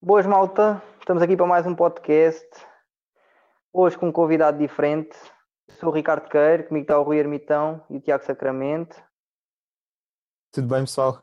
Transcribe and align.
Boas, 0.00 0.24
malta. 0.24 0.80
Estamos 1.00 1.20
aqui 1.20 1.36
para 1.36 1.44
mais 1.44 1.66
um 1.66 1.74
podcast. 1.74 2.48
Hoje 3.72 3.98
com 3.98 4.06
um 4.06 4.12
convidado 4.12 4.56
diferente. 4.56 5.18
Sou 5.70 5.88
o 5.88 5.92
Ricardo 5.92 6.28
Queiro, 6.28 6.68
comigo 6.68 6.84
está 6.84 7.00
o 7.00 7.02
Rui 7.02 7.18
Ermitão 7.18 7.84
e 7.90 7.96
o 7.96 8.00
Tiago 8.00 8.24
Sacramento. 8.24 8.96
Tudo 10.52 10.68
bem, 10.68 10.82
pessoal? 10.82 11.20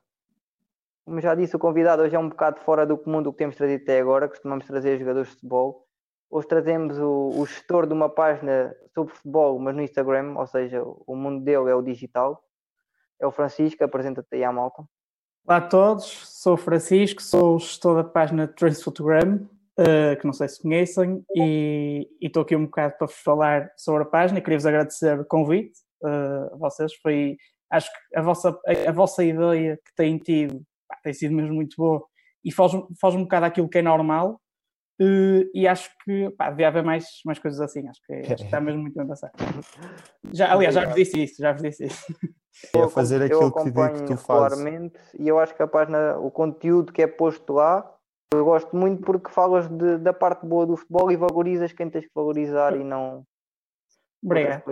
Como 1.05 1.21
já 1.21 1.33
disse, 1.35 1.55
o 1.55 1.59
convidado 1.59 2.01
hoje 2.01 2.17
é 2.17 2.19
um 2.19 2.27
bocado 2.27 2.59
fora 2.59 2.85
do 2.85 2.97
comum 2.97 3.23
do 3.23 3.31
que 3.31 3.38
temos 3.38 3.55
trazido 3.55 3.81
até 3.81 3.97
agora. 3.97 4.27
Costumamos 4.27 4.67
trazer 4.67 4.99
jogadores 4.99 5.29
de 5.29 5.35
futebol. 5.35 5.87
Hoje 6.29 6.47
trazemos 6.49 6.99
o, 6.99 7.29
o 7.29 7.46
gestor 7.46 7.87
de 7.87 7.94
uma 7.94 8.10
página 8.10 8.76
sobre 8.94 9.13
futebol, 9.13 9.57
mas 9.57 9.73
no 9.73 9.83
Instagram, 9.83 10.37
ou 10.37 10.47
seja, 10.47 10.83
o 10.83 11.15
mundo 11.15 11.46
dele 11.46 11.69
é 11.69 11.76
o 11.76 11.81
digital. 11.81 12.44
É 13.21 13.26
o 13.26 13.31
Francisco, 13.31 13.85
apresenta-te 13.85 14.35
aí 14.35 14.44
à 14.44 14.51
malta. 14.51 14.85
Olá 15.47 15.57
a 15.57 15.62
todos, 15.62 16.05
sou 16.41 16.55
o 16.55 16.57
Francisco, 16.57 17.21
sou 17.21 17.57
o 17.57 17.59
gestor 17.59 17.98
da 17.98 18.03
página 18.03 18.48
Transfotogram, 18.48 19.48
uh, 19.77 20.20
que 20.20 20.25
não 20.25 20.34
sei 20.34 20.48
se 20.49 20.59
conhecem, 20.59 21.23
e 21.36 22.09
estou 22.20 22.41
aqui 22.41 22.55
um 22.55 22.66
bocado 22.66 22.95
para 22.98 23.05
vos 23.05 23.17
falar 23.17 23.72
sobre 23.77 24.02
a 24.02 24.05
página. 24.08 24.41
Queria-vos 24.41 24.66
agradecer 24.66 25.20
o 25.20 25.23
convite 25.23 25.77
uh, 26.02 26.52
a 26.52 26.58
vocês. 26.58 26.95
Foi, 26.95 27.38
acho 27.70 27.88
que 27.91 28.17
a 28.17 28.23
vossa, 28.23 28.59
a, 28.66 28.89
a 28.89 28.91
vossa 28.91 29.23
ideia 29.23 29.77
que 29.86 29.94
têm 29.95 30.17
tido 30.17 30.63
pá, 30.89 30.98
tem 31.03 31.13
sido 31.13 31.36
mesmo 31.36 31.53
muito 31.53 31.75
boa 31.77 32.03
e 32.44 32.52
foge, 32.52 32.84
foge 33.00 33.16
um 33.16 33.22
bocado 33.22 33.45
aquilo 33.45 33.70
que 33.70 33.77
é 33.77 33.84
normal. 33.84 34.41
Uh, 35.00 35.45
e 35.53 35.67
acho 35.67 35.91
que 36.03 36.27
pá, 36.31 36.50
devia 36.50 36.70
haver 36.70 36.84
mais, 36.84 37.05
mais 37.23 37.38
coisas 37.38 37.62
assim. 37.62 37.88
Acho 37.88 38.02
que, 38.02 38.14
acho 38.14 38.36
que 38.38 38.45
está 38.45 38.59
mesmo 38.59 38.81
muito 38.81 38.98
bem 38.98 39.05
passado. 39.05 39.34
Já, 40.34 40.52
aliás, 40.52 40.73
já 40.73 40.86
vos 40.86 40.95
disse 40.95 41.23
isso, 41.23 41.39
já 41.39 41.52
vos 41.53 41.62
disse 41.62 41.86
isso. 41.86 42.03
É 42.73 42.88
fazer 42.88 43.22
aquilo 43.22 43.52
que, 43.52 43.72
que 43.72 44.05
tu 44.05 44.18
fazes. 44.18 44.64
E 45.20 45.27
eu 45.27 45.40
acho 45.40 45.54
que 45.55 45.62
a 45.62 45.68
página, 45.68 46.18
o 46.18 46.32
conteúdo 46.32 46.94
que 46.94 47.02
é 47.02 47.08
posto 47.08 47.54
lá, 47.54 47.90
eu 48.34 48.45
gosto 48.45 48.76
muito 48.76 49.02
porque 49.04 49.31
falas 49.31 49.68
de, 49.68 49.98
da 49.98 50.14
parte 50.14 50.45
boa 50.45 50.66
do 50.66 50.78
futebol 50.78 51.12
e 51.12 51.16
valorizas 51.16 51.73
quem 51.73 51.90
tens 51.90 52.05
que 52.05 52.12
valorizar 52.14 52.76
e 52.76 52.83
não. 52.83 53.26
Obrigado. 54.23 54.64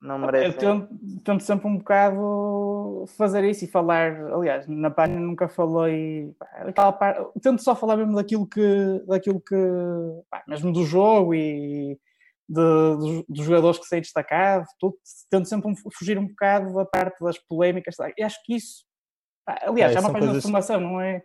Não 0.00 0.18
merecem. 0.18 0.48
Eu 0.48 0.58
tento, 0.58 0.88
tento, 1.24 1.42
sempre 1.42 1.66
um 1.68 1.78
bocado 1.78 3.04
fazer 3.16 3.44
isso 3.44 3.64
e 3.64 3.68
falar. 3.68 4.14
Aliás, 4.32 4.66
na 4.66 4.90
página 4.90 5.18
nunca 5.18 5.48
falei. 5.48 6.34
Pá, 6.74 7.26
tento 7.40 7.62
só 7.62 7.74
falar 7.74 7.96
mesmo 7.96 8.14
daquilo 8.14 8.46
que. 8.46 9.02
daquilo 9.06 9.40
que 9.40 9.56
pá, 10.30 10.44
mesmo 10.46 10.72
do 10.72 10.84
jogo 10.84 11.34
e 11.34 11.98
de, 12.48 12.96
dos, 12.96 13.24
dos, 13.28 13.44
jogadores 13.44 13.78
que 13.78 13.86
saem 13.86 14.02
destacados, 14.02 14.68
tudo, 14.78 14.96
tento 15.30 15.48
sempre 15.48 15.72
fugir 15.92 16.18
um 16.18 16.28
bocado 16.28 16.72
da 16.74 16.84
parte 16.84 17.22
das 17.22 17.38
polémicas. 17.38 17.96
E 18.16 18.22
acho 18.22 18.38
que 18.44 18.54
isso, 18.54 18.84
aliás, 19.46 19.94
é, 19.94 19.98
é 19.98 20.00
uma 20.00 20.12
página 20.12 20.32
de 20.32 20.40
formação, 20.40 20.80
não 20.80 21.00
é, 21.00 21.22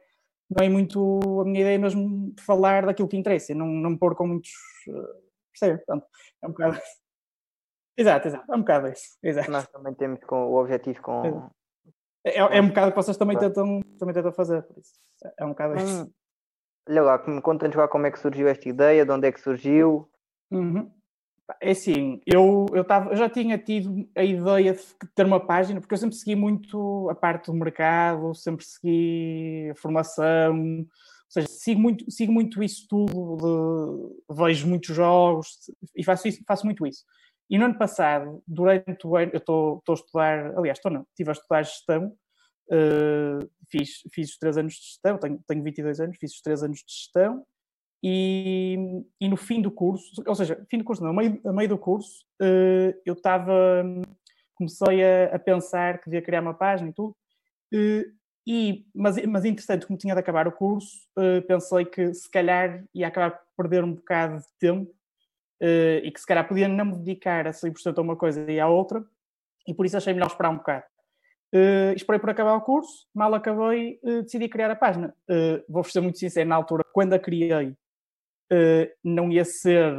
não 0.49 0.66
é 0.66 0.69
muito 0.69 1.19
a 1.42 1.45
minha 1.45 1.61
ideia 1.61 1.80
mesmo 1.80 2.33
de 2.33 2.44
falar 2.44 2.86
daquilo 2.86 3.08
que 3.08 3.17
interessa, 3.17 3.53
não, 3.53 3.67
não 3.67 3.92
me 3.92 3.99
pôr 3.99 4.16
com 4.16 4.27
muitos. 4.27 4.52
Uh, 4.88 5.31
percebe? 5.52 5.77
Portanto, 5.86 6.08
é 6.42 6.47
um 6.47 6.52
bocado. 6.52 6.80
exato, 7.97 8.27
exato, 8.27 8.52
é 8.52 8.55
um 8.55 8.59
bocado 8.59 8.88
isso. 8.88 9.17
Exato. 9.23 9.52
Nós 9.52 9.67
também 9.67 9.94
temos 9.94 10.19
com, 10.23 10.47
o 10.47 10.55
objetivo 10.55 11.02
com. 11.02 11.49
É, 12.25 12.39
é, 12.39 12.58
é 12.58 12.61
um 12.61 12.69
bocado 12.69 12.88
o 12.88 12.92
que 12.92 12.97
vocês 12.97 13.17
também 13.17 13.38
tentam, 13.38 13.81
também 13.99 14.14
tentam 14.14 14.33
fazer, 14.33 14.64
por 14.64 14.77
isso. 14.77 14.94
É 15.39 15.45
um 15.45 15.49
bocado 15.49 15.75
isso. 15.75 16.03
Hum. 16.03 16.11
Olha 16.89 17.03
lá, 17.03 17.19
conta-nos 17.42 17.75
lá 17.75 17.88
como 17.88 18.08
é 18.08 18.11
que 18.11 18.19
surgiu 18.19 18.47
esta 18.47 18.67
ideia, 18.67 19.05
de 19.05 19.11
onde 19.11 19.27
é 19.27 19.31
que 19.31 19.39
surgiu. 19.39 20.09
Uhum. 20.49 20.92
É 21.59 21.72
assim, 21.72 22.22
eu, 22.25 22.66
eu, 22.73 22.84
tava, 22.84 23.11
eu 23.11 23.17
já 23.17 23.30
tinha 23.30 23.58
tido 23.58 24.08
a 24.16 24.23
ideia 24.23 24.73
de 24.73 24.81
ter 25.16 25.25
uma 25.25 25.39
página, 25.39 25.80
porque 25.80 25.94
eu 25.94 25.98
sempre 25.98 26.16
segui 26.16 26.36
muito 26.36 27.09
a 27.09 27.16
parte 27.16 27.48
do 27.48 27.53
mercado, 27.53 28.33
sempre 28.33 28.66
segui 28.66 29.70
a 29.72 29.75
formação, 29.75 30.80
ou 30.80 30.88
seja, 31.30 31.48
sigo 31.48 31.80
muito, 31.81 32.09
sigo 32.09 32.31
muito 32.31 32.64
isso 32.64 32.88
tudo, 32.88 33.38
de, 34.30 34.36
vejo 34.36 34.67
muitos 34.67 34.95
jogos 34.95 35.72
e 35.95 36.03
faço, 36.03 36.28
isso, 36.28 36.42
faço 36.48 36.66
muito 36.66 36.86
isso. 36.86 37.03
E 37.50 37.58
no 37.58 37.66
ano 37.66 37.78
passado, 37.78 38.42
durante 38.48 39.05
o 39.05 39.17
ano, 39.17 39.31
eu 39.33 39.39
estou 39.39 39.81
a 39.89 39.94
estudar, 39.94 40.58
aliás, 40.58 40.77
estou 40.77 40.92
não, 40.92 41.02
estive 41.10 41.30
a 41.30 41.33
estudar 41.33 41.64
gestão, 41.64 42.08
uh, 42.71 43.49
fiz, 43.70 44.02
fiz 44.14 44.30
os 44.30 44.37
três 44.37 44.58
anos 44.58 44.73
de 44.73 44.82
gestão, 44.82 45.17
tenho, 45.17 45.39
tenho 45.48 45.64
22 45.64 45.99
anos, 45.99 46.17
fiz 46.17 46.33
os 46.33 46.42
três 46.42 46.64
anos 46.64 46.80
de 46.80 46.93
gestão 46.93 47.45
e, 48.04 49.04
e, 49.20 49.30
no 49.30 49.38
fim 49.38 49.62
do 49.62 49.70
curso, 49.72 50.23
ou 50.26 50.36
seja, 50.36 50.66
fim 50.70 50.80
do 50.80 50.84
curso 50.84 51.04
não, 51.04 51.12
a 51.12 51.14
meio, 51.14 51.39
meio 51.45 51.70
do 51.70 51.78
curso, 51.78 52.26
uh, 52.42 52.94
eu 53.06 53.14
estava, 53.14 53.84
comecei 54.56 55.04
a, 55.04 55.36
a, 55.36 55.39
pensar 55.39 56.00
que 56.00 56.10
devia 56.10 56.22
criar 56.22 56.42
uma 56.42 56.54
página 56.54 56.90
e 56.90 56.94
tudo, 56.94 57.16
uh, 57.73 58.22
e, 58.48 58.88
mas, 58.95 59.23
mas 59.28 59.45
interessante, 59.45 59.86
como 59.86 60.00
tinha 60.00 60.16
de 60.16 60.20
acabar 60.20 60.48
o 60.48 60.52
curso, 60.52 61.08
uh, 61.17 61.45
pensei 61.48 61.86
que 61.86 62.11
se 62.14 62.30
calhar 62.30 62.84
ia 62.94 63.08
acabar 63.08 63.40
por 63.56 63.70
perder 63.70 63.84
um 63.84 63.94
bocado 63.94 64.38
de 64.38 64.48
tempo 64.60 64.92
e 66.04 66.10
que 66.10 66.20
se 66.20 66.26
calhar 66.26 66.48
podia 66.48 66.67
não 66.67 66.86
me 66.86 66.98
dedicar 66.98 67.45
a 67.45 67.52
100% 67.52 67.95
a 67.95 68.02
uma 68.02 68.16
coisa 68.16 68.52
e 68.52 68.60
à 68.60 68.67
outra, 68.67 69.06
e 69.67 69.76
por 69.76 69.86
isso 69.86 69.95
achei 69.95 70.11
melhor 70.11 70.26
esperar 70.26 70.50
um 70.50 70.58
bocado. 70.58 70.86
Uh, 71.54 71.94
esperei 71.95 72.17
por 72.17 72.30
acabar 72.30 72.56
o 72.56 72.61
curso, 72.61 73.06
mal 73.14 73.34
acabei, 73.36 74.00
uh, 74.04 74.23
decidi 74.23 74.48
criar 74.48 74.72
a 74.72 74.76
página. 74.76 75.14
Uh, 75.30 75.61
vou 75.67 75.84
ser 75.84 76.00
muito 76.00 76.17
sincero, 76.17 76.48
na 76.48 76.56
altura, 76.56 76.84
quando 76.94 77.14
a 77.14 77.20
criei, 77.20 77.76
não 79.04 79.32
ia 79.32 79.45
ser. 79.45 79.94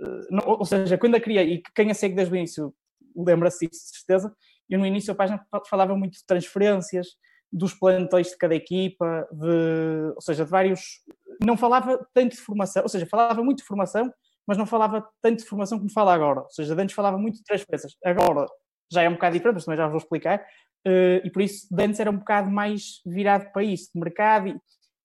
Uh, 0.00 0.26
não, 0.30 0.44
ou 0.46 0.64
seja, 0.64 0.96
quando 0.96 1.16
a 1.16 1.20
criei, 1.20 1.54
e 1.54 1.62
quem 1.74 1.90
a 1.90 1.94
segue 1.94 2.14
desde 2.14 2.32
o 2.32 2.36
início 2.36 2.74
lembra-se 3.16 3.66
disso 3.66 3.90
de 3.90 3.98
certeza, 3.98 4.32
eu 4.68 4.78
no 4.78 4.86
início 4.86 5.12
a 5.12 5.16
página 5.16 5.44
falava 5.68 5.96
muito 5.96 6.14
de 6.14 6.26
transferências, 6.26 7.08
dos 7.52 7.74
plantéis 7.74 8.28
de 8.28 8.36
cada 8.36 8.54
equipa, 8.54 9.26
de, 9.32 10.12
ou 10.14 10.20
seja, 10.20 10.44
de 10.44 10.50
vários. 10.50 11.02
Não 11.44 11.56
falava 11.56 12.06
tanto 12.12 12.36
de 12.36 12.40
formação, 12.40 12.82
ou 12.82 12.88
seja, 12.88 13.06
falava 13.06 13.42
muito 13.42 13.58
de 13.58 13.64
formação, 13.64 14.12
mas 14.46 14.58
não 14.58 14.66
falava 14.66 15.08
tanto 15.22 15.38
de 15.38 15.48
formação 15.48 15.78
como 15.78 15.90
fala 15.90 16.14
agora. 16.14 16.40
Ou 16.40 16.50
seja, 16.50 16.74
antes 16.74 16.94
falava 16.94 17.18
muito 17.18 17.36
de 17.36 17.44
transferências. 17.44 17.96
Agora 18.04 18.46
já 18.90 19.02
é 19.02 19.08
um 19.08 19.14
bocado 19.14 19.34
diferente, 19.34 19.56
mas 19.56 19.64
também 19.64 19.76
já 19.76 19.84
vos 19.84 19.92
vou 19.92 19.98
explicar. 19.98 20.40
Uh, 20.86 21.20
e 21.24 21.30
por 21.30 21.42
isso, 21.42 21.66
antes 21.78 21.98
era 22.00 22.10
um 22.10 22.16
bocado 22.18 22.50
mais 22.50 23.00
virado 23.04 23.50
para 23.52 23.62
isso, 23.62 23.90
de 23.94 24.00
mercado, 24.00 24.60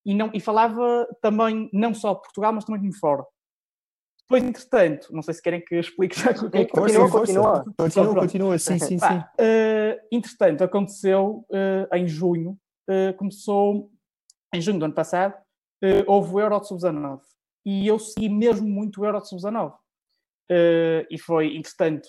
e, 0.06 0.14
não, 0.14 0.30
e 0.34 0.40
falava 0.40 1.08
também 1.22 1.70
não 1.72 1.94
só 1.94 2.14
Portugal, 2.16 2.54
mas 2.54 2.66
também 2.66 2.90
de 2.90 2.98
fora. 2.98 3.24
Depois, 4.22 4.44
entretanto, 4.44 5.14
não 5.14 5.22
sei 5.22 5.34
se 5.34 5.42
querem 5.42 5.64
que 5.64 5.76
eu 5.76 5.80
explique 5.80 6.20
já 6.20 6.32
o 6.32 6.50
que 6.50 6.58
é 6.58 6.66
que 6.66 6.72
continua, 6.72 7.10
continua. 7.10 7.64
Continua, 7.78 8.16
continua, 8.16 8.58
sim, 8.58 8.80
sim, 8.80 8.98
sim. 8.98 9.18
Uh, 9.40 10.00
entretanto, 10.12 10.64
aconteceu 10.64 11.46
uh, 11.50 11.96
em 11.96 12.08
junho, 12.08 12.58
uh, 12.90 13.16
começou 13.18 13.92
em 14.54 14.62
junho 14.62 14.80
do 14.80 14.86
ano 14.86 14.94
passado, 14.94 15.36
houve 16.08 16.34
o 16.34 16.40
Euro 16.40 16.62
de 16.62 16.68
Sub-19 16.68 17.20
e 17.66 17.86
eu 17.86 18.00
segui 18.00 18.30
mesmo 18.30 18.66
muito 18.66 19.02
o 19.02 19.06
Euro 19.06 19.20
de 19.20 19.28
Sub-19. 19.28 19.74
e 21.12 21.20
foi, 21.20 21.58
entretanto, 21.58 22.08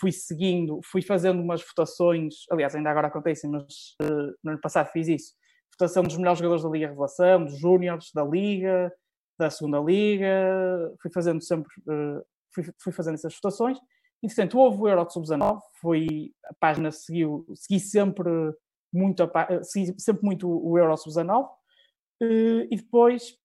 fui 0.00 0.10
seguindo, 0.10 0.80
fui 0.82 1.00
fazendo 1.00 1.40
umas 1.40 1.62
votações, 1.62 2.34
aliás, 2.50 2.74
ainda 2.74 2.90
agora 2.90 3.06
acontecem, 3.06 3.48
mas 3.48 3.94
no 4.42 4.50
ano 4.50 4.60
passado 4.60 4.90
fiz 4.90 5.06
isso 5.06 5.34
votação 5.78 6.02
dos 6.02 6.16
melhores 6.16 6.38
jogadores 6.38 6.64
da 6.64 6.70
Liga 6.70 6.88
Revelação, 6.88 7.44
dos 7.44 7.58
Júniors, 7.58 8.10
da 8.12 8.24
Liga, 8.24 8.92
da 9.38 9.50
Segunda 9.50 9.78
Liga, 9.78 10.94
fui 11.00 11.10
fazendo 11.12 11.42
sempre, 11.42 11.70
uh, 11.86 12.24
fui, 12.54 12.64
fui, 12.82 12.92
fazendo 12.92 13.14
essas 13.14 13.34
votações. 13.34 13.78
Entretanto, 14.22 14.58
houve 14.58 14.80
o 14.80 14.88
Euro 14.88 15.04
de 15.04 15.12
Sub-19, 15.12 15.60
foi, 15.80 16.32
a 16.46 16.54
página 16.58 16.90
seguiu, 16.90 17.46
segui 17.54 17.78
sempre 17.78 18.30
muito, 18.92 19.22
a, 19.22 19.62
segui 19.62 19.94
sempre 20.00 20.24
muito 20.24 20.48
o 20.48 20.78
Euro 20.78 20.96
Sub-19, 20.96 21.44
uh, 21.44 21.48
e 22.70 22.76
depois, 22.76 23.36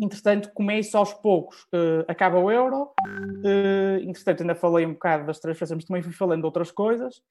entretanto, 0.00 0.50
começo 0.54 0.96
aos 0.96 1.12
poucos, 1.12 1.66
acaba 2.08 2.38
o 2.38 2.50
Euro, 2.50 2.92
entretanto, 4.02 4.42
ainda 4.42 4.54
falei 4.54 4.84
um 4.84 4.92
bocado 4.92 5.26
das 5.26 5.38
transferências, 5.38 5.76
mas 5.76 5.84
também 5.86 6.02
fui 6.02 6.12
falando 6.12 6.40
de 6.40 6.46
outras 6.46 6.70
coisas, 6.70 7.22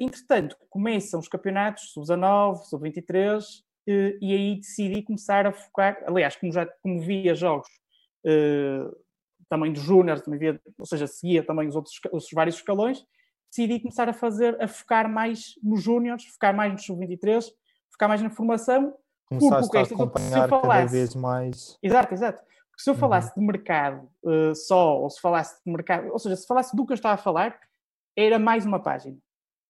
entretanto, 0.00 0.56
começam 0.70 1.20
os 1.20 1.28
campeonatos 1.28 1.92
sub-19, 1.92 2.64
sub-23, 2.64 3.42
e 3.86 4.34
aí 4.34 4.56
decidi 4.56 5.02
começar 5.02 5.46
a 5.46 5.52
focar, 5.52 5.98
aliás, 6.06 6.36
como 6.36 6.52
já 6.52 6.66
como 6.82 7.00
via 7.00 7.34
jogos 7.34 7.68
uh, 8.26 8.94
também 9.48 9.72
dos 9.72 9.82
Júnior, 9.82 10.20
também 10.20 10.38
via, 10.38 10.60
ou 10.78 10.86
seja, 10.86 11.06
seguia 11.06 11.42
também 11.42 11.68
os 11.68 11.74
outros 11.74 11.98
os 12.12 12.26
vários 12.32 12.56
escalões, 12.56 13.02
decidi 13.50 13.80
começar 13.80 14.08
a 14.08 14.12
fazer, 14.12 14.62
a 14.62 14.68
focar 14.68 15.08
mais 15.10 15.54
nos 15.62 15.82
Júniors, 15.82 16.24
focar 16.26 16.54
mais 16.54 16.72
nos 16.72 16.84
sub-23, 16.84 17.44
focar 17.90 18.08
mais 18.08 18.22
na 18.22 18.30
formação. 18.30 18.94
Começaste 19.26 19.76
a 19.76 19.82
acompanhar 19.82 20.48
falasse, 20.48 20.68
cada 20.68 20.86
vez 20.86 21.14
mais. 21.14 21.78
Exato, 21.82 22.14
exato. 22.14 22.42
Porque 22.70 22.82
se 22.82 22.90
eu 22.90 22.94
falasse 22.94 23.28
uhum. 23.28 23.46
de 23.46 23.52
mercado 23.52 24.10
uh, 24.22 24.54
só, 24.54 24.98
ou 25.00 25.10
se 25.10 25.20
falasse 25.20 25.62
de 25.64 25.72
mercado, 25.72 26.10
ou 26.10 26.18
seja, 26.18 26.36
se 26.36 26.46
falasse 26.46 26.76
do 26.76 26.86
que 26.86 26.92
eu 26.92 26.94
estava 26.94 27.14
a 27.14 27.18
falar, 27.18 27.58
era 28.16 28.38
mais 28.38 28.64
uma 28.64 28.80
página. 28.80 29.16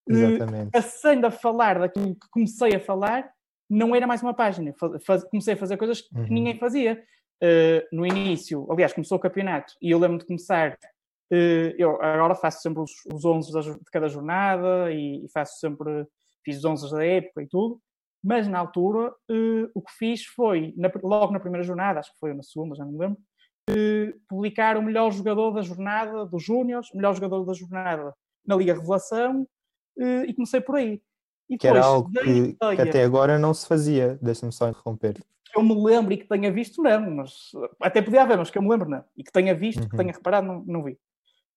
Exatamente. 0.08 0.70
Passando 0.70 1.24
a 1.26 1.30
falar 1.30 1.78
daquilo 1.78 2.14
que 2.14 2.28
comecei 2.30 2.74
a 2.74 2.80
falar, 2.80 3.30
não 3.68 3.94
era 3.94 4.06
mais 4.06 4.22
uma 4.22 4.34
página. 4.34 4.74
Faz, 5.04 5.24
comecei 5.24 5.54
a 5.54 5.56
fazer 5.56 5.76
coisas 5.76 6.00
que 6.00 6.16
uhum. 6.16 6.26
ninguém 6.28 6.58
fazia. 6.58 7.02
Uh, 7.42 7.86
no 7.92 8.04
início, 8.04 8.66
aliás, 8.70 8.92
começou 8.92 9.16
o 9.16 9.20
campeonato 9.20 9.72
e 9.80 9.90
eu 9.90 9.98
lembro 9.98 10.18
de 10.18 10.26
começar. 10.26 10.76
Uh, 11.32 11.70
eu 11.76 12.02
agora 12.02 12.34
faço 12.34 12.62
sempre 12.62 12.82
os, 12.82 12.90
os 13.12 13.24
11 13.24 13.52
de 13.52 13.90
cada 13.92 14.08
jornada 14.08 14.90
e, 14.90 15.24
e, 15.24 15.28
faço 15.30 15.58
sempre. 15.60 16.06
Fiz 16.44 16.58
os 16.58 16.64
11 16.64 16.90
da 16.90 17.04
época 17.04 17.42
e 17.42 17.46
tudo. 17.46 17.80
Mas 18.24 18.48
na 18.48 18.58
altura, 18.58 19.10
uh, 19.30 19.70
o 19.74 19.82
que 19.82 19.92
fiz 19.92 20.24
foi, 20.24 20.74
na, 20.76 20.90
logo 21.02 21.32
na 21.32 21.38
primeira 21.38 21.64
jornada, 21.64 22.00
acho 22.00 22.12
que 22.12 22.18
foi 22.18 22.34
na 22.34 22.42
segunda, 22.42 22.74
já 22.74 22.84
não 22.84 22.92
me 22.92 22.98
lembro, 22.98 23.18
publicar 24.28 24.78
o 24.78 24.82
melhor 24.82 25.12
jogador 25.12 25.52
da 25.52 25.60
jornada 25.60 26.24
dos 26.24 26.42
Júniors, 26.42 26.88
melhor 26.94 27.14
jogador 27.14 27.44
da 27.44 27.52
jornada 27.52 28.14
na 28.46 28.56
Liga 28.56 28.72
Revelação, 28.72 29.46
e 29.98 30.32
comecei 30.34 30.60
por 30.60 30.76
aí. 30.76 31.02
E 31.48 31.56
que 31.56 31.66
era 31.66 31.82
algo 31.82 32.10
que, 32.10 32.28
ideia, 32.28 32.76
que, 32.76 32.82
até 32.82 33.02
agora 33.02 33.38
não 33.38 33.54
se 33.54 33.66
fazia, 33.66 34.18
deixa-me 34.20 34.52
só 34.52 34.68
interromper. 34.68 35.14
Que 35.14 35.58
eu 35.58 35.62
me 35.62 35.74
lembro 35.82 36.12
e 36.12 36.18
que 36.18 36.28
tenha 36.28 36.52
visto, 36.52 36.82
não, 36.82 37.10
mas 37.10 37.50
até 37.80 38.02
podia 38.02 38.22
haver, 38.22 38.36
mas 38.36 38.50
que 38.50 38.58
eu 38.58 38.62
me 38.62 38.68
lembro, 38.68 38.88
não. 38.88 39.02
E 39.16 39.24
que 39.24 39.32
tenha 39.32 39.54
visto, 39.54 39.82
uhum. 39.82 39.88
que 39.88 39.96
tenha 39.96 40.12
reparado, 40.12 40.46
não, 40.46 40.62
não 40.66 40.82
vi. 40.82 40.98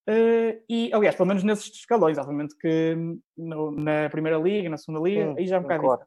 Uh, 0.10 0.64
e, 0.68 0.92
aliás, 0.94 1.16
pelo 1.16 1.28
menos 1.28 1.44
nesses 1.44 1.68
escalões, 1.74 2.18
obviamente 2.18 2.56
que 2.58 2.96
no, 3.38 3.72
na 3.72 4.10
Primeira 4.10 4.38
Liga, 4.38 4.70
na 4.70 4.78
Segunda 4.78 5.08
Liga, 5.08 5.36
aí 5.38 5.46
já 5.46 5.58
é 5.58 5.60
um 5.60 5.64
bocado 5.64 5.84
claro. 5.84 6.02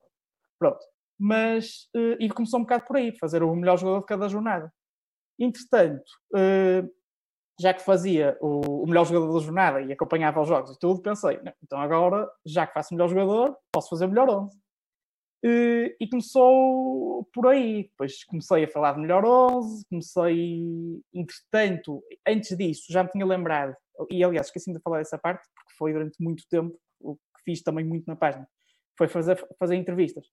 Pronto. 0.58 0.80
Mas, 1.18 1.88
uh, 1.94 2.16
e 2.18 2.28
começou 2.28 2.58
um 2.58 2.64
bocado 2.64 2.84
por 2.86 2.96
aí, 2.96 3.16
fazer 3.18 3.42
o 3.42 3.54
melhor 3.54 3.78
jogador 3.78 4.00
de 4.00 4.06
cada 4.06 4.28
jornada. 4.28 4.72
Entretanto, 5.38 6.10
uh, 6.34 6.90
já 7.58 7.72
que 7.72 7.82
fazia 7.82 8.36
o, 8.40 8.82
o, 8.82 8.86
melhor 8.86 9.04
jogador 9.04 9.32
da 9.32 9.44
jornada 9.44 9.80
e 9.80 9.92
acompanhava 9.92 10.40
os 10.40 10.48
jogos 10.48 10.72
e 10.72 10.78
tudo, 10.78 11.00
pensei, 11.00 11.40
então 11.62 11.78
agora, 11.78 12.28
já 12.44 12.66
que 12.66 12.74
faço 12.74 12.92
o 12.92 12.96
melhor 12.96 13.08
jogador, 13.08 13.56
posso 13.72 13.90
fazer 13.90 14.06
o 14.06 14.08
melhor 14.08 14.28
11. 14.28 14.56
Uh, 15.46 15.94
e 16.00 16.08
começou 16.08 17.28
por 17.32 17.46
aí. 17.48 17.82
Depois 17.84 18.24
comecei 18.24 18.64
a 18.64 18.68
falar 18.68 18.94
de 18.94 19.00
melhor 19.00 19.24
11, 19.24 19.84
comecei, 19.90 21.02
entretanto, 21.12 22.02
antes 22.26 22.56
disso, 22.56 22.86
já 22.90 23.04
me 23.04 23.10
tinha 23.10 23.26
lembrado 23.26 23.76
e 24.10 24.24
aliás, 24.24 24.46
esqueci-me 24.46 24.76
de 24.76 24.82
falar 24.82 24.98
dessa 24.98 25.18
parte, 25.18 25.46
porque 25.54 25.74
foi 25.76 25.92
durante 25.92 26.22
muito 26.22 26.44
tempo 26.48 26.76
o 27.00 27.16
que 27.16 27.42
fiz 27.44 27.62
também 27.62 27.84
muito 27.84 28.06
na 28.06 28.16
página, 28.16 28.48
foi 28.96 29.08
fazer, 29.08 29.36
fazer 29.58 29.76
entrevistas. 29.76 30.26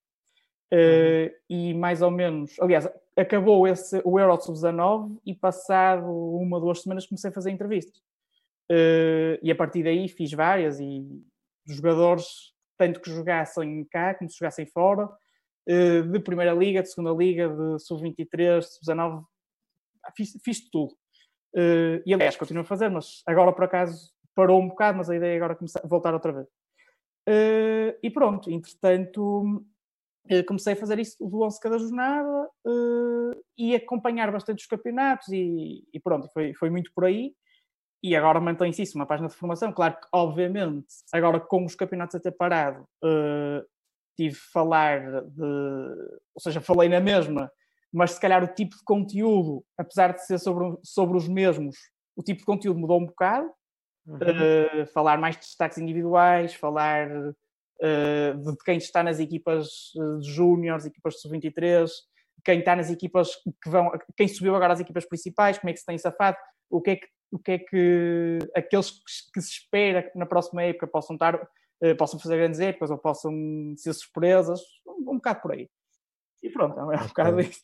Uh, 0.72 1.30
e 1.50 1.74
mais 1.74 2.00
ou 2.00 2.10
menos, 2.10 2.58
aliás, 2.58 2.88
acabou 3.14 3.68
esse, 3.68 4.00
o 4.06 4.18
Euro 4.18 4.40
Sub-19 4.40 5.20
e 5.26 5.34
passado 5.34 6.06
uma, 6.06 6.58
duas 6.58 6.80
semanas 6.80 7.06
comecei 7.06 7.28
a 7.28 7.32
fazer 7.32 7.50
entrevistas. 7.50 7.98
Uh, 8.70 9.36
e 9.42 9.50
a 9.50 9.54
partir 9.54 9.82
daí 9.82 10.08
fiz 10.08 10.32
várias 10.32 10.80
e 10.80 11.04
jogadores, 11.66 12.54
tanto 12.78 13.02
que 13.02 13.10
jogassem 13.10 13.84
cá 13.90 14.14
como 14.14 14.30
se 14.30 14.38
jogassem 14.38 14.64
fora, 14.64 15.10
uh, 15.68 16.02
de 16.10 16.18
Primeira 16.20 16.54
Liga, 16.54 16.80
de 16.80 16.88
Segunda 16.88 17.12
Liga, 17.12 17.50
de 17.50 17.78
Sub-23, 17.80 18.62
Sub-19, 18.62 19.24
fiz, 20.16 20.40
fiz 20.42 20.70
tudo. 20.70 20.96
E 22.06 22.14
aliás, 22.14 22.34
continuo 22.34 22.62
a 22.62 22.64
fazer, 22.64 22.88
mas 22.88 23.22
agora 23.26 23.52
por 23.52 23.64
acaso 23.64 24.10
parou 24.34 24.58
um 24.58 24.68
bocado, 24.68 24.96
mas 24.96 25.10
a 25.10 25.16
ideia 25.16 25.34
é 25.34 25.36
agora 25.36 25.54
começar, 25.54 25.82
voltar 25.86 26.14
outra 26.14 26.32
vez. 26.32 26.48
E 28.02 28.10
pronto, 28.10 28.50
entretanto, 28.50 29.62
comecei 30.46 30.74
a 30.74 30.76
fazer 30.76 30.98
isso 30.98 31.16
do 31.20 31.42
11 31.42 31.60
cada 31.60 31.78
jornada 31.78 32.48
e 33.58 33.74
acompanhar 33.74 34.30
bastante 34.30 34.60
os 34.60 34.66
campeonatos 34.66 35.28
e, 35.28 35.84
e 35.92 36.00
pronto, 36.00 36.28
foi, 36.32 36.54
foi 36.54 36.70
muito 36.70 36.92
por 36.94 37.04
aí. 37.04 37.34
E 38.04 38.16
agora 38.16 38.40
mantém-se 38.40 38.82
isso, 38.82 38.98
uma 38.98 39.06
página 39.06 39.28
de 39.28 39.34
formação. 39.34 39.72
Claro 39.72 39.94
que, 39.94 40.08
obviamente, 40.12 40.86
agora 41.12 41.38
com 41.38 41.64
os 41.64 41.74
campeonatos 41.74 42.16
a 42.16 42.20
ter 42.20 42.32
parado, 42.32 42.84
tive 44.16 44.34
de 44.34 44.40
falar 44.52 45.22
de. 45.22 45.42
Ou 46.34 46.40
seja, 46.40 46.60
falei 46.60 46.88
na 46.88 47.00
mesma 47.00 47.50
mas 47.92 48.12
se 48.12 48.20
calhar 48.20 48.42
o 48.42 48.48
tipo 48.48 48.74
de 48.74 48.82
conteúdo, 48.84 49.62
apesar 49.76 50.14
de 50.14 50.24
ser 50.24 50.38
sobre, 50.38 50.78
sobre 50.82 51.16
os 51.16 51.28
mesmos, 51.28 51.76
o 52.16 52.22
tipo 52.22 52.40
de 52.40 52.46
conteúdo 52.46 52.80
mudou 52.80 52.98
um 52.98 53.06
bocado. 53.06 53.50
Uhum. 54.04 54.16
Uh, 54.16 54.86
falar 54.86 55.16
mais 55.18 55.36
de 55.36 55.42
destaques 55.42 55.78
individuais, 55.78 56.54
falar 56.54 57.08
uh, 57.08 57.36
de 57.80 58.56
quem 58.64 58.78
está 58.78 59.02
nas 59.02 59.18
equipas 59.18 59.92
eh, 59.96 60.18
de 60.20 60.32
júniores, 60.32 60.86
equipas 60.86 61.14
de 61.14 61.20
sub-23, 61.20 61.90
quem 62.44 62.58
está 62.60 62.76
nas 62.76 62.90
equipas 62.90 63.34
que 63.62 63.68
vão, 63.68 63.90
quem 64.16 64.28
subiu 64.28 64.54
agora 64.54 64.72
às 64.72 64.80
equipas 64.80 65.06
principais, 65.06 65.58
como 65.58 65.70
é 65.70 65.72
que 65.72 65.80
se 65.80 65.86
tem 65.86 65.98
safado, 65.98 66.36
o 66.70 66.80
que 66.80 66.90
é 66.90 66.96
que, 66.96 67.06
o 67.30 67.38
que, 67.38 67.52
é 67.52 67.58
que 67.58 68.38
aqueles 68.54 68.90
que, 69.32 69.40
se 69.40 69.50
espera 69.60 70.02
que 70.02 70.18
na 70.18 70.26
próxima 70.26 70.62
época 70.62 70.86
possam 70.86 71.14
estar, 71.14 71.34
uh, 71.36 71.96
possam 71.96 72.18
fazer 72.18 72.36
grandes 72.36 72.60
épocas 72.60 72.90
ou 72.90 72.98
possam 72.98 73.32
ser 73.76 73.92
surpresas, 73.92 74.60
um, 74.86 75.12
um 75.12 75.16
bocado 75.16 75.40
por 75.40 75.52
aí. 75.52 75.68
E 76.42 76.50
pronto, 76.50 76.78
é 76.78 76.84
um 76.84 77.06
bocado 77.06 77.40
isso 77.40 77.60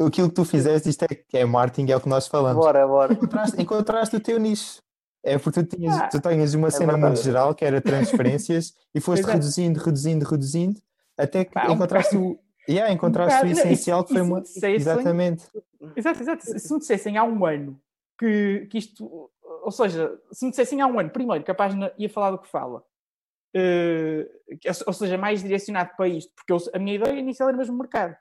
aquilo 0.00 0.28
que 0.28 0.34
tu 0.34 0.44
fizeste, 0.44 0.88
isto 0.88 1.04
é, 1.04 1.40
é 1.40 1.44
marketing, 1.44 1.92
é 1.92 1.96
o 1.96 2.00
que 2.00 2.08
nós 2.08 2.26
falamos. 2.26 2.62
Bora, 2.62 2.86
bora. 2.86 3.12
Encontraste, 3.12 3.62
encontraste 3.62 4.16
o 4.16 4.20
teu 4.20 4.38
nicho. 4.38 4.82
É 5.24 5.38
porque 5.38 5.64
tu 5.64 5.76
tinhas, 5.76 5.96
ah, 5.96 6.08
tu 6.08 6.20
tinhas 6.20 6.52
uma 6.52 6.68
é 6.68 6.70
cena 6.70 6.92
verdade. 6.92 7.12
muito 7.12 7.24
geral 7.24 7.54
que 7.54 7.64
era 7.64 7.80
transferências 7.80 8.74
e 8.94 9.00
foste 9.00 9.24
reduzindo, 9.24 9.80
reduzindo, 9.80 10.24
reduzindo, 10.24 10.80
até 11.16 11.44
que 11.44 11.58
encontraste 11.70 12.16
o. 12.16 12.38
Yeah, 12.68 12.92
encontraste 12.92 13.44
um 13.44 13.48
o 13.48 13.52
essencial 13.52 13.98
não, 13.98 14.04
que 14.04 14.12
foi 14.12 14.22
uma. 14.22 14.42
Exatamente. 14.76 15.44
Exato, 15.96 16.22
exato. 16.22 16.58
Se 16.58 16.72
me 16.72 16.78
dissessem 16.78 17.16
há 17.16 17.24
um 17.24 17.44
ano 17.44 17.80
que, 18.18 18.66
que 18.70 18.78
isto. 18.78 19.30
Ou 19.62 19.70
seja, 19.70 20.12
se 20.30 20.44
me 20.44 20.50
dissessem 20.50 20.82
há 20.82 20.86
um 20.86 20.98
ano, 20.98 21.10
primeiro, 21.10 21.42
que 21.42 21.50
a 21.50 21.54
página 21.54 21.90
ia 21.96 22.08
falar 22.08 22.32
do 22.32 22.38
que 22.38 22.48
fala, 22.48 22.82
uh, 23.56 24.84
ou 24.86 24.92
seja, 24.92 25.16
mais 25.16 25.42
direcionado 25.42 25.90
para 25.96 26.08
isto, 26.08 26.30
porque 26.34 26.52
eu, 26.52 26.58
a 26.74 26.78
minha 26.78 26.96
ideia 26.96 27.18
inicial 27.18 27.48
era 27.48 27.56
mesmo 27.56 27.78
mercado. 27.78 28.14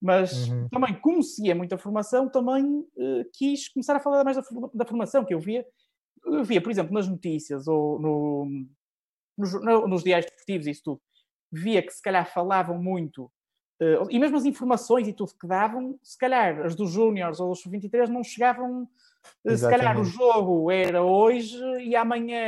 Mas 0.00 0.48
uhum. 0.48 0.68
também, 0.70 0.94
como 0.94 1.22
se 1.22 1.50
é 1.50 1.54
muita 1.54 1.76
formação, 1.76 2.28
também 2.28 2.64
uh, 2.64 3.24
quis 3.34 3.68
começar 3.68 3.94
a 3.94 4.00
falar 4.00 4.24
mais 4.24 4.36
da, 4.36 4.42
da, 4.72 4.86
formação, 4.86 5.24
que 5.24 5.34
eu 5.34 5.38
via, 5.38 5.64
eu 6.24 6.44
via, 6.44 6.60
por 6.60 6.70
exemplo, 6.70 6.92
nas 6.92 7.08
notícias 7.08 7.66
ou 7.66 7.98
no, 7.98 8.66
nos, 9.36 9.52
no, 9.54 9.88
nos 9.88 10.02
diários 10.02 10.30
desportivos 10.30 10.66
e 10.66 10.70
isso 10.70 10.82
tudo, 10.84 11.00
via 11.50 11.82
que 11.82 11.92
se 11.92 12.02
calhar 12.02 12.30
falavam 12.32 12.80
muito, 12.80 13.24
uh, 13.80 14.06
e 14.10 14.18
mesmo 14.18 14.36
as 14.36 14.44
informações 14.44 15.08
e 15.08 15.12
tudo 15.12 15.34
que 15.38 15.46
davam, 15.46 15.98
se 16.02 16.16
calhar 16.16 16.60
as 16.64 16.74
dos 16.74 16.90
Júniors 16.90 17.40
ou 17.40 17.48
dos 17.50 17.64
23 17.64 18.08
não 18.08 18.22
chegavam, 18.22 18.88
uh, 19.44 19.56
se 19.56 19.68
calhar 19.68 19.98
o 19.98 20.04
jogo 20.04 20.70
era 20.70 21.02
hoje 21.02 21.58
e 21.80 21.96
amanhã 21.96 22.38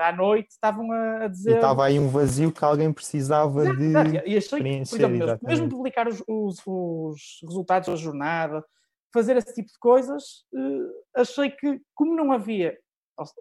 à 0.00 0.12
noite 0.12 0.50
estavam 0.50 0.90
a, 0.92 1.28
dizer. 1.28 1.52
E 1.52 1.54
estava 1.54 1.84
aí 1.84 1.98
um 1.98 2.08
vazio 2.08 2.52
que 2.52 2.64
alguém 2.64 2.92
precisava 2.92 3.62
exato, 3.62 3.78
de. 3.78 3.84
Exato. 3.84 4.28
E 4.28 4.36
achei, 4.36 4.58
por 4.58 4.96
exemplo, 4.96 5.38
mesmo 5.42 5.68
publicar 5.68 6.08
os, 6.08 6.22
os, 6.26 6.58
os, 6.66 7.40
resultados 7.42 7.88
da 7.88 7.96
jornada, 7.96 8.64
fazer 9.12 9.36
esse 9.36 9.54
tipo 9.54 9.68
de 9.68 9.78
coisas, 9.78 10.22
uh, 10.54 11.20
achei 11.20 11.50
que, 11.50 11.80
como 11.94 12.14
não 12.14 12.32
havia, 12.32 12.78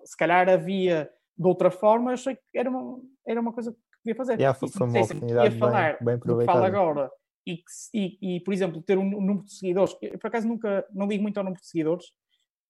se 0.03 0.18
calhar 0.18 0.50
havia 0.50 1.09
de 1.38 1.47
outra 1.47 1.71
forma, 1.71 2.12
achei 2.12 2.35
que 2.35 2.57
era 2.57 2.69
uma, 2.69 3.00
era 3.27 3.41
uma 3.41 3.53
coisa 3.53 3.71
que 3.71 3.77
podia 4.03 4.15
fazer. 4.15 4.33
Yeah, 4.33 4.57
foi, 4.57 4.69
foi 4.69 4.88
uma 4.88 5.01
oportunidade 5.01 5.57
falar 5.57 5.97
bem, 6.01 6.18
bem 6.18 6.45
fala 6.45 6.68
agora 6.68 7.09
e, 7.45 7.57
que, 7.57 7.63
e, 7.94 8.35
e, 8.35 8.39
por 8.41 8.53
exemplo, 8.53 8.81
ter 8.81 8.97
um, 8.97 9.03
um, 9.03 9.21
número 9.21 9.44
de 9.45 9.53
seguidores, 9.53 9.95
eu, 10.01 10.18
por 10.18 10.27
acaso 10.27 10.47
nunca, 10.47 10.85
não 10.91 11.07
ligo 11.07 11.23
muito 11.23 11.38
ao 11.38 11.43
número 11.43 11.62
de 11.62 11.67
seguidores, 11.67 12.05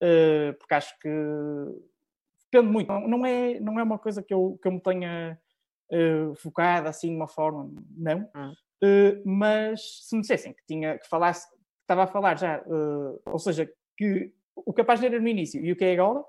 uh, 0.02 0.56
porque 0.58 0.74
acho 0.74 0.98
que 0.98 1.08
depende 2.50 2.72
muito, 2.72 2.88
não 2.92 3.24
é, 3.24 3.60
não 3.60 3.78
é 3.78 3.82
uma 3.82 3.98
coisa 3.98 4.22
que 4.22 4.32
eu, 4.32 4.58
que 4.60 4.68
eu 4.68 4.72
me 4.72 4.80
tenha 4.80 5.38
uh, 5.90 6.34
focado 6.36 6.88
assim 6.88 7.08
de 7.08 7.16
uma 7.16 7.28
forma, 7.28 7.70
não. 7.96 8.28
Hum. 8.34 8.54
Uh, 8.82 9.22
mas 9.24 10.06
se 10.08 10.16
me 10.16 10.22
dissessem 10.22 10.52
que 10.52 10.64
tinha 10.66 10.98
que 10.98 11.08
falasse, 11.08 11.46
estava 11.92 12.04
a 12.04 12.06
falar 12.06 12.38
já, 12.38 12.62
uh, 12.62 13.20
ou 13.26 13.38
seja, 13.38 13.70
que 13.96 14.32
o 14.56 14.72
capaz 14.72 15.00
de 15.00 15.06
era 15.06 15.20
no 15.20 15.28
início 15.28 15.64
e 15.64 15.72
o 15.72 15.76
que 15.76 15.84
é 15.84 15.92
agora, 15.92 16.24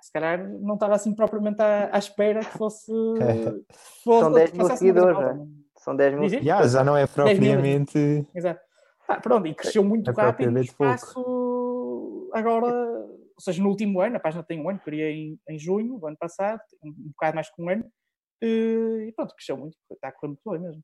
se 0.00 0.12
calhar 0.12 0.46
não 0.60 0.74
estava 0.74 0.94
assim 0.94 1.14
propriamente 1.14 1.62
à, 1.62 1.94
à 1.94 1.98
espera 1.98 2.40
que 2.40 2.58
fosse. 2.58 2.92
fosse 4.04 4.20
São 4.20 4.32
10 4.32 4.52
mil 4.52 4.76
seguidores, 4.76 5.18
né? 5.18 5.46
São 5.76 5.96
10 5.96 6.14
mil 6.14 6.30
seguidores. 6.30 6.72
Já 6.72 6.84
não 6.84 6.96
é 6.96 7.06
propriamente. 7.06 8.26
Exato. 8.34 8.60
Ah, 9.08 9.20
pronto, 9.20 9.46
e 9.46 9.54
cresceu 9.54 9.84
muito 9.84 10.10
é 10.10 10.14
rápido. 10.14 10.58
Espaço 10.58 12.30
agora 12.32 13.04
ou 13.36 13.42
seja, 13.42 13.62
no 13.62 13.68
último 13.68 14.00
ano, 14.00 14.16
a 14.16 14.20
página 14.20 14.44
tem 14.44 14.60
um 14.60 14.70
ano, 14.70 14.78
criei 14.78 15.12
em, 15.12 15.40
em 15.48 15.58
junho 15.58 15.98
do 15.98 16.06
ano 16.06 16.16
passado, 16.16 16.60
um, 16.82 16.88
um 16.88 17.08
bocado 17.08 17.34
mais 17.34 17.50
que 17.50 17.60
um 17.60 17.68
ano, 17.68 17.84
eh, 18.40 19.08
e 19.08 19.12
pronto, 19.12 19.34
cresceu 19.34 19.56
muito, 19.56 19.76
está 19.90 20.08
a 20.08 20.12
correr 20.12 20.28
muito 20.28 20.50
bem 20.50 20.60
mesmo. 20.60 20.82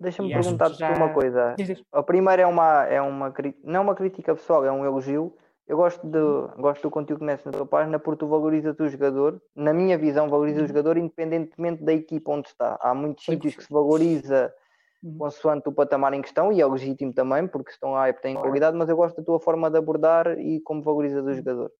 Deixa-me 0.00 0.32
perguntar-te 0.32 0.78
já... 0.78 0.92
uma 0.94 1.12
coisa. 1.12 1.54
A 1.92 2.02
primeira 2.02 2.42
é 2.42 2.46
uma, 2.46 2.84
é 2.86 3.00
uma, 3.02 3.32
não 3.62 3.76
é 3.76 3.80
uma 3.80 3.94
crítica 3.94 4.34
pessoal, 4.34 4.64
é 4.64 4.72
um 4.72 4.84
elogio. 4.84 5.36
Eu 5.68 5.76
gosto, 5.76 6.04
de, 6.04 6.18
uhum. 6.18 6.48
gosto 6.58 6.82
do 6.82 6.90
conteúdo 6.90 7.20
que 7.20 7.24
metes 7.24 7.44
na 7.44 7.52
tua 7.52 7.66
página 7.66 7.98
porque 7.98 8.18
tu 8.18 8.26
valorizas 8.26 8.80
o 8.80 8.88
jogador. 8.88 9.40
Na 9.54 9.72
minha 9.72 9.96
visão, 9.96 10.28
valoriza 10.28 10.58
o 10.58 10.62
uhum. 10.62 10.68
jogador 10.68 10.96
independentemente 10.96 11.84
da 11.84 11.92
equipa 11.92 12.32
onde 12.32 12.48
está. 12.48 12.76
Há 12.80 12.92
muitos 12.92 13.24
sítios 13.24 13.54
que 13.54 13.62
se 13.62 13.72
valoriza 13.72 14.52
uhum. 15.02 15.18
consoante 15.18 15.68
o 15.68 15.72
patamar 15.72 16.14
em 16.14 16.22
questão 16.22 16.50
e 16.50 16.60
é 16.60 16.66
legítimo 16.66 17.12
também 17.12 17.46
porque 17.46 17.70
estão 17.70 17.92
lá 17.92 18.08
e 18.08 18.12
têm 18.14 18.34
qualidade, 18.34 18.76
mas 18.76 18.88
eu 18.88 18.96
gosto 18.96 19.18
da 19.18 19.22
tua 19.22 19.38
forma 19.38 19.70
de 19.70 19.78
abordar 19.78 20.38
e 20.40 20.60
como 20.62 20.82
valorizas 20.82 21.24
o 21.24 21.34
jogador. 21.34 21.70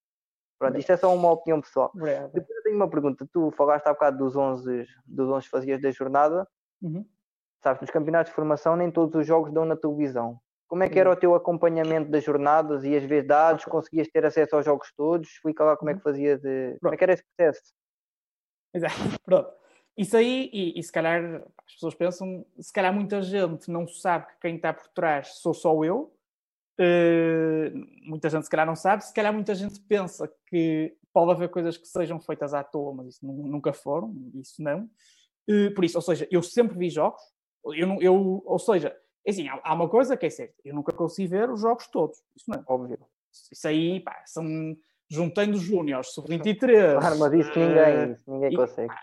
Pronto, 0.58 0.78
isto 0.78 0.92
é 0.92 0.96
só 0.96 1.12
uma 1.12 1.32
opinião 1.32 1.60
pessoal. 1.60 1.90
Depois 2.34 2.58
eu 2.58 2.62
tenho 2.62 2.76
uma 2.76 2.88
pergunta. 2.88 3.26
Tu 3.32 3.50
falaste 3.52 3.86
há 3.86 3.92
bocado 3.94 4.18
dos 4.18 4.36
11, 4.36 4.86
dos 5.06 5.28
11 5.30 5.48
fazias 5.48 5.80
da 5.80 5.90
jornada. 5.90 6.46
Uhum. 6.82 7.04
Sabes, 7.62 7.80
nos 7.82 7.90
campeonatos 7.90 8.30
de 8.30 8.34
formação 8.34 8.76
nem 8.76 8.90
todos 8.90 9.14
os 9.14 9.26
jogos 9.26 9.52
dão 9.52 9.64
na 9.64 9.76
televisão. 9.76 10.40
Como 10.66 10.84
é 10.84 10.88
que 10.88 11.00
era 11.00 11.10
o 11.10 11.16
teu 11.16 11.34
acompanhamento 11.34 12.10
das 12.10 12.22
jornadas 12.22 12.84
e 12.84 12.96
às 12.96 13.02
vezes 13.02 13.26
dados? 13.26 13.64
Conseguias 13.64 14.06
ter 14.06 14.24
acesso 14.24 14.54
aos 14.54 14.64
jogos 14.64 14.92
todos? 14.96 15.28
Explica 15.28 15.64
lá 15.64 15.76
como 15.76 15.90
é 15.90 15.94
que 15.94 15.98
uhum. 15.98 16.04
fazia 16.04 16.38
de. 16.38 16.78
Como 16.80 16.94
é 16.94 16.96
que 16.96 17.02
era 17.02 17.12
esse 17.12 17.24
processo? 17.24 17.74
Exato, 18.72 18.94
pronto. 19.24 19.52
isso 19.98 20.16
aí, 20.16 20.48
e, 20.52 20.78
e, 20.78 20.82
se 20.82 20.92
calhar 20.92 21.42
as 21.66 21.74
pessoas 21.74 21.94
pensam, 21.96 22.46
se 22.60 22.72
calhar 22.72 22.94
muita 22.94 23.20
gente 23.20 23.68
não 23.68 23.88
sabe 23.88 24.26
que 24.26 24.40
quem 24.42 24.56
está 24.56 24.72
por 24.72 24.86
trás 24.88 25.40
sou 25.40 25.52
só 25.52 25.84
eu. 25.84 26.14
Uh, 26.80 28.08
muita 28.08 28.30
gente 28.30 28.44
se 28.44 28.50
calhar 28.50 28.64
não 28.64 28.76
sabe, 28.76 29.04
se 29.04 29.12
calhar 29.12 29.34
muita 29.34 29.54
gente 29.54 29.78
pensa 29.80 30.32
que 30.46 30.96
pode 31.12 31.32
haver 31.32 31.50
coisas 31.50 31.76
que 31.76 31.86
sejam 31.86 32.18
feitas 32.20 32.54
à 32.54 32.62
toa, 32.64 32.94
mas 32.94 33.08
isso 33.08 33.26
nunca 33.26 33.72
foram, 33.72 34.14
isso 34.34 34.62
não. 34.62 34.88
Uh, 35.50 35.74
por 35.74 35.84
isso, 35.84 35.98
ou 35.98 36.02
seja, 36.02 36.28
eu 36.30 36.42
sempre 36.42 36.78
vi 36.78 36.88
jogos, 36.88 37.20
eu, 37.64 37.86
não, 37.86 38.00
eu 38.00 38.42
ou 38.44 38.58
seja, 38.58 38.96
é 39.26 39.30
assim, 39.30 39.48
há, 39.48 39.60
há, 39.62 39.74
uma 39.74 39.88
coisa 39.88 40.16
que 40.16 40.26
é 40.26 40.30
certa, 40.30 40.54
eu 40.64 40.74
nunca 40.74 40.92
consigo 40.92 41.30
ver 41.30 41.50
os 41.50 41.60
jogos 41.60 41.86
todos, 41.88 42.18
isso 42.36 42.46
não 42.48 42.58
é 42.58 42.64
óbvio. 42.66 42.98
Isso 43.52 43.68
aí, 43.68 44.00
pá, 44.00 44.22
são 44.26 44.44
juntando 45.08 45.56
os 45.56 45.62
júniores, 45.62 46.12
sub-23. 46.12 46.98
Claro, 46.98 47.18
mas 47.18 47.32
isso 47.32 47.58
ninguém, 47.58 48.16
ninguém 48.26 48.56
consegue. 48.56 48.94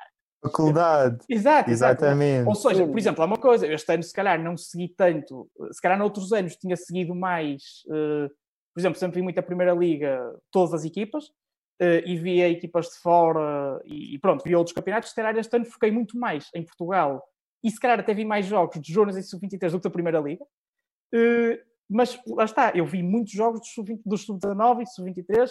Faculdade. 0.41 1.17
Exato, 1.27 1.69
exatamente. 1.69 2.47
Ou 2.47 2.55
seja, 2.55 2.87
por 2.87 2.97
exemplo, 2.97 3.23
há 3.23 3.25
uma 3.25 3.37
coisa, 3.37 3.67
este 3.67 3.91
ano 3.91 4.03
se 4.03 4.13
calhar 4.13 4.41
não 4.41 4.55
segui 4.55 4.87
tanto, 4.89 5.49
se 5.71 5.81
calhar 5.81 5.97
noutros 5.97 6.31
anos 6.31 6.55
tinha 6.55 6.75
seguido 6.75 7.15
mais, 7.15 7.83
uh, 7.87 8.29
por 8.73 8.79
exemplo, 8.79 8.99
sempre 8.99 9.15
vi 9.15 9.23
muito 9.23 9.39
a 9.39 9.43
Primeira 9.43 9.73
Liga, 9.73 10.19
todas 10.51 10.73
as 10.73 10.85
equipas, 10.85 11.25
uh, 11.25 12.05
e 12.05 12.15
via 12.17 12.49
equipas 12.49 12.87
de 12.87 12.99
fora, 12.99 13.81
e, 13.83 14.15
e, 14.15 14.19
pronto, 14.19 14.43
vi 14.43 14.55
outros 14.55 14.75
campeonatos, 14.75 15.09
se 15.09 15.15
calhar 15.15 15.35
este 15.35 15.55
ano 15.55 15.65
foquei 15.65 15.91
muito 15.91 16.17
mais 16.17 16.49
em 16.53 16.63
Portugal, 16.63 17.23
e 17.67 17.71
se 17.71 17.81
calhar 17.81 17.99
até 17.99 18.13
vi 18.13 18.23
mais 18.23 18.45
jogos 18.45 18.79
de 18.79 18.93
Jonas 18.93 19.17
e 19.17 19.23
Sub-23 19.23 19.71
do 19.71 19.77
que 19.77 19.83
da 19.83 19.89
Primeira 19.89 20.21
Liga, 20.21 20.43
uh, 20.43 21.67
mas 21.89 22.17
lá 22.25 22.45
está, 22.45 22.71
eu 22.73 22.85
vi 22.85 23.03
muitos 23.03 23.33
jogos 23.33 23.59
dos 24.05 24.25
Sub-19 24.25 24.83
e 24.83 24.85
Sub-23, 24.85 25.49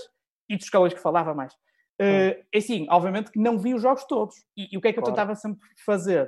e 0.49 0.56
dos 0.56 0.64
escalões 0.64 0.94
que 0.94 1.00
falava 1.00 1.35
mais. 1.35 1.52
Uh, 2.00 2.40
é 2.50 2.58
assim, 2.58 2.87
obviamente 2.88 3.30
que 3.30 3.38
não 3.38 3.58
vi 3.58 3.75
os 3.75 3.82
jogos 3.82 4.04
todos. 4.04 4.35
E, 4.56 4.68
e 4.73 4.78
o 4.78 4.80
que 4.80 4.88
é 4.88 4.92
que 4.94 4.99
eu 4.99 5.02
tentava 5.02 5.35
sempre 5.35 5.61
fazer? 5.85 6.26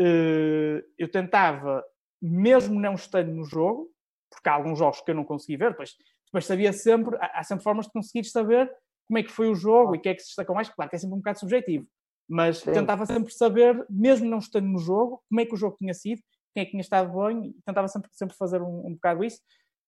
Uh, 0.00 0.78
eu 0.96 1.10
tentava, 1.10 1.84
mesmo 2.22 2.78
não 2.78 2.94
estando 2.94 3.32
no 3.32 3.44
jogo, 3.44 3.90
porque 4.30 4.48
há 4.48 4.52
alguns 4.52 4.78
jogos 4.78 5.00
que 5.00 5.10
eu 5.10 5.14
não 5.16 5.24
consegui 5.24 5.56
ver, 5.56 5.70
depois, 5.70 5.96
depois 6.26 6.46
sabia 6.46 6.72
sempre, 6.72 7.16
há, 7.16 7.40
há 7.40 7.42
sempre 7.42 7.64
formas 7.64 7.86
de 7.86 7.92
conseguir 7.92 8.24
saber 8.26 8.72
como 9.08 9.18
é 9.18 9.24
que 9.24 9.32
foi 9.32 9.48
o 9.48 9.56
jogo 9.56 9.96
e 9.96 9.98
o 9.98 10.00
que 10.00 10.08
é 10.08 10.14
que 10.14 10.20
se 10.20 10.28
destacou 10.28 10.54
mais. 10.54 10.68
Claro 10.68 10.88
que 10.88 10.94
é 10.94 10.98
sempre 11.00 11.14
um 11.14 11.18
bocado 11.18 11.40
subjetivo, 11.40 11.84
mas 12.28 12.58
Sim. 12.58 12.72
tentava 12.72 13.06
sempre 13.06 13.32
saber, 13.32 13.86
mesmo 13.88 14.28
não 14.28 14.38
estando 14.38 14.66
no 14.66 14.78
jogo, 14.78 15.22
como 15.28 15.40
é 15.40 15.46
que 15.46 15.54
o 15.54 15.56
jogo 15.56 15.76
tinha 15.76 15.94
sido, 15.94 16.22
quem 16.54 16.62
é 16.62 16.64
que 16.64 16.70
tinha 16.72 16.80
estado 16.80 17.12
bem, 17.12 17.50
e 17.50 17.62
tentava 17.64 17.86
sempre, 17.88 18.10
sempre 18.12 18.36
fazer 18.36 18.62
um, 18.62 18.86
um 18.86 18.94
bocado 18.94 19.22
isso. 19.24 19.40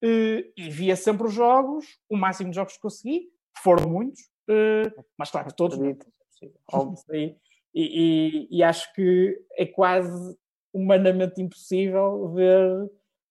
Uh, 0.05 0.47
e 0.57 0.71
via 0.71 0.95
sempre 0.95 1.27
os 1.27 1.33
jogos, 1.35 1.85
o 2.09 2.17
máximo 2.17 2.51
de 2.51 2.57
jogos 2.57 2.75
que 2.75 2.81
consegui, 2.81 3.31
foram 3.63 3.89
muitos, 3.89 4.21
uh, 4.49 5.05
mas 5.19 5.31
claro 5.31 5.49
que 5.49 5.57
todos 5.57 5.77
e, 7.13 7.37
e, 7.75 8.49
e, 8.51 8.63
acho 8.63 8.93
que 8.95 9.37
é 9.57 9.67
quase 9.67 10.37
humanamente 10.73 11.43
impossível 11.43 12.33
ver. 12.33 12.91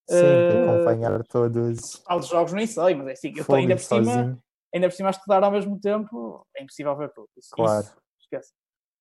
Sim, 0.10 0.18
uh, 0.18 0.72
acompanhar 0.72 1.24
todos. 1.24 2.04
Aos 2.06 2.28
jogos 2.28 2.54
nem 2.54 2.68
sei, 2.68 2.96
mas 2.96 3.08
é 3.08 3.12
assim, 3.14 3.34
eu 3.34 3.42
estou 3.42 3.56
ainda 3.56 3.76
por 3.76 3.84
cima, 3.84 4.40
ainda 4.74 4.90
por 4.90 4.96
cima 4.96 5.10
a 5.10 5.12
estudar 5.12 5.44
ao 5.44 5.52
mesmo 5.52 5.80
tempo, 5.80 6.46
é 6.56 6.64
impossível 6.64 6.96
ver 6.98 7.14
tudo. 7.14 7.30
Isso, 7.38 7.50
claro. 7.52 7.86
Isso, 7.86 7.98
esquece. 8.20 8.54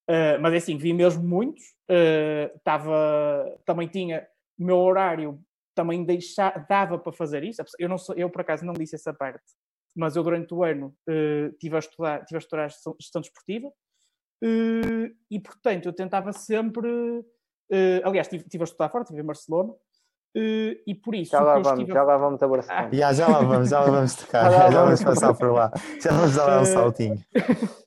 Uh, 0.08 0.40
mas 0.40 0.54
é 0.54 0.56
assim, 0.58 0.76
vi 0.76 0.92
mesmo 0.92 1.22
muitos. 1.22 1.62
Estava, 2.56 2.90
uh, 2.90 3.58
também 3.64 3.88
tinha 3.88 4.26
o 4.58 4.64
meu 4.64 4.78
horário 4.78 5.40
também 5.76 6.02
deixar, 6.02 6.66
dava 6.68 6.98
para 6.98 7.12
fazer 7.12 7.44
isso. 7.44 7.62
Eu 7.78 7.88
não 7.88 7.98
sou, 7.98 8.16
eu 8.16 8.30
por 8.30 8.40
acaso 8.40 8.64
não 8.64 8.72
disse 8.72 8.96
essa 8.96 9.12
parte, 9.12 9.44
mas 9.94 10.16
eu 10.16 10.22
durante 10.22 10.52
o 10.54 10.64
ano 10.64 10.96
uh, 11.08 11.52
tive, 11.60 11.76
a 11.76 11.78
estudar, 11.78 12.24
tive 12.24 12.36
a 12.36 12.38
estudar 12.38 12.68
gestão 12.98 13.20
desportiva 13.20 13.68
uh, 13.68 15.14
e, 15.30 15.38
portanto, 15.38 15.86
eu 15.86 15.92
tentava 15.92 16.32
sempre. 16.32 16.88
Uh, 16.88 18.00
aliás, 18.04 18.26
tive, 18.26 18.44
tive 18.48 18.62
a 18.62 18.64
estudar 18.64 18.88
fora, 18.88 19.02
estive 19.02 19.20
em 19.20 19.26
Barcelona. 19.26 19.74
e 20.34 20.94
por 20.94 21.14
isso. 21.14 21.32
Já 21.32 21.40
lá 21.40 21.58
vamos, 21.58 21.80
estive... 21.80 21.92
já 21.92 22.02
lá 22.02 22.16
vamos 22.16 22.42
a 22.42 22.48
Barcelona. 22.48 22.88
Ah. 22.88 22.94
Yeah, 22.94 23.12
já 23.12 23.28
lá 23.28 23.40
vamos, 23.42 23.68
já 23.68 23.80
lá 23.80 23.90
vamos 23.90 24.14
tocar, 24.14 24.50
já, 24.50 24.70
já 24.70 24.84
vamos 24.84 25.04
passar 25.04 25.34
por 25.34 25.52
lá. 25.52 25.70
Já 26.00 26.10
vamos 26.12 26.34
dar 26.34 26.62
um 26.62 26.64
saltinho. 26.64 27.22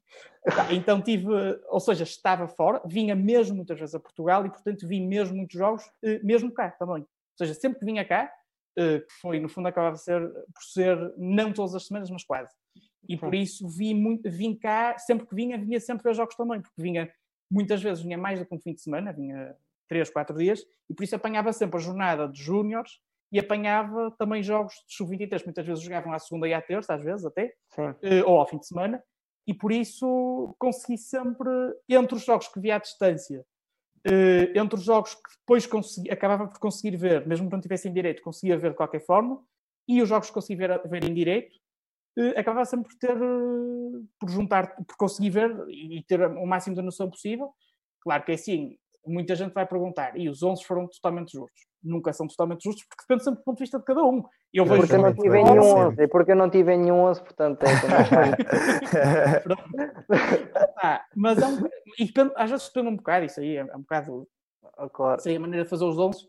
Então 0.71 1.01
tive, 1.01 1.27
ou 1.67 1.79
seja, 1.79 2.03
estava 2.03 2.47
fora, 2.47 2.81
vinha 2.85 3.15
mesmo 3.15 3.57
muitas 3.57 3.79
vezes 3.79 3.95
a 3.95 3.99
Portugal 3.99 4.45
e, 4.45 4.49
portanto, 4.49 4.87
vi 4.87 5.01
mesmo 5.01 5.35
muitos 5.35 5.57
jogos, 5.57 5.83
mesmo 6.23 6.51
cá 6.51 6.71
também. 6.71 7.01
Ou 7.01 7.37
seja, 7.37 7.53
sempre 7.53 7.79
que 7.79 7.85
vinha 7.85 8.05
cá, 8.05 8.31
eh, 8.77 8.99
que 8.99 9.13
foi, 9.21 9.39
no 9.39 9.49
fundo, 9.49 9.67
acabava 9.67 9.97
ser, 9.97 10.21
por 10.53 10.63
ser, 10.63 11.13
não 11.17 11.51
todas 11.51 11.75
as 11.75 11.85
semanas, 11.85 12.09
mas 12.09 12.23
quase. 12.23 12.51
E 13.07 13.17
por 13.17 13.35
isso 13.35 13.67
vi 13.67 13.93
muito, 13.93 14.29
vim 14.29 14.55
cá, 14.55 14.97
sempre 14.97 15.27
que 15.27 15.35
vinha, 15.35 15.57
vinha 15.57 15.79
sempre 15.79 16.03
ver 16.03 16.13
jogos 16.13 16.35
também, 16.35 16.61
porque 16.61 16.81
vinha, 16.81 17.11
muitas 17.51 17.81
vezes 17.81 18.03
vinha 18.03 18.17
mais 18.17 18.39
do 18.39 18.45
que 18.45 18.55
um 18.55 18.59
fim 18.59 18.73
de 18.73 18.81
semana, 18.81 19.11
vinha 19.11 19.55
três, 19.87 20.09
quatro 20.09 20.37
dias, 20.37 20.63
e 20.89 20.93
por 20.93 21.03
isso 21.03 21.15
apanhava 21.15 21.51
sempre 21.51 21.77
a 21.77 21.81
jornada 21.81 22.27
de 22.27 22.41
júniores 22.41 22.99
e 23.31 23.39
apanhava 23.39 24.11
também 24.11 24.41
jogos 24.43 24.73
de 24.87 24.95
sub-23, 24.95 25.43
muitas 25.45 25.65
vezes 25.65 25.83
jogavam 25.83 26.13
à 26.13 26.19
segunda 26.19 26.47
e 26.47 26.53
à 26.53 26.61
terça, 26.61 26.93
às 26.93 27.01
vezes 27.01 27.25
até, 27.25 27.53
Sim. 27.69 27.95
Eh, 28.01 28.23
ou 28.23 28.37
ao 28.37 28.47
fim 28.47 28.59
de 28.59 28.67
semana, 28.67 29.03
e 29.49 29.53
por 29.55 29.71
isso 29.71 30.55
consegui 30.59 30.95
sempre, 30.95 31.49
entre 31.89 32.15
os 32.15 32.23
jogos 32.23 32.47
que 32.47 32.59
via 32.59 32.75
à 32.75 32.79
distância 32.79 33.43
Uh, 34.07 34.57
entre 34.57 34.75
os 34.75 34.85
jogos 34.85 35.13
que 35.13 35.21
depois 35.41 35.67
consegui, 35.67 36.09
acabava 36.09 36.47
por 36.47 36.57
conseguir 36.57 36.95
ver, 36.95 37.27
mesmo 37.27 37.49
que 37.49 37.53
não 37.53 37.59
tivesse 37.59 37.89
em 37.89 37.93
direito, 37.93 38.21
conseguia 38.21 38.57
ver 38.57 38.71
de 38.71 38.77
qualquer 38.77 39.05
forma, 39.05 39.43
e 39.89 40.01
os 40.01 40.07
jogos 40.07 40.29
que 40.29 40.33
consegui 40.33 40.55
ver, 40.55 40.81
ver 40.87 41.03
em 41.03 41.13
direito, 41.13 41.53
uh, 42.17 42.39
acabava 42.39 42.63
sempre 42.63 42.87
por 42.87 42.97
ter, 42.97 43.21
uh, 43.21 44.07
por 44.17 44.29
juntar, 44.29 44.73
por 44.85 44.95
conseguir 44.95 45.31
ver 45.31 45.51
e 45.67 46.01
ter 46.07 46.21
o 46.21 46.45
máximo 46.45 46.77
de 46.77 46.81
noção 46.81 47.09
possível. 47.09 47.53
Claro 47.99 48.23
que 48.23 48.31
é 48.31 48.35
assim, 48.35 48.77
muita 49.05 49.35
gente 49.35 49.51
vai 49.51 49.67
perguntar, 49.67 50.17
e 50.17 50.29
os 50.29 50.41
11 50.41 50.63
foram 50.63 50.87
totalmente 50.87 51.33
justos? 51.33 51.68
Nunca 51.81 52.11
são 52.11 52.27
totalmente 52.27 52.63
justos, 52.63 52.85
porque 52.85 53.03
depende 53.03 53.23
sempre 53.23 53.39
do 53.39 53.43
ponto 53.43 53.57
de 53.57 53.63
vista 53.63 53.79
de 53.79 53.85
cada 53.85 54.03
um. 54.03 54.23
Eu 54.53 54.65
vejo 54.65 54.81
porque 54.81 54.95
eu 54.95 55.01
não 55.01 55.13
tive 55.13 55.43
nenhum 55.43 55.61
11, 55.61 56.07
porque 56.07 56.31
eu 56.31 56.35
não 56.35 56.49
tive 56.49 56.77
nenhum 56.77 56.99
11, 57.01 57.21
portanto 57.21 57.63
é 57.63 57.69
ah, 60.83 61.05
Mas 61.15 61.41
é 61.41 61.45
um, 61.45 61.59
e 61.97 62.05
depende, 62.05 62.33
às 62.35 62.49
vezes 62.49 62.67
depende 62.67 62.89
um 62.89 62.97
bocado, 62.97 63.25
isso 63.25 63.39
aí 63.39 63.57
é, 63.57 63.61
é 63.61 63.75
um 63.75 63.81
bocado 63.81 64.27
claro. 64.93 65.19
isso 65.19 65.29
aí 65.29 65.35
é 65.35 65.37
a 65.37 65.41
maneira 65.41 65.63
de 65.63 65.69
fazer 65.69 65.85
os 65.85 65.97
11. 65.97 66.27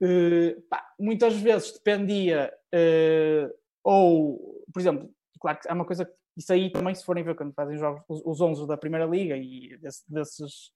Uh, 0.00 0.62
pá, 0.70 0.84
muitas 0.98 1.34
vezes 1.34 1.72
dependia, 1.72 2.52
uh, 2.72 3.52
ou, 3.82 4.64
por 4.72 4.80
exemplo, 4.80 5.10
claro 5.40 5.58
que 5.60 5.68
há 5.68 5.74
uma 5.74 5.84
coisa, 5.84 6.08
isso 6.36 6.52
aí 6.52 6.70
também 6.70 6.94
se 6.94 7.04
forem 7.04 7.24
ver 7.24 7.34
quando 7.34 7.52
fazem 7.52 7.76
jogos, 7.76 8.02
os, 8.08 8.22
os 8.24 8.40
11 8.40 8.66
da 8.66 8.76
Primeira 8.76 9.06
Liga 9.06 9.36
e 9.36 9.76
desse, 9.78 10.04
Desses, 10.08 10.72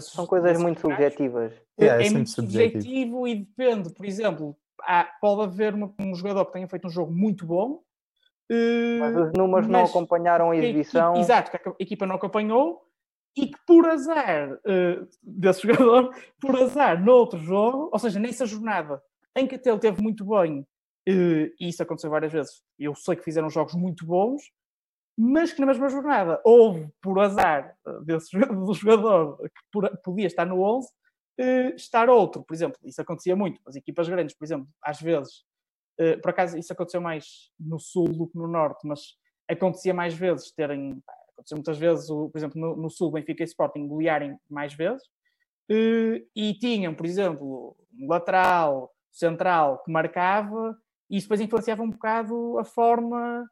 São 0.00 0.26
coisas 0.26 0.60
muito 0.60 0.80
subjetivas. 0.80 1.52
É, 1.78 1.86
é, 1.86 2.06
é 2.06 2.10
muito 2.10 2.30
subjetivo. 2.30 2.82
subjetivo. 2.82 3.28
e 3.28 3.34
depende, 3.36 3.90
por 3.90 4.04
exemplo, 4.04 4.56
há, 4.82 5.04
pode 5.20 5.42
haver 5.42 5.74
uma, 5.74 5.92
um 6.00 6.14
jogador 6.14 6.44
que 6.46 6.52
tenha 6.52 6.68
feito 6.68 6.86
um 6.86 6.90
jogo 6.90 7.12
muito 7.12 7.46
bom. 7.46 7.82
Uh, 8.50 9.00
mas 9.00 9.16
os 9.16 9.32
números 9.36 9.66
mas 9.66 9.68
não 9.68 9.84
acompanharam 9.84 10.50
a 10.50 10.56
exibição. 10.56 11.14
Que, 11.14 11.20
exato, 11.20 11.50
que 11.50 11.56
a 11.56 11.74
equipa 11.78 12.06
não 12.06 12.16
acompanhou 12.16 12.82
e 13.36 13.46
que 13.46 13.58
por 13.66 13.86
azar 13.88 14.52
uh, 14.52 15.08
desse 15.22 15.62
jogador, 15.68 16.14
por 16.40 16.56
azar 16.56 17.02
noutro 17.02 17.38
jogo, 17.38 17.90
ou 17.92 17.98
seja, 17.98 18.18
nessa 18.18 18.46
jornada 18.46 19.02
em 19.36 19.46
que 19.46 19.54
até 19.54 19.70
ele 19.70 19.78
teve 19.78 20.02
muito 20.02 20.24
bem, 20.24 20.60
uh, 20.60 21.54
e 21.60 21.68
isso 21.68 21.82
aconteceu 21.82 22.10
várias 22.10 22.32
vezes, 22.32 22.62
eu 22.78 22.94
sei 22.94 23.16
que 23.16 23.22
fizeram 23.22 23.50
jogos 23.50 23.74
muito 23.74 24.04
bons, 24.04 24.42
mas 25.20 25.52
que 25.52 25.60
na 25.60 25.66
mesma 25.66 25.88
jornada 25.88 26.40
houve, 26.44 26.88
por 27.02 27.18
azar 27.18 27.76
eh, 27.84 28.00
desse, 28.04 28.30
do 28.38 28.72
jogador 28.72 29.36
que 29.72 30.02
podia 30.04 30.28
estar 30.28 30.46
no 30.46 30.60
11, 30.60 30.88
eh, 31.40 31.74
estar 31.74 32.08
outro. 32.08 32.44
Por 32.44 32.54
exemplo, 32.54 32.78
isso 32.84 33.02
acontecia 33.02 33.34
muito. 33.34 33.60
As 33.66 33.74
equipas 33.74 34.08
grandes, 34.08 34.36
por 34.36 34.44
exemplo, 34.44 34.68
às 34.80 35.00
vezes, 35.00 35.44
eh, 35.98 36.16
por 36.18 36.30
acaso 36.30 36.56
isso 36.56 36.72
aconteceu 36.72 37.00
mais 37.00 37.50
no 37.58 37.80
sul 37.80 38.06
do 38.06 38.28
que 38.28 38.38
no 38.38 38.46
norte, 38.46 38.86
mas 38.86 39.16
acontecia 39.48 39.92
mais 39.92 40.14
vezes 40.14 40.52
terem, 40.52 41.02
aconteceu 41.32 41.56
muitas 41.56 41.78
vezes, 41.78 42.06
por 42.06 42.32
exemplo, 42.36 42.60
no, 42.60 42.76
no 42.76 42.88
sul, 42.88 43.10
Benfica 43.10 43.42
e 43.42 43.46
Sporting 43.46 43.88
golearem 43.88 44.38
mais 44.48 44.72
vezes, 44.72 45.02
e 45.68 46.54
tinham, 46.60 46.94
por 46.94 47.04
exemplo, 47.04 47.76
um 47.92 48.08
lateral, 48.08 48.94
central 49.12 49.82
que 49.82 49.90
marcava, 49.90 50.78
e 51.10 51.16
isso 51.16 51.26
depois 51.26 51.40
influenciava 51.40 51.82
um 51.82 51.90
bocado 51.90 52.58
a 52.58 52.64
forma 52.64 53.44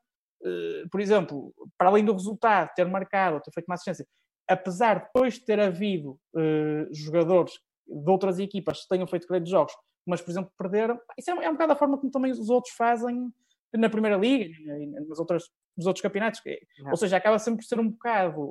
por 0.91 1.01
exemplo, 1.01 1.53
para 1.79 1.89
além 1.89 2.05
do 2.05 2.13
resultado, 2.13 2.71
ter 2.75 2.87
marcado, 2.87 3.41
ter 3.41 3.51
feito 3.51 3.67
uma 3.67 3.75
assistência, 3.75 4.07
apesar 4.49 4.99
de 4.99 5.05
depois 5.07 5.35
de 5.35 5.45
ter 5.45 5.61
havido 5.61 6.19
uh, 6.35 6.95
jogadores 6.95 7.53
de 7.87 8.11
outras 8.11 8.39
equipas 8.39 8.83
que 8.83 8.89
tenham 8.89 9.07
feito 9.07 9.27
grandes 9.27 9.51
jogos, 9.51 9.75
mas, 10.07 10.21
por 10.21 10.31
exemplo, 10.31 10.53
perderam, 10.57 11.01
isso 11.19 11.31
é, 11.31 11.45
é 11.45 11.49
um 11.49 11.55
bocado 11.55 11.73
a 11.73 11.77
forma 11.77 11.99
como 11.99 12.11
também 12.11 12.31
os 12.31 12.49
outros 12.49 12.75
fazem 12.75 13.33
na 13.75 13.91
Primeira 13.91 14.17
Liga 14.17 14.45
e 14.45 14.87
nas 14.87 15.19
outras, 15.19 15.45
nos 15.77 15.87
outros 15.87 16.03
campeonatos. 16.03 16.41
Não. 16.79 16.91
Ou 16.93 16.97
seja, 16.97 17.17
acaba 17.17 17.39
sempre 17.39 17.63
por 17.63 17.67
ser 17.67 17.81
um 17.81 17.91
bocado 17.91 18.51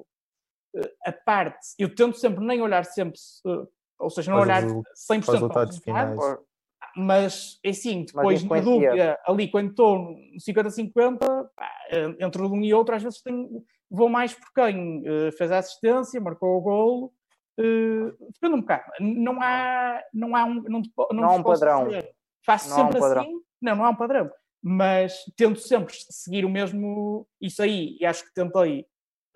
uh, 0.75 0.89
a 1.05 1.11
parte. 1.11 1.67
Eu 1.79 1.93
tento 1.93 2.17
sempre 2.17 2.45
nem 2.45 2.61
olhar 2.61 2.83
sempre, 2.83 3.19
uh, 3.45 3.67
ou 3.99 4.09
seja, 4.09 4.31
não 4.31 4.39
olhar 4.39 4.63
100% 4.63 4.83
para 5.07 5.19
os 5.19 5.27
resultados 5.27 5.77
finais 5.79 6.19
mas 6.95 7.59
é 7.63 7.69
assim, 7.69 8.05
depois 8.05 8.43
na 8.43 8.59
dúvida, 8.59 9.19
ali 9.25 9.49
quando 9.49 9.71
estou 9.71 9.99
no 9.99 10.15
50-50, 10.39 11.49
entre 12.19 12.41
um 12.41 12.63
e 12.63 12.73
outro, 12.73 12.95
às 12.95 13.03
vezes 13.03 13.21
tenho, 13.21 13.63
vou 13.89 14.09
mais 14.09 14.33
por 14.33 14.51
quem 14.53 14.99
uh, 14.99 15.31
fez 15.37 15.51
a 15.51 15.59
assistência, 15.59 16.21
marcou 16.21 16.57
o 16.57 16.61
golo 16.61 17.13
Uh, 17.57 18.11
depende 18.33 18.55
um 18.55 18.61
bocado. 18.61 18.83
Não 18.99 19.41
há, 19.41 20.03
não 20.13 20.35
há 20.35 20.43
um, 20.43 20.55
não, 20.63 20.81
não, 20.81 21.07
não 21.13 21.23
há 21.23 21.33
um 21.33 21.43
padrão. 21.43 21.87
Dizer. 21.87 22.13
Faço 22.45 22.69
não 22.69 22.75
sempre 22.75 22.99
um 22.99 23.05
assim. 23.05 23.41
Não, 23.61 23.75
não 23.75 23.85
há 23.85 23.89
um 23.89 23.95
padrão. 23.95 24.29
Mas 24.61 25.23
tento 25.37 25.59
sempre 25.59 25.93
seguir 26.09 26.43
o 26.43 26.49
mesmo. 26.49 27.27
Isso 27.39 27.61
aí, 27.61 27.97
e 27.99 28.05
acho 28.05 28.25
que 28.25 28.33
tentei, 28.33 28.81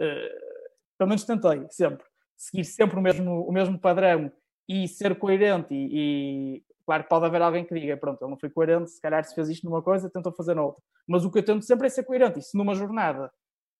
uh, 0.01 0.39
pelo 0.97 1.07
menos 1.07 1.23
tentei 1.23 1.65
sempre, 1.69 2.05
seguir 2.35 2.65
sempre 2.65 2.99
o 2.99 3.01
mesmo, 3.01 3.47
o 3.47 3.51
mesmo 3.51 3.79
padrão 3.79 4.31
e 4.67 4.87
ser 4.87 5.17
coerente. 5.17 5.73
E, 5.73 6.57
e, 6.57 6.63
claro 6.89 7.03
que 7.03 7.09
pode 7.09 7.25
haver 7.27 7.39
alguém 7.39 7.63
que 7.63 7.79
diga: 7.79 7.95
pronto, 7.97 8.19
ele 8.23 8.31
não 8.31 8.37
foi 8.37 8.49
coerente, 8.49 8.89
se 8.89 8.99
calhar 8.99 9.23
se 9.23 9.35
fez 9.35 9.47
isto 9.47 9.63
numa 9.63 9.79
coisa, 9.79 10.09
tentou 10.09 10.31
fazer 10.31 10.55
noutra. 10.55 10.83
Mas 11.07 11.23
o 11.23 11.29
que 11.29 11.37
eu 11.37 11.45
tento 11.45 11.63
sempre 11.63 11.85
é 11.85 11.89
ser 11.89 12.03
coerente. 12.03 12.39
E 12.39 12.41
se 12.41 12.57
numa 12.57 12.73
jornada 12.73 13.31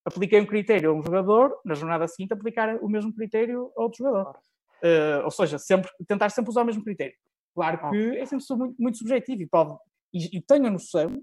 apliquei 0.05 0.39
um 0.39 0.45
critério 0.45 0.91
a 0.91 0.93
um 0.93 1.01
jogador, 1.01 1.59
na 1.65 1.73
jornada 1.73 2.07
seguinte 2.07 2.33
aplicar 2.33 2.75
o 2.75 2.87
mesmo 2.87 3.11
critério 3.11 3.71
a 3.75 3.81
outro 3.81 3.97
jogador. 3.97 4.37
Uh, 4.83 5.25
ou 5.25 5.31
seja, 5.31 5.57
sempre, 5.57 5.89
tentar 6.07 6.29
sempre 6.29 6.51
usar 6.51 6.61
o 6.61 6.65
mesmo 6.65 6.83
critério. 6.83 7.15
Claro 7.55 7.89
que 7.89 8.17
é 8.17 8.25
sempre 8.27 8.45
muito, 8.55 8.75
muito 8.79 8.97
subjetivo 8.99 9.41
e, 9.41 9.47
pode, 9.47 9.75
e, 10.13 10.37
e 10.37 10.41
tenho 10.41 10.67
a 10.67 10.69
noção 10.69 11.19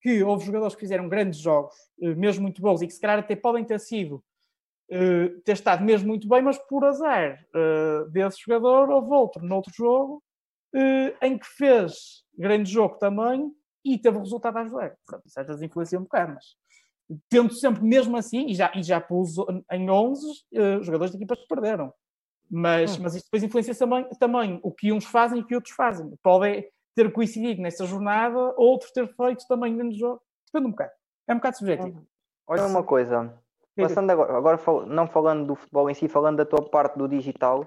que 0.00 0.22
houve 0.22 0.46
jogadores 0.46 0.76
que 0.76 0.80
fizeram 0.80 1.08
grandes 1.08 1.40
jogos, 1.40 1.74
uh, 2.02 2.14
mesmo 2.16 2.42
muito 2.42 2.62
bons, 2.62 2.82
e 2.82 2.86
que 2.86 2.92
se 2.92 3.00
calhar 3.00 3.18
até 3.18 3.34
podem 3.34 3.64
ter 3.64 3.80
sido, 3.80 4.22
uh, 4.92 5.40
ter 5.44 5.52
estado 5.52 5.84
mesmo 5.84 6.06
muito 6.06 6.28
bem, 6.28 6.40
mas 6.40 6.56
por 6.56 6.84
azar 6.84 7.44
desse 8.12 8.38
jogador 8.46 8.88
houve 8.90 9.12
outro 9.12 9.44
noutro 9.44 9.74
jogo 9.74 10.22
em 11.22 11.38
que 11.38 11.46
fez 11.46 12.24
grande 12.36 12.70
jogo 12.70 12.96
também 12.98 13.50
e 13.84 13.98
teve 13.98 14.16
o 14.16 14.20
resultado 14.20 14.56
a 14.56 14.62
ajudar. 14.62 14.96
Pronto, 15.06 15.28
certas 15.28 15.62
influenciam 15.62 16.00
um 16.00 16.04
bocado, 16.04 16.34
mas 16.34 16.44
tento 17.28 17.54
sempre 17.54 17.82
mesmo 17.84 18.16
assim, 18.16 18.46
e 18.46 18.54
já, 18.54 18.72
e 18.74 18.82
já 18.82 19.00
pus 19.00 19.36
em 19.70 19.88
11 19.88 20.26
uh, 20.26 20.82
jogadores 20.82 21.12
de 21.12 21.18
equipas 21.18 21.38
que 21.38 21.46
perderam. 21.46 21.92
Mas, 22.50 22.96
hum. 22.96 23.02
mas 23.02 23.14
isto 23.14 23.26
depois 23.26 23.42
influencia 23.42 23.74
também, 23.74 24.08
também 24.18 24.60
o 24.62 24.72
que 24.72 24.92
uns 24.92 25.04
fazem 25.04 25.38
e 25.38 25.42
o 25.42 25.46
que 25.46 25.54
outros 25.54 25.74
fazem. 25.74 26.12
Pode 26.22 26.68
ter 26.94 27.12
coincidido 27.12 27.62
nessa 27.62 27.86
jornada, 27.86 28.54
outros 28.56 28.90
ter 28.90 29.06
feito 29.14 29.46
também 29.48 29.74
menos 29.74 29.96
jogo. 29.96 30.20
Depende 30.46 30.68
um 30.68 30.70
bocado. 30.70 30.92
É 31.28 31.32
um 31.32 31.36
bocado 31.36 31.58
subjetivo. 31.58 32.00
Hum. 32.00 32.06
Olha 32.48 32.66
uma 32.66 32.82
coisa, 32.82 33.34
passando 33.76 34.10
agora, 34.10 34.36
agora 34.36 34.86
não 34.86 35.08
falando 35.08 35.46
do 35.46 35.54
futebol 35.56 35.90
em 35.90 35.94
si, 35.94 36.08
falando 36.08 36.36
da 36.36 36.46
tua 36.46 36.62
parte 36.62 36.96
do 36.96 37.08
digital, 37.08 37.66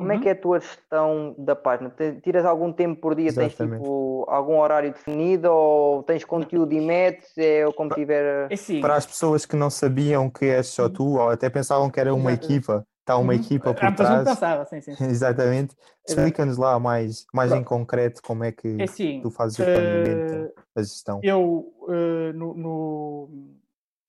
como 0.00 0.12
é 0.12 0.14
uhum. 0.14 0.20
é 0.20 0.22
que 0.22 0.28
é 0.30 0.32
a 0.32 0.36
tua 0.36 0.60
gestão 0.60 1.34
da 1.36 1.54
página? 1.54 1.92
Tiras 2.22 2.46
algum 2.46 2.72
tempo 2.72 2.98
por 2.98 3.14
dia? 3.14 3.28
Exatamente. 3.28 3.56
Tens 3.56 3.80
tipo 3.80 4.24
algum 4.28 4.58
horário 4.58 4.90
definido 4.90 5.52
ou 5.52 6.02
tens 6.02 6.24
conteúdo 6.24 6.72
e 6.72 6.80
metes? 6.80 7.36
É 7.36 7.70
como 7.72 7.90
tiver. 7.90 8.48
É 8.50 8.80
Para 8.80 8.94
as 8.96 9.04
pessoas 9.04 9.44
que 9.44 9.54
não 9.56 9.68
sabiam 9.68 10.30
que 10.30 10.46
és 10.46 10.68
só 10.68 10.88
tu, 10.88 11.18
ou 11.18 11.28
até 11.28 11.50
pensavam 11.50 11.90
que 11.90 12.00
era 12.00 12.14
uma 12.14 12.32
Exato. 12.32 12.46
equipa, 12.46 12.86
está 13.00 13.18
uma 13.18 13.34
uhum. 13.34 13.38
equipa 13.38 13.74
por 13.74 13.94
trás. 13.94 14.24
Pensava, 14.24 14.64
sim, 14.64 14.80
sim. 14.80 14.92
Exatamente. 15.04 15.76
Explica-nos 16.08 16.56
lá 16.56 16.78
mais, 16.78 17.26
mais 17.32 17.52
em 17.52 17.62
concreto 17.62 18.22
como 18.22 18.42
é 18.42 18.50
que 18.50 18.80
é 18.80 18.84
assim, 18.84 19.20
tu 19.20 19.30
fazes 19.30 19.58
o 19.58 19.62
planeamento 19.62 20.34
uh, 20.34 20.54
da 20.74 20.82
gestão. 20.82 21.20
Eu, 21.22 21.74
uh, 21.82 22.32
no, 22.34 22.54
no, 22.54 23.30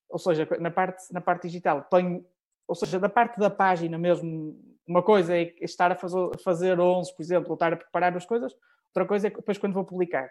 ou 0.10 0.18
seja, 0.18 0.48
na 0.58 0.72
parte, 0.72 1.12
na 1.12 1.20
parte 1.20 1.48
digital, 1.48 1.86
tenho, 1.92 2.26
ou 2.66 2.76
seja, 2.76 2.98
da 2.98 3.10
parte 3.10 3.38
da 3.38 3.50
página 3.50 3.98
mesmo 3.98 4.71
uma 4.88 5.04
coisa 5.04 5.38
é 5.38 5.54
estar 5.62 5.92
a 5.92 5.96
fazer, 5.96 6.38
fazer 6.44 6.80
11, 6.80 7.16
por 7.16 7.22
exemplo, 7.22 7.50
ou 7.50 7.54
estar 7.54 7.74
a 7.74 7.78
preparar 7.78 8.16
as 8.16 8.26
coisas, 8.26 8.54
outra 8.90 9.08
coisa 9.08 9.28
é 9.28 9.30
depois 9.30 9.58
quando 9.58 9.74
vou 9.74 9.86
publicar. 9.86 10.30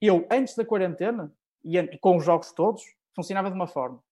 Eu, 0.00 0.26
antes 0.30 0.56
da 0.56 0.64
quarentena, 0.64 1.32
e 1.64 1.98
com 1.98 2.16
os 2.16 2.24
jogos 2.24 2.52
todos, 2.52 2.82
funcionava 3.14 3.50
de 3.50 3.54
uma 3.54 3.66
forma. 3.66 4.02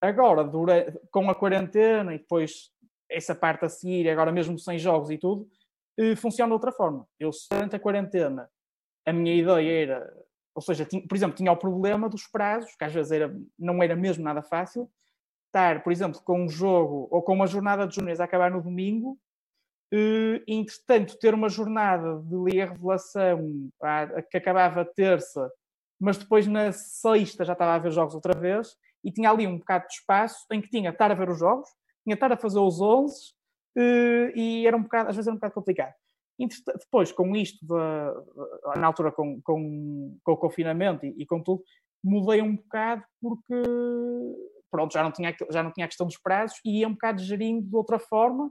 agora, 0.00 0.44
durante, 0.44 0.98
com 1.10 1.28
a 1.28 1.34
quarentena 1.34 2.14
e 2.14 2.18
depois 2.18 2.70
essa 3.10 3.34
parte 3.34 3.64
a 3.64 3.68
seguir, 3.68 4.08
agora 4.08 4.30
mesmo 4.30 4.58
sem 4.58 4.78
jogos 4.78 5.10
e 5.10 5.18
tudo, 5.18 5.48
funciona 6.16 6.50
de 6.50 6.54
outra 6.54 6.70
forma. 6.70 7.06
Eu, 7.18 7.30
durante 7.50 7.74
a 7.74 7.80
quarentena, 7.80 8.48
a 9.04 9.12
minha 9.12 9.34
ideia 9.34 9.82
era, 9.82 10.14
ou 10.54 10.62
seja, 10.62 10.84
tinha, 10.84 11.06
por 11.06 11.16
exemplo, 11.16 11.36
tinha 11.36 11.50
o 11.50 11.56
problema 11.56 12.08
dos 12.08 12.26
prazos, 12.26 12.74
que 12.76 12.84
às 12.84 12.92
vezes 12.92 13.10
era, 13.10 13.34
não 13.58 13.82
era 13.82 13.96
mesmo 13.96 14.22
nada 14.22 14.42
fácil, 14.42 14.90
estar, 15.48 15.82
por 15.82 15.92
exemplo, 15.92 16.20
com 16.22 16.44
um 16.44 16.48
jogo 16.48 17.08
ou 17.10 17.22
com 17.22 17.34
uma 17.34 17.46
jornada 17.46 17.86
de 17.86 17.96
júniores 17.96 18.20
a 18.20 18.24
acabar 18.24 18.50
no 18.50 18.62
domingo, 18.62 19.18
e, 19.92 20.42
entretanto, 20.46 21.18
ter 21.18 21.34
uma 21.34 21.48
jornada 21.48 22.20
de 22.22 22.36
Liga 22.36 22.66
Revelação 22.66 23.70
que 24.30 24.36
acabava 24.36 24.84
terça, 24.84 25.50
mas 25.98 26.18
depois 26.18 26.46
na 26.46 26.72
sexta 26.72 27.44
já 27.44 27.54
estava 27.54 27.74
a 27.74 27.78
ver 27.78 27.90
jogos 27.90 28.14
outra 28.14 28.38
vez, 28.38 28.76
e 29.02 29.10
tinha 29.10 29.30
ali 29.30 29.46
um 29.46 29.58
bocado 29.58 29.86
de 29.88 29.94
espaço 29.94 30.46
em 30.52 30.60
que 30.60 30.68
tinha 30.68 30.90
estar 30.90 31.10
a 31.10 31.14
ver 31.14 31.30
os 31.30 31.38
jogos, 31.38 31.68
tinha 32.04 32.14
estar 32.14 32.30
a 32.30 32.36
fazer 32.36 32.58
os 32.58 32.80
11, 32.80 33.14
e 34.34 34.64
era 34.66 34.76
um 34.76 34.82
bocado, 34.82 35.08
às 35.08 35.16
vezes 35.16 35.26
era 35.26 35.34
um 35.34 35.38
bocado 35.38 35.54
complicado. 35.54 35.94
Depois, 36.38 37.10
com 37.10 37.34
isto, 37.34 37.58
de, 37.66 38.78
na 38.78 38.86
altura 38.86 39.10
com, 39.10 39.40
com, 39.42 40.16
com 40.22 40.32
o 40.32 40.36
confinamento 40.36 41.04
e, 41.04 41.14
e 41.18 41.26
com 41.26 41.42
tudo, 41.42 41.62
mudei 42.04 42.40
um 42.40 42.54
bocado 42.54 43.02
porque 43.20 43.54
pronto, 44.70 44.92
já 44.92 45.02
não 45.02 45.12
tinha, 45.12 45.34
já 45.50 45.62
não 45.62 45.72
tinha 45.72 45.84
a 45.84 45.88
questão 45.88 46.06
dos 46.06 46.18
prazos 46.18 46.58
e 46.64 46.80
ia 46.80 46.88
um 46.88 46.92
bocado 46.92 47.22
gerindo 47.22 47.66
de 47.66 47.76
outra 47.76 47.98
forma, 47.98 48.50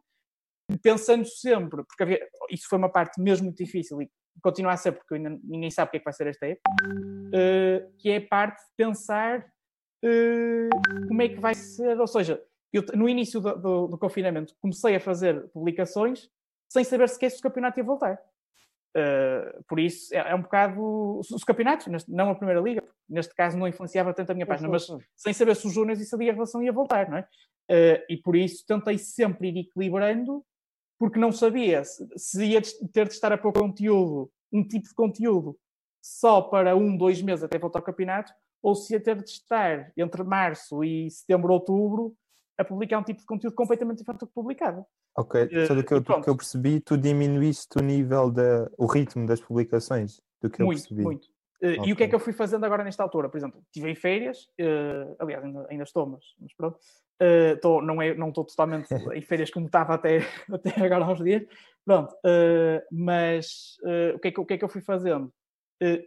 pensando 0.81 1.25
sempre, 1.25 1.83
porque 1.83 2.03
havia, 2.03 2.27
isso 2.49 2.67
foi 2.69 2.77
uma 2.77 2.89
parte 2.89 3.21
mesmo 3.21 3.45
muito 3.45 3.63
difícil 3.63 4.01
e 4.01 4.09
continua 4.41 4.73
a 4.73 4.77
ser, 4.77 4.91
porque 4.91 5.15
ainda, 5.15 5.39
ninguém 5.43 5.71
sabe 5.71 5.89
o 5.89 5.91
que 5.91 5.97
é 5.97 5.99
que 5.99 6.05
vai 6.05 6.13
ser 6.13 6.27
esta 6.27 6.45
época, 6.45 6.71
uh, 6.71 7.97
que 7.97 8.09
é 8.09 8.17
a 8.17 8.27
parte 8.27 8.59
de 8.59 8.73
pensar 8.75 9.39
uh, 9.39 11.07
como 11.07 11.21
é 11.21 11.29
que 11.29 11.39
vai 11.39 11.55
ser, 11.55 11.99
ou 11.99 12.07
seja, 12.07 12.43
eu, 12.71 12.83
no 12.95 13.07
início 13.07 13.39
do, 13.39 13.55
do, 13.55 13.87
do, 13.87 13.97
confinamento 13.97 14.53
comecei 14.61 14.95
a 14.95 14.99
fazer 14.99 15.47
publicações 15.49 16.29
sem 16.69 16.83
saber 16.83 17.07
sequer 17.07 17.31
se 17.31 17.39
o 17.39 17.41
campeonato 17.41 17.79
ia 17.79 17.83
voltar. 17.83 18.19
Uh, 18.97 19.63
por 19.67 19.79
isso 19.79 20.11
é, 20.11 20.31
é, 20.31 20.33
um 20.33 20.41
bocado 20.41 21.19
os, 21.19 21.29
os 21.29 21.43
campeonatos, 21.43 21.85
neste, 21.85 22.11
não 22.11 22.31
a 22.31 22.35
primeira 22.35 22.59
liga, 22.59 22.83
neste 23.07 23.35
caso 23.35 23.55
não 23.55 23.67
influenciava 23.67 24.11
tanto 24.11 24.31
a 24.31 24.33
minha 24.33 24.45
página, 24.45 24.67
mas 24.67 24.87
sem 25.15 25.33
saber 25.33 25.55
se 25.55 25.67
os 25.67 25.73
Júniors 25.73 25.99
e 25.99 26.05
se 26.05 26.15
ali 26.15 26.27
a 26.27 26.33
relação 26.33 26.63
ia 26.63 26.73
voltar, 26.73 27.07
não 27.07 27.17
é? 27.17 27.21
Uh, 27.69 28.03
e 28.09 28.17
por 28.17 28.35
isso 28.35 28.65
tentei 28.65 28.97
sempre 28.97 29.49
ir 29.49 29.59
equilibrando, 29.59 30.43
porque 30.97 31.19
não 31.19 31.31
sabia 31.31 31.83
se, 31.83 32.07
se 32.15 32.43
ia 32.43 32.61
ter 32.91 33.07
de 33.07 33.13
estar 33.13 33.31
a 33.31 33.37
pôr 33.37 33.53
conteúdo, 33.53 34.31
um 34.51 34.67
tipo 34.67 34.87
de 34.87 34.95
conteúdo, 34.95 35.55
só 36.01 36.41
para 36.41 36.75
um, 36.75 36.97
dois 36.97 37.21
meses 37.21 37.43
até 37.43 37.59
voltar 37.59 37.79
ao 37.79 37.85
campeonato, 37.85 38.33
ou 38.63 38.73
se 38.73 38.93
ia 38.93 38.99
ter 38.99 39.21
de 39.21 39.29
estar 39.29 39.91
entre 39.95 40.23
março 40.23 40.83
e 40.83 41.11
setembro, 41.11 41.53
outubro, 41.53 42.15
a 42.57 42.63
publicar 42.63 42.99
um 42.99 43.03
tipo 43.03 43.19
de 43.19 43.25
conteúdo 43.25 43.55
completamente 43.55 43.99
diferente 43.99 44.21
do 44.21 44.27
que 44.27 44.33
publicava. 44.33 44.85
Ok, 45.15 45.43
uh, 45.43 45.75
do 45.75 45.83
que 45.83 45.93
eu, 45.93 45.99
do 45.99 46.21
que 46.21 46.29
eu 46.29 46.35
percebi, 46.35 46.79
tu 46.79 46.97
diminuíste 46.97 47.77
o 47.77 47.81
nível, 47.81 48.31
de, 48.31 48.69
o 48.77 48.85
ritmo 48.85 49.25
das 49.25 49.39
publicações, 49.39 50.19
do 50.41 50.49
que 50.49 50.63
muito, 50.63 50.79
eu 50.79 50.81
percebi. 50.81 51.03
Muito, 51.03 51.27
Uh, 51.61 51.73
okay. 51.79 51.89
E 51.89 51.93
o 51.93 51.95
que 51.95 52.03
é 52.03 52.07
que 52.07 52.15
eu 52.15 52.19
fui 52.19 52.33
fazendo 52.33 52.65
agora 52.65 52.83
nesta 52.83 53.01
altura? 53.01 53.29
Por 53.29 53.37
exemplo, 53.37 53.61
estive 53.65 53.89
em 53.89 53.95
férias, 53.95 54.43
uh, 54.61 55.15
aliás, 55.19 55.43
ainda, 55.43 55.65
ainda, 55.69 55.83
estou, 55.83 56.05
mas, 56.05 56.23
mas 56.39 56.53
pronto, 56.53 56.77
uh, 56.77 57.59
tô, 57.59 57.81
não, 57.81 58.01
é, 58.01 58.13
não 58.13 58.29
estou 58.29 58.45
totalmente 58.45 58.87
em 59.13 59.21
férias 59.21 59.49
como 59.49 59.65
estava 59.65 59.95
até, 59.95 60.19
até 60.53 60.69
agora 60.83 61.05
há 61.05 61.11
uns 61.11 61.23
dias, 61.23 61.43
pronto, 61.83 62.13
mas 62.91 63.77
o, 64.13 64.19
que 64.19 64.27
é 64.27 64.31
que, 64.31 64.39
o 64.39 64.45
que 64.45 64.53
é 64.53 64.57
que 64.57 64.65
eu 64.65 64.69
fui 64.69 64.81
fazendo? 64.81 65.33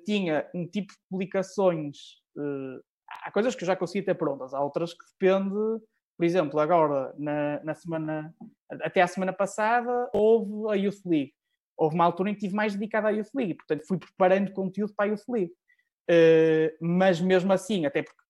tinha 0.05 0.51
um 0.53 0.67
tipo 0.67 0.93
de 0.93 0.99
publicações, 1.09 1.97
há 3.23 3.31
coisas 3.31 3.55
que 3.55 3.63
eu 3.63 3.67
já 3.67 3.77
consegui 3.77 4.05
ter 4.05 4.15
prontas, 4.15 4.53
há 4.53 4.61
outras 4.61 4.93
que 4.93 5.05
depende, 5.13 5.55
por 6.21 6.25
exemplo, 6.27 6.61
agora, 6.61 7.15
na, 7.17 7.65
na 7.65 7.75
semana, 7.75 8.35
até 8.83 9.01
a 9.01 9.07
semana 9.07 9.33
passada, 9.33 10.11
houve 10.13 10.71
a 10.71 10.75
Youth 10.75 11.01
League 11.07 11.33
houve 11.81 11.95
uma 11.95 12.05
altura 12.05 12.29
em 12.29 12.35
que 12.35 12.41
estive 12.41 12.55
mais 12.55 12.75
dedicado 12.75 13.07
à 13.07 13.11
Youth 13.11 13.31
League, 13.35 13.55
portanto 13.55 13.87
fui 13.87 13.99
preparando 13.99 14.53
conteúdo 14.53 14.93
para 14.95 15.07
a 15.07 15.09
Youth 15.09 15.27
League. 15.31 15.53
Uh, 16.11 16.77
mas 16.79 17.21
mesmo 17.21 17.51
assim, 17.53 17.87
até 17.87 18.03
porque 18.03 18.21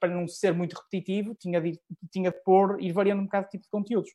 para 0.00 0.08
não 0.08 0.26
ser 0.26 0.52
muito 0.54 0.72
repetitivo, 0.74 1.34
tinha 1.34 1.60
de, 1.60 1.78
tinha 2.10 2.30
de 2.30 2.42
pôr, 2.42 2.80
ir 2.80 2.92
variando 2.92 3.20
um 3.20 3.24
bocado 3.24 3.46
o 3.46 3.50
tipo 3.50 3.64
de 3.64 3.70
conteúdos. 3.70 4.10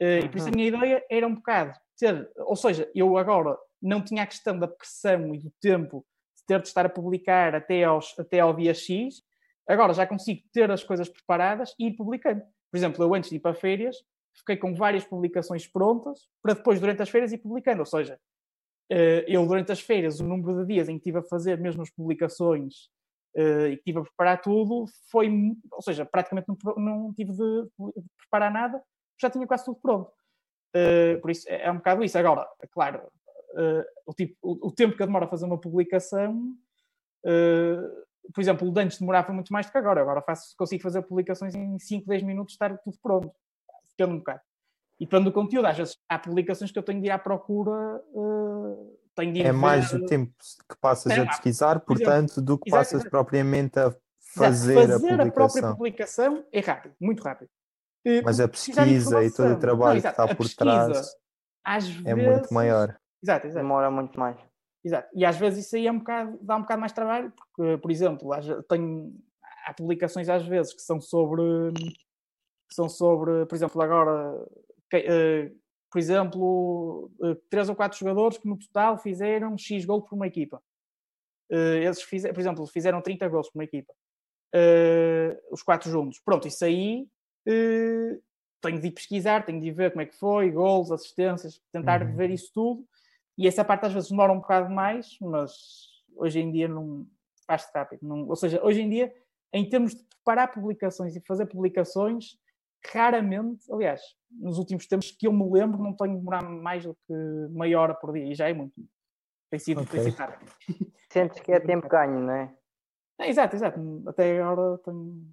Uh, 0.00 0.04
uhum. 0.04 0.18
E 0.18 0.28
por 0.28 0.38
isso 0.38 0.48
a 0.48 0.52
minha 0.52 0.68
ideia 0.68 1.04
era 1.10 1.26
um 1.26 1.34
bocado 1.34 1.76
ter, 1.98 2.30
ou 2.36 2.54
seja, 2.54 2.88
eu 2.94 3.18
agora 3.18 3.58
não 3.82 4.00
tinha 4.00 4.22
a 4.22 4.26
questão 4.26 4.56
da 4.56 4.68
pressão 4.68 5.34
e 5.34 5.38
do 5.38 5.52
tempo 5.60 6.06
de 6.36 6.44
ter 6.46 6.62
de 6.62 6.68
estar 6.68 6.86
a 6.86 6.88
publicar 6.88 7.56
até, 7.56 7.82
aos, 7.82 8.16
até 8.16 8.38
ao 8.38 8.54
dia 8.54 8.72
X, 8.72 9.22
agora 9.68 9.92
já 9.92 10.06
consigo 10.06 10.42
ter 10.52 10.70
as 10.70 10.82
coisas 10.82 11.08
preparadas 11.08 11.74
e 11.78 11.88
ir 11.88 11.96
publicando. 11.96 12.42
Por 12.70 12.76
exemplo, 12.76 13.04
eu 13.04 13.14
antes 13.14 13.30
de 13.30 13.36
ir 13.36 13.40
para 13.40 13.54
férias, 13.54 13.96
fiquei 14.34 14.56
com 14.56 14.74
várias 14.74 15.04
publicações 15.04 15.66
prontas 15.66 16.28
para 16.42 16.54
depois, 16.54 16.80
durante 16.80 17.02
as 17.02 17.10
feiras, 17.10 17.32
ir 17.32 17.38
publicando. 17.38 17.80
Ou 17.80 17.86
seja, 17.86 18.18
eh, 18.90 19.24
eu, 19.28 19.46
durante 19.46 19.70
as 19.72 19.80
feiras, 19.80 20.20
o 20.20 20.24
número 20.24 20.60
de 20.60 20.74
dias 20.74 20.88
em 20.88 20.92
que 20.92 21.08
estive 21.08 21.18
a 21.18 21.28
fazer 21.28 21.58
mesmo 21.58 21.82
as 21.82 21.90
publicações 21.90 22.88
eh, 23.36 23.68
e 23.68 23.76
que 23.76 23.80
estive 23.80 23.98
a 23.98 24.02
preparar 24.02 24.40
tudo, 24.40 24.86
foi, 25.10 25.30
ou 25.70 25.82
seja, 25.82 26.06
praticamente 26.06 26.46
não, 26.76 27.12
tive 27.14 27.32
de 27.32 27.68
preparar 28.16 28.50
nada, 28.50 28.82
já 29.20 29.28
tinha 29.28 29.46
quase 29.46 29.64
tudo 29.64 29.78
pronto. 29.80 30.10
Eh, 30.74 31.16
por 31.16 31.30
isso, 31.30 31.48
é, 31.48 31.64
é 31.64 31.70
um 31.70 31.76
bocado 31.76 32.02
isso. 32.02 32.16
Agora, 32.18 32.48
é 32.62 32.66
claro, 32.66 33.02
o, 34.06 34.14
tipo, 34.14 34.36
o, 34.42 34.70
tempo 34.70 34.96
que 34.96 35.02
eu 35.02 35.06
demoro 35.06 35.24
a 35.24 35.28
fazer 35.28 35.46
uma 35.46 35.60
publicação 35.60 36.54
por 38.32 38.40
exemplo, 38.40 38.68
o 38.68 38.78
antes 38.78 38.98
demorava 38.98 39.32
muito 39.32 39.52
mais 39.52 39.66
do 39.66 39.72
que 39.72 39.78
agora. 39.78 40.00
Agora 40.00 40.22
faço, 40.22 40.54
consigo 40.56 40.82
fazer 40.82 41.02
publicações 41.02 41.54
em 41.54 41.78
5, 41.78 42.06
10 42.06 42.22
minutos, 42.22 42.54
estar 42.54 42.76
tudo 42.78 42.98
pronto 43.02 43.32
depende 43.98 44.14
um 44.14 44.18
bocado. 44.18 44.40
E 45.00 45.04
depende 45.04 45.24
do 45.24 45.32
conteúdo, 45.32 45.66
às 45.66 45.76
vezes 45.76 45.96
há 46.08 46.18
publicações 46.18 46.72
que 46.72 46.78
eu 46.78 46.82
tenho 46.82 47.00
de 47.00 47.06
ir 47.06 47.10
à 47.10 47.18
procura, 47.18 48.02
uh, 48.12 48.98
tenho 49.14 49.32
de 49.32 49.40
ir 49.40 49.46
É 49.46 49.52
mais 49.52 49.92
o 49.92 50.04
tempo 50.06 50.32
que 50.68 50.76
passas 50.80 51.12
a 51.12 51.26
pesquisar, 51.26 51.80
portanto, 51.80 52.32
exemplo, 52.32 52.42
do 52.44 52.58
que 52.58 52.70
passas 52.70 52.94
exatamente. 52.94 53.10
propriamente 53.10 53.78
a 53.78 53.94
fazer, 54.34 54.74
fazer 54.74 54.94
a 54.94 54.98
publicação. 54.98 55.28
a 55.28 55.32
própria 55.32 55.74
publicação 55.74 56.44
é 56.52 56.60
rápido, 56.60 56.94
muito 57.00 57.22
rápido. 57.22 57.50
Mas 58.24 58.40
a 58.40 58.48
pesquisa 58.48 59.22
e 59.22 59.30
todo 59.30 59.52
o 59.52 59.58
trabalho 59.58 59.96
não, 59.96 60.02
que 60.02 60.08
está 60.08 60.34
por 60.34 60.48
trás 60.48 61.16
é 61.64 61.78
vezes... 61.78 62.02
muito 62.04 62.54
maior. 62.54 62.98
Exato, 63.22 63.46
exato. 63.46 63.62
Demora 63.62 63.90
muito 63.90 64.18
mais. 64.18 64.36
Exato. 64.84 65.08
E 65.14 65.24
às 65.24 65.36
vezes 65.36 65.66
isso 65.66 65.76
aí 65.76 65.86
é 65.86 65.92
um 65.92 65.98
bocado, 65.98 66.38
dá 66.40 66.56
um 66.56 66.62
bocado 66.62 66.80
mais 66.80 66.92
trabalho, 66.92 67.32
porque, 67.32 67.78
por 67.78 67.90
exemplo, 67.90 68.30
tenho, 68.68 69.14
há 69.66 69.74
publicações 69.74 70.28
às 70.28 70.46
vezes 70.46 70.72
que 70.72 70.82
são 70.82 71.00
sobre, 71.00 71.42
que 72.68 72.74
são 72.74 72.88
sobre, 72.88 73.44
por 73.46 73.54
exemplo, 73.54 73.82
agora, 73.82 74.46
que, 74.90 74.98
uh, 74.98 75.58
por 75.90 75.98
exemplo, 75.98 77.10
uh, 77.20 77.34
três 77.50 77.68
ou 77.68 77.76
quatro 77.76 77.98
jogadores 77.98 78.38
que 78.38 78.48
no 78.48 78.58
total 78.58 78.98
fizeram 78.98 79.56
X 79.58 79.84
gol 79.84 80.02
por 80.02 80.14
uma 80.14 80.26
equipa. 80.26 80.62
Uh, 81.50 81.80
eles 81.82 82.02
fizeram, 82.02 82.34
por 82.34 82.40
exemplo, 82.40 82.66
fizeram 82.66 83.02
30 83.02 83.28
gols 83.28 83.50
por 83.50 83.58
uma 83.58 83.64
equipa. 83.64 83.92
os 85.50 85.62
quatro 85.62 85.90
juntos. 85.90 86.20
Pronto, 86.20 86.46
isso 86.46 86.64
aí 86.64 87.08
tenho 88.60 88.80
de 88.80 88.88
ir 88.88 88.90
pesquisar, 88.92 89.44
tenho 89.44 89.60
de 89.60 89.68
ir 89.68 89.72
ver 89.72 89.90
como 89.90 90.02
é 90.02 90.06
que 90.06 90.16
foi, 90.16 90.50
gols, 90.50 90.90
assistências, 90.90 91.60
tentar 91.72 92.02
uhum. 92.02 92.14
ver 92.14 92.30
isso 92.30 92.50
tudo. 92.52 92.86
E 93.38 93.46
essa 93.46 93.64
parte 93.64 93.86
às 93.86 93.92
vezes 93.92 94.10
demora 94.10 94.32
um 94.32 94.40
bocado 94.40 94.68
mais, 94.68 95.16
mas 95.20 95.52
hoje 96.16 96.40
em 96.40 96.50
dia 96.50 96.68
não 96.68 97.06
faz-se 97.46 97.70
rápido. 97.72 98.00
Não, 98.02 98.28
ou 98.28 98.36
seja, 98.36 98.62
hoje 98.62 98.82
em 98.82 98.90
dia, 98.90 99.14
em 99.52 99.68
termos 99.68 99.94
de 99.94 100.02
preparar 100.02 100.52
publicações 100.52 101.16
e 101.16 101.22
fazer 101.26 101.46
publicações, 101.46 102.36
raramente, 102.92 103.72
aliás, 103.72 104.02
nos 104.30 104.58
últimos 104.58 104.86
tempos 104.86 105.10
que 105.12 105.26
eu 105.26 105.32
me 105.32 105.48
lembro, 105.50 105.82
não 105.82 105.94
tenho 105.94 106.14
de 106.14 106.18
demorar 106.18 106.42
mais 106.42 106.84
do 106.84 106.94
que 107.06 107.14
meia 107.50 107.80
hora 107.80 107.94
por 107.94 108.12
dia, 108.12 108.26
e 108.26 108.34
já 108.34 108.48
é 108.48 108.52
muito. 108.52 108.74
Tem 109.50 109.58
sido, 109.58 109.80
okay. 109.80 109.92
tem 109.92 110.10
sido 110.10 110.18
rápido. 110.18 110.52
Sentes 111.10 111.40
que 111.40 111.52
é 111.52 111.60
tempo 111.60 111.88
ganho, 111.88 112.20
não 112.20 112.34
é? 112.34 112.54
é 113.20 113.28
exato, 113.30 113.56
exato. 113.56 114.02
Até 114.06 114.42
agora 114.42 114.76
tenho. 114.78 115.26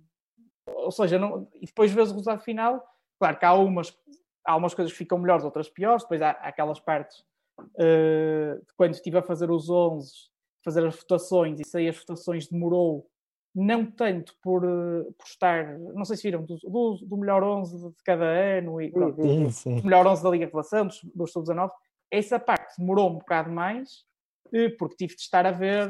Ou 0.67 0.91
seja, 0.91 1.19
não... 1.19 1.49
e 1.55 1.65
depois 1.65 1.91
vês 1.91 2.09
o 2.09 2.13
resultado 2.13 2.41
final 2.41 2.81
Claro 3.19 3.37
que 3.37 3.45
há 3.45 3.53
umas, 3.53 3.97
há 4.45 4.55
umas 4.55 4.73
coisas 4.73 4.91
que 4.91 4.97
ficam 4.97 5.17
melhores, 5.17 5.45
outras 5.45 5.69
piores, 5.69 6.03
depois 6.03 6.21
há, 6.21 6.31
há 6.31 6.47
aquelas 6.47 6.79
partes 6.79 7.23
uh, 7.59 8.59
de 8.59 8.73
quando 8.77 8.93
estive 8.93 9.17
a 9.17 9.23
fazer 9.23 9.49
os 9.49 9.69
11, 9.69 10.11
fazer 10.63 10.85
as 10.85 10.95
votações, 10.95 11.59
e 11.59 11.63
sei 11.65 11.87
as 11.87 11.97
votações 11.97 12.47
demorou 12.47 13.07
não 13.53 13.85
tanto 13.85 14.35
por, 14.41 14.65
uh, 14.65 15.13
por 15.17 15.25
estar, 15.25 15.79
não 15.79 16.03
sei 16.03 16.17
se 16.17 16.23
viram, 16.23 16.43
do, 16.43 16.57
do, 16.57 16.97
do 17.03 17.17
melhor 17.17 17.41
11 17.41 17.89
de 17.89 18.03
cada 18.03 18.25
ano 18.25 18.81
e 18.81 18.91
pronto, 18.91 19.21
sim, 19.21 19.49
sim. 19.49 19.75
do 19.77 19.83
melhor 19.83 20.05
11 20.05 20.23
da 20.23 20.29
Liga 20.29 20.45
de 20.45 20.51
Relação, 20.51 20.87
dos, 20.87 21.01
dos 21.15 21.31
sub-19, 21.31 21.71
essa 22.11 22.37
parte 22.37 22.75
demorou 22.77 23.09
um 23.09 23.17
bocado 23.17 23.49
mais, 23.49 24.05
uh, 24.47 24.75
porque 24.77 24.97
tive 24.97 25.15
de 25.15 25.21
estar 25.21 25.45
a 25.45 25.51
ver 25.51 25.89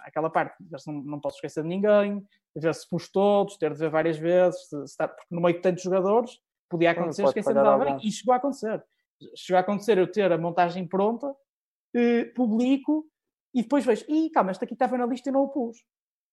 aquela 0.00 0.30
parte, 0.30 0.56
não, 0.86 0.94
não 0.94 1.20
posso 1.20 1.36
esquecer 1.36 1.62
de 1.62 1.68
ninguém, 1.68 2.24
ver 2.56 2.74
se 2.74 2.88
pus 2.88 3.10
todos, 3.10 3.56
ter 3.56 3.72
de 3.72 3.78
ver 3.78 3.90
várias 3.90 4.16
vezes, 4.16 4.68
se, 4.68 4.86
se 4.86 4.96
porque 4.96 5.26
no 5.30 5.40
meio 5.40 5.56
de 5.56 5.62
tantos 5.62 5.82
jogadores, 5.82 6.38
podia 6.68 6.92
acontecer, 6.92 7.24
esquecer 7.24 7.52
de 7.52 7.58
alguém, 7.58 7.98
e 8.02 8.10
chegou 8.10 8.32
a 8.32 8.36
acontecer. 8.36 8.82
Chegou 9.36 9.58
a 9.58 9.60
acontecer 9.60 9.98
eu 9.98 10.10
ter 10.10 10.30
a 10.32 10.38
montagem 10.38 10.86
pronta, 10.86 11.34
eh, 11.94 12.24
publico, 12.34 13.06
e 13.54 13.62
depois 13.62 13.84
vejo, 13.84 14.04
e 14.08 14.30
calma, 14.30 14.50
este 14.50 14.64
aqui 14.64 14.74
estava 14.74 14.98
na 14.98 15.06
lista 15.06 15.28
e 15.28 15.32
não 15.32 15.44
o 15.44 15.48
pus. 15.48 15.78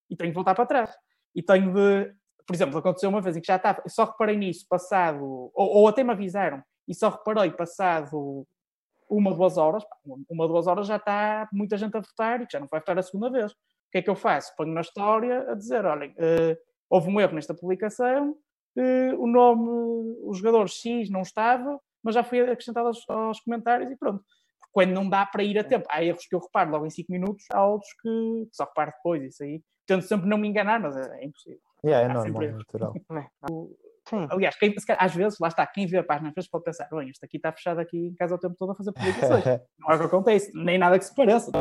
E 0.10 0.16
tenho 0.16 0.32
de 0.32 0.36
voltar 0.36 0.56
para 0.56 0.66
trás. 0.66 0.96
E 1.36 1.44
tenho 1.44 1.74
de, 1.74 2.14
por 2.46 2.56
exemplo, 2.56 2.78
aconteceu 2.78 3.10
uma 3.10 3.22
vez 3.22 3.38
em 3.38 3.42
que 3.42 3.48
já 3.48 3.58
estava, 3.58 3.82
só 3.88 4.06
reparei 4.06 4.36
nisso 4.36 4.66
passado, 4.68 5.24
ou, 5.24 5.54
ou 5.54 5.88
até 5.88 6.04
me 6.04 6.12
avisaram, 6.12 6.64
e 6.88 6.94
só 6.94 7.10
reparei 7.10 7.52
passado 7.52 8.46
uma, 9.10 9.34
duas 9.34 9.58
horas, 9.58 9.84
uma, 10.30 10.48
duas 10.48 10.68
horas 10.68 10.88
já 10.88 10.96
está 10.96 11.48
muita 11.52 11.78
gente 11.78 11.96
a 11.96 12.00
votar 12.00 12.42
e 12.42 12.46
que 12.46 12.54
já 12.54 12.60
não 12.60 12.68
vai 12.68 12.80
votar 12.80 12.98
a 12.98 13.04
segunda 13.04 13.30
vez. 13.30 13.52
O 13.52 13.92
que 13.92 13.98
é 14.00 14.02
que 14.02 14.10
eu 14.10 14.16
faço? 14.16 14.56
Ponho 14.56 14.74
na 14.74 14.82
história 14.82 15.52
a 15.52 15.54
dizer, 15.54 15.86
olhem, 15.86 16.12
uh, 16.12 16.58
houve 16.90 17.10
um 17.10 17.20
erro 17.20 17.36
nesta 17.36 17.54
publicação, 17.54 18.36
o 19.18 19.28
nome, 19.28 19.70
o 20.24 20.34
jogador 20.34 20.68
X 20.70 21.10
não 21.10 21.22
estava, 21.22 21.80
mas 22.04 22.16
já 22.16 22.24
foi 22.24 22.42
acrescentado 22.42 22.88
aos, 22.88 23.10
aos 23.10 23.40
comentários 23.42 23.92
e 23.92 23.96
pronto. 23.96 24.24
Quando 24.72 24.92
não 24.92 25.10
dá 25.10 25.26
para 25.26 25.44
ir 25.44 25.60
a 25.60 25.64
tempo, 25.64 25.86
há 25.90 26.04
erros 26.04 26.26
que 26.26 26.34
eu 26.34 26.40
reparo 26.40 26.72
logo 26.72 26.86
em 26.86 26.90
5 26.90 27.12
minutos, 27.12 27.46
há 27.52 27.66
outros 27.66 27.92
que, 28.02 28.48
só 28.54 28.64
reparo 28.64 28.92
depois, 28.96 29.24
isso 29.24 29.44
aí. 29.44 29.62
Tento 29.86 30.06
sempre 30.06 30.30
não 30.30 30.38
me 30.38 30.48
enganar, 30.48 30.80
mas 30.80 30.96
é, 30.96 31.22
é 31.22 31.26
impossível. 31.26 31.60
Yeah, 31.84 32.10
é 32.10 32.14
normal, 32.14 32.44
é 32.44 32.52
natural. 32.52 32.94
Sim. 34.10 34.28
Aliás, 34.30 34.58
quem, 34.58 34.74
às 34.98 35.14
vezes, 35.14 35.40
lá 35.40 35.48
está, 35.48 35.66
quem 35.68 35.86
vê 35.86 35.98
a 35.98 36.04
página 36.04 36.34
às 36.36 36.48
pode 36.48 36.64
pensar, 36.64 36.88
bem, 36.92 37.10
este 37.10 37.24
aqui 37.24 37.38
está 37.38 37.52
fechado 37.52 37.80
aqui 37.80 37.98
em 38.08 38.16
casa 38.16 38.36
o 38.36 38.38
tempo 38.38 38.56
todo 38.58 38.72
a 38.72 38.76
fazer 38.76 38.92
publicações. 38.92 39.44
não 39.80 39.92
é 39.92 39.96
o 39.96 40.00
que 40.00 40.06
acontece, 40.06 40.52
nem 40.54 40.78
nada 40.78 40.98
que 40.98 41.06
se 41.06 41.16
pareça. 41.16 41.52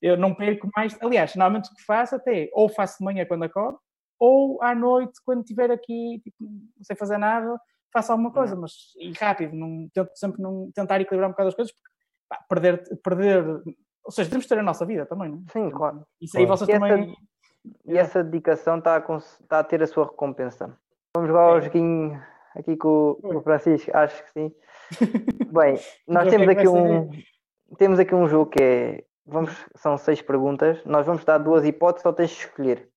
Eu 0.00 0.16
não 0.16 0.34
perco 0.34 0.68
mais. 0.74 0.96
Aliás, 1.02 1.34
normalmente 1.34 1.70
o 1.70 1.74
que 1.74 1.84
faço 1.84 2.14
até 2.14 2.48
ou 2.52 2.68
faço 2.68 2.98
de 2.98 3.04
manhã 3.04 3.26
quando 3.26 3.42
acordo, 3.42 3.78
ou 4.18 4.62
à 4.62 4.74
noite, 4.74 5.20
quando 5.24 5.40
estiver 5.40 5.70
aqui, 5.70 6.20
tipo, 6.22 6.36
não 6.40 6.84
sei 6.84 6.96
fazer 6.96 7.18
nada, 7.18 7.60
faço 7.92 8.12
alguma 8.12 8.32
coisa, 8.32 8.56
mas 8.56 8.72
e 8.98 9.12
rápido, 9.12 9.54
não, 9.54 9.88
tento 9.92 10.10
sempre 10.14 10.42
não, 10.42 10.70
tentar 10.74 11.00
equilibrar 11.00 11.28
um 11.28 11.32
bocado 11.32 11.48
as 11.48 11.54
coisas, 11.54 11.72
porque 11.72 11.90
pá, 12.28 12.44
perder, 12.48 12.82
perder, 13.02 13.44
ou 14.04 14.12
seja, 14.12 14.30
temos 14.30 14.44
de 14.44 14.48
ter 14.48 14.58
a 14.58 14.62
nossa 14.62 14.86
vida 14.86 15.06
também, 15.06 15.30
não 15.30 15.38
é? 15.38 15.52
Sim, 15.52 15.70
claro. 15.70 16.04
Isso 16.20 16.38
aí 16.38 16.46
vocês 16.46 16.68
e 16.68 16.72
também. 16.72 17.02
Essa, 17.02 17.20
e 17.84 17.98
essa 17.98 18.24
dedicação 18.24 18.78
está 18.78 18.96
a, 18.96 19.16
está 19.16 19.58
a 19.58 19.64
ter 19.64 19.82
a 19.82 19.86
sua 19.86 20.06
recompensa. 20.06 20.76
Vamos 21.14 21.28
jogar 21.28 21.42
ao 21.42 21.58
é. 21.58 21.62
joguinho 21.62 22.22
aqui 22.54 22.76
com, 22.76 23.16
com, 23.20 23.36
o 23.36 23.42
Francisco, 23.42 23.90
acho 23.96 24.24
que 24.24 24.32
sim. 24.32 24.54
Bem, 25.52 25.78
nós 26.06 26.28
temos 26.28 26.48
aqui 26.48 26.68
um 26.68 27.10
temos 27.78 28.00
aqui 28.00 28.14
um 28.14 28.28
jogo 28.28 28.50
que 28.50 28.62
é 28.62 29.04
vamos, 29.24 29.52
são 29.76 29.96
seis 29.96 30.20
perguntas, 30.20 30.84
nós 30.84 31.06
vamos 31.06 31.24
dar 31.24 31.38
duas 31.38 31.64
hipóteses, 31.64 32.02
só 32.02 32.12
tens 32.12 32.30
de 32.30 32.36
escolher. 32.36 32.89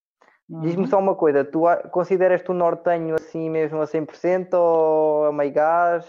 Diz-me 0.49 0.87
só 0.87 0.99
uma 0.99 1.15
coisa, 1.15 1.45
tu 1.45 1.63
consideras-te 1.89 2.51
um 2.51 2.53
nortenho 2.53 3.15
assim 3.15 3.49
mesmo 3.49 3.81
a 3.81 3.85
100% 3.85 4.53
ou 4.53 5.25
a 5.25 5.31
meio 5.31 5.53
gás? 5.53 6.05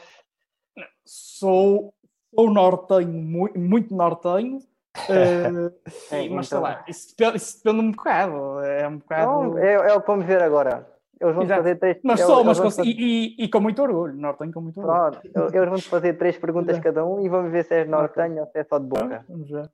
Sou, 1.05 1.95
sou 2.35 2.51
nortenho, 2.51 3.13
muito, 3.13 3.59
muito 3.59 3.95
nortenho, 3.95 4.59
uh, 4.59 5.73
é, 6.11 6.29
mas 6.29 6.49
sei 6.49 6.59
então. 6.59 6.63
lá, 6.63 6.85
isso 6.89 7.15
depende, 7.17 7.37
isso 7.37 7.63
depende 7.63 7.85
um 7.85 7.91
bocado, 7.93 8.61
é 8.61 8.89
um 8.89 8.99
bocado... 8.99 9.31
Não, 9.31 9.59
é, 9.59 9.75
é 9.75 9.95
o 9.95 10.01
que 10.01 10.07
vamos 10.07 10.27
ver 10.27 10.43
agora. 10.43 10.93
Eles 11.21 11.35
vão 11.37 11.47
fazer 11.47 11.77
três... 11.77 12.01
Mas 12.03 12.21
sou, 12.21 12.45
mas 12.45 12.59
fazer... 12.59 12.83
e, 12.85 13.37
e, 13.39 13.45
e, 13.45 13.49
com 13.49 13.61
muito 13.61 13.81
orgulho, 13.81 14.15
nortenho 14.15 14.53
com 14.53 14.61
muito 14.61 14.81
orgulho. 14.81 15.21
Pronto, 15.33 15.57
eles 15.57 15.69
vão 15.69 15.79
fazer 15.79 16.15
três 16.15 16.37
perguntas 16.37 16.79
cada 16.81 17.07
um 17.07 17.25
e 17.25 17.29
vamos 17.29 17.53
ver 17.53 17.65
se 17.65 17.75
és 17.75 17.89
nortenho 17.89 18.41
ou 18.41 18.47
se 18.47 18.59
é 18.59 18.65
só 18.65 18.79
de 18.79 18.87
boca. 18.87 19.25
Vamos 19.29 19.49
ver. 19.49 19.71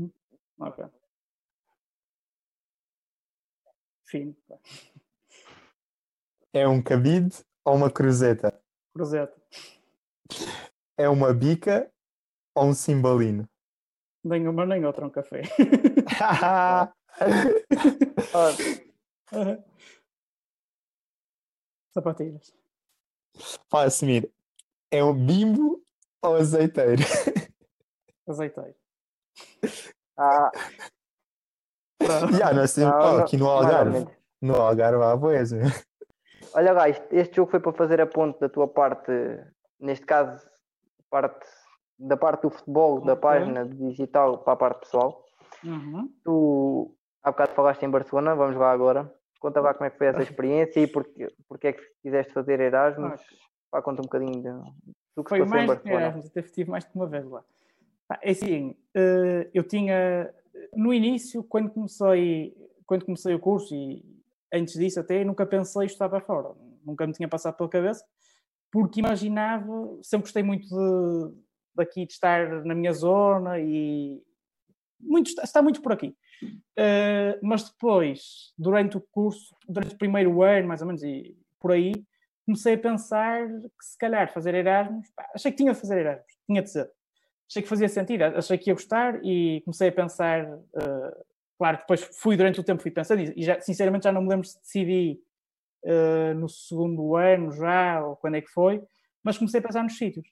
Hum, 0.00 0.10
Fim. 4.12 4.36
É 6.52 6.68
um 6.68 6.82
cabide 6.82 7.34
ou 7.64 7.76
uma 7.76 7.90
cruzeta? 7.90 8.62
Cruzeta. 8.92 9.34
É 10.98 11.08
uma 11.08 11.32
bica 11.32 11.90
ou 12.54 12.66
um 12.66 12.74
cimbalino? 12.74 13.48
Nem 14.22 14.46
uma 14.46 14.66
nem 14.66 14.84
outra, 14.84 15.06
um 15.06 15.10
café. 15.10 15.40
Sapatilhas. 21.94 22.54
Fala, 23.70 23.88
Semir. 23.88 24.30
É 24.90 25.02
um 25.02 25.14
bimbo 25.14 25.82
ou 26.20 26.36
azeiteiro? 26.36 27.02
Azeiteiro. 28.28 28.74
Ah, 30.18 30.50
yeah, 32.32 32.52
nós 32.52 32.74
temos, 32.74 32.94
não, 32.94 33.18
aqui 33.18 33.36
no 33.36 33.48
Algarve. 33.48 34.06
No 34.40 34.54
Algarve 34.56 35.02
há 35.02 35.16
boas. 35.16 35.52
Olha, 36.54 36.74
guys, 36.74 37.02
este 37.10 37.36
jogo 37.36 37.50
foi 37.50 37.60
para 37.60 37.72
fazer 37.72 38.00
a 38.00 38.06
ponte 38.06 38.38
da 38.40 38.48
tua 38.48 38.68
parte, 38.68 39.12
neste 39.80 40.04
caso, 40.04 40.46
parte, 41.10 41.46
da 41.98 42.16
parte 42.16 42.42
do 42.42 42.50
futebol, 42.50 42.96
okay. 42.96 43.06
da 43.06 43.16
página 43.16 43.66
digital 43.66 44.38
para 44.38 44.52
a 44.52 44.56
parte 44.56 44.80
pessoal. 44.80 45.24
Uhum. 45.64 46.10
Tu 46.24 46.94
há 47.22 47.30
bocado 47.30 47.52
falaste 47.52 47.82
em 47.82 47.90
Barcelona, 47.90 48.34
vamos 48.34 48.56
lá 48.56 48.70
agora. 48.72 49.12
Conta 49.40 49.60
lá 49.60 49.74
como 49.74 49.86
é 49.86 49.90
que 49.90 49.98
foi 49.98 50.06
essa 50.08 50.22
experiência 50.22 50.80
e 50.80 50.86
porque, 50.86 51.28
porque 51.48 51.68
é 51.68 51.72
que 51.72 51.82
quiseste 52.02 52.32
fazer 52.32 52.60
Erasmus. 52.60 53.20
Okay. 53.20 53.38
Pá, 53.70 53.82
conta 53.82 54.02
um 54.02 54.04
bocadinho 54.04 54.42
de, 54.42 54.72
do 55.16 55.24
que 55.24 55.30
foi 55.30 55.44
mais 55.44 55.64
em 55.64 55.66
Barcelona. 55.66 56.02
Erasmus, 56.02 56.26
até 56.26 56.42
tive 56.42 56.70
mais 56.70 56.84
de 56.84 56.90
uma 56.94 57.06
vez 57.06 57.24
lá. 57.24 57.42
É 58.20 58.30
assim, 58.30 58.76
eh, 58.94 59.48
eu 59.54 59.62
tinha 59.62 60.32
no 60.74 60.92
início, 60.92 61.42
quando 61.44 61.70
comecei, 61.70 62.54
quando 62.86 63.04
comecei 63.04 63.34
o 63.34 63.40
curso 63.40 63.74
e 63.74 64.04
antes 64.52 64.74
disso 64.74 65.00
até, 65.00 65.24
nunca 65.24 65.46
pensei 65.46 65.86
estudar 65.86 66.08
para 66.08 66.20
fora. 66.20 66.54
Nunca 66.84 67.06
me 67.06 67.12
tinha 67.12 67.28
passado 67.28 67.56
pela 67.56 67.68
cabeça, 67.68 68.04
porque 68.70 69.00
imaginava, 69.00 69.98
sempre 70.02 70.24
gostei 70.24 70.42
muito 70.42 70.66
de, 70.68 71.34
daqui 71.74 72.06
de 72.06 72.12
estar 72.12 72.64
na 72.64 72.74
minha 72.74 72.92
zona 72.92 73.58
e 73.58 74.22
muito, 75.00 75.32
está 75.42 75.62
muito 75.62 75.80
por 75.80 75.92
aqui. 75.92 76.16
Uh, 76.42 77.38
mas 77.42 77.70
depois, 77.70 78.52
durante 78.58 78.96
o 78.96 79.00
curso, 79.00 79.54
durante 79.68 79.94
o 79.94 79.98
primeiro 79.98 80.42
ano, 80.42 80.68
mais 80.68 80.80
ou 80.80 80.86
menos, 80.86 81.02
e 81.02 81.36
por 81.60 81.72
aí, 81.72 81.92
comecei 82.44 82.74
a 82.74 82.78
pensar 82.78 83.46
que 83.48 83.84
se 83.84 83.96
calhar 83.96 84.32
fazer 84.32 84.54
Erasmus, 84.54 85.08
pá, 85.14 85.30
achei 85.34 85.52
que 85.52 85.58
tinha 85.58 85.72
de 85.72 85.80
fazer 85.80 86.00
Erasmus, 86.00 86.34
tinha 86.46 86.62
de 86.62 86.70
ser. 86.70 86.90
Achei 87.52 87.62
que 87.62 87.68
fazia 87.68 87.86
sentido, 87.86 88.22
achei 88.22 88.56
que 88.56 88.70
ia 88.70 88.74
gostar 88.74 89.22
e 89.22 89.60
comecei 89.66 89.90
a 89.90 89.92
pensar, 89.92 90.42
uh, 90.50 91.24
claro, 91.58 91.76
depois 91.76 92.00
fui 92.18 92.34
durante 92.34 92.58
o 92.58 92.64
tempo, 92.64 92.80
fui 92.80 92.90
pensando 92.90 93.20
e 93.20 93.42
já, 93.42 93.60
sinceramente 93.60 94.04
já 94.04 94.12
não 94.12 94.22
me 94.22 94.30
lembro 94.30 94.46
se 94.46 94.58
decidi 94.58 95.20
uh, 95.84 96.32
no 96.34 96.48
segundo 96.48 97.14
ano 97.14 97.52
já, 97.52 98.02
ou 98.02 98.16
quando 98.16 98.36
é 98.36 98.40
que 98.40 98.48
foi, 98.48 98.82
mas 99.22 99.36
comecei 99.36 99.60
a 99.60 99.62
pensar 99.62 99.82
nos 99.82 99.98
sítios. 99.98 100.26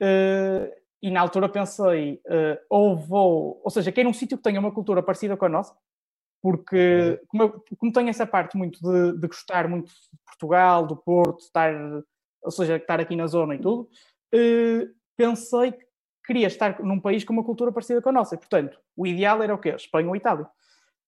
Uh, 0.00 0.70
e 1.02 1.10
na 1.10 1.20
altura 1.20 1.48
pensei, 1.48 2.22
ou 2.70 2.96
vou, 2.96 3.60
ou 3.62 3.70
seja, 3.70 3.92
quero 3.92 4.08
um 4.08 4.14
sítio 4.14 4.38
que 4.38 4.42
tenha 4.44 4.58
uma 4.58 4.72
cultura 4.72 5.02
parecida 5.02 5.36
com 5.36 5.44
a 5.44 5.48
nossa, 5.50 5.76
porque 6.40 7.20
como, 7.26 7.42
eu, 7.42 7.64
como 7.76 7.92
tenho 7.92 8.08
essa 8.08 8.26
parte 8.26 8.56
muito 8.56 8.80
de, 8.80 9.18
de, 9.18 9.26
gostar 9.26 9.68
muito 9.68 9.88
de 9.88 10.18
Portugal, 10.24 10.86
do 10.86 10.96
Porto, 10.96 11.40
estar, 11.40 11.74
ou 12.42 12.50
seja, 12.50 12.76
estar 12.76 13.00
aqui 13.00 13.16
na 13.16 13.26
zona 13.26 13.56
e 13.56 13.58
tudo, 13.58 13.86
pensei 15.14 15.72
que 15.72 15.84
queria 16.24 16.46
estar 16.46 16.80
num 16.82 16.98
país 16.98 17.24
com 17.24 17.32
uma 17.32 17.44
cultura 17.44 17.70
parecida 17.72 18.00
com 18.00 18.08
a 18.08 18.12
nossa. 18.12 18.34
E, 18.34 18.38
portanto, 18.38 18.78
o 18.96 19.06
ideal 19.06 19.42
era 19.42 19.54
o 19.54 19.58
quê? 19.58 19.70
Espanha 19.70 20.08
ou 20.08 20.16
Itália. 20.16 20.46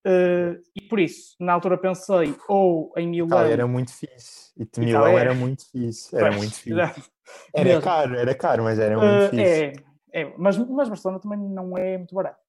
Uh, 0.05 0.61
e 0.75 0.81
por 0.81 0.99
isso, 0.99 1.35
na 1.39 1.53
altura 1.53 1.77
pensei 1.77 2.33
ou 2.47 2.93
em 2.95 3.07
Milão. 3.07 3.27
Itália 3.27 3.53
era 3.53 3.67
muito 3.67 3.91
fixe. 3.91 4.53
E 4.57 4.79
Milão 4.79 5.01
Itália 5.01 5.19
era 5.19 5.33
muito 5.33 5.69
fixe. 5.69 6.15
Era 6.15 6.31
muito 6.31 6.55
fixe. 6.55 7.09
Era 7.53 7.81
caro, 7.81 8.15
era 8.15 8.35
caro, 8.35 8.63
mas 8.63 8.79
era 8.79 8.97
muito 8.97 9.25
uh, 9.25 9.29
fixe. 9.29 9.43
É, 9.43 9.73
é, 10.13 10.33
mas, 10.37 10.57
mas 10.57 10.87
Barcelona 10.87 11.19
também 11.19 11.37
não 11.37 11.77
é 11.77 11.97
muito 11.97 12.15
barato. 12.15 12.39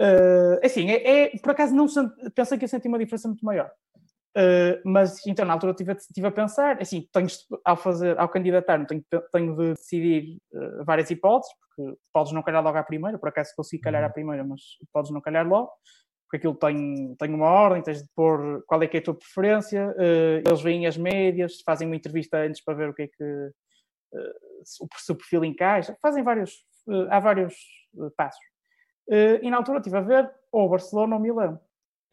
Uh, 0.00 0.64
assim, 0.64 0.90
é, 0.90 1.34
é, 1.34 1.38
por 1.38 1.50
acaso 1.50 1.74
não 1.74 1.86
pensei 2.34 2.58
que 2.58 2.64
ia 2.64 2.68
sentir 2.68 2.88
uma 2.88 2.98
diferença 2.98 3.26
muito 3.26 3.44
maior. 3.44 3.70
Uh, 4.38 4.78
mas 4.84 5.26
então 5.26 5.44
na 5.44 5.54
altura 5.54 5.72
estive, 5.72 5.92
estive 5.94 6.26
a 6.28 6.30
pensar, 6.30 6.80
assim, 6.80 7.08
tenho, 7.12 7.26
ao 7.64 7.76
fazer, 7.76 8.16
ao 8.16 8.28
candidatar, 8.28 8.86
tenho, 8.86 9.04
tenho 9.32 9.56
de 9.56 9.74
decidir 9.74 10.38
uh, 10.52 10.84
várias 10.84 11.10
hipóteses, 11.10 11.52
porque 11.58 11.98
podes 12.12 12.32
não 12.32 12.42
calhar 12.44 12.62
logo 12.62 12.78
à 12.78 12.84
primeira, 12.84 13.18
por 13.18 13.30
acaso 13.30 13.52
consigo 13.56 13.82
calhar 13.82 14.04
à 14.04 14.06
uhum. 14.06 14.12
primeira, 14.12 14.44
mas 14.44 14.60
podes 14.92 15.10
não 15.10 15.20
calhar 15.20 15.44
logo, 15.44 15.72
porque 16.24 16.36
aquilo 16.36 16.54
tem, 16.54 17.16
tem 17.16 17.34
uma 17.34 17.48
ordem, 17.48 17.82
tens 17.82 18.00
de 18.00 18.08
pôr 18.14 18.62
qual 18.64 18.80
é 18.80 18.86
que 18.86 18.98
é 18.98 19.00
a 19.00 19.02
tua 19.02 19.14
preferência, 19.14 19.88
uh, 19.88 20.48
eles 20.48 20.62
veem 20.62 20.86
as 20.86 20.96
médias, 20.96 21.60
fazem 21.66 21.88
uma 21.88 21.96
entrevista 21.96 22.38
antes 22.38 22.62
para 22.62 22.74
ver 22.74 22.90
o 22.90 22.94
que 22.94 23.02
é 23.02 23.08
que 23.08 23.50
se 24.64 25.12
o 25.12 25.16
perfil 25.16 25.44
encaixa, 25.44 25.96
fazem 26.00 26.22
vários, 26.22 26.64
há 27.10 27.20
vários 27.20 27.54
passos. 28.16 28.40
E 29.42 29.50
na 29.50 29.58
altura 29.58 29.78
estive 29.78 29.98
a 29.98 30.00
ver 30.00 30.30
ou 30.50 30.66
Barcelona 30.66 31.16
ou 31.16 31.20
Milão. 31.20 31.60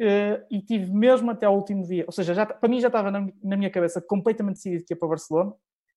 Uh, 0.02 0.44
e 0.52 0.62
tive 0.62 0.92
mesmo 0.92 1.32
até 1.32 1.46
ao 1.46 1.56
último 1.56 1.82
dia, 1.84 2.04
ou 2.06 2.12
seja, 2.12 2.34
já, 2.34 2.46
para 2.46 2.68
mim 2.68 2.82
já 2.82 2.88
estava 2.88 3.10
na, 3.10 3.30
na, 3.42 3.56
minha 3.56 3.70
cabeça 3.70 4.02
completamente 4.02 4.56
decidido 4.56 4.84
que 4.86 4.94
ia 4.94 4.98
para 4.98 5.08
Barcelona. 5.08 5.54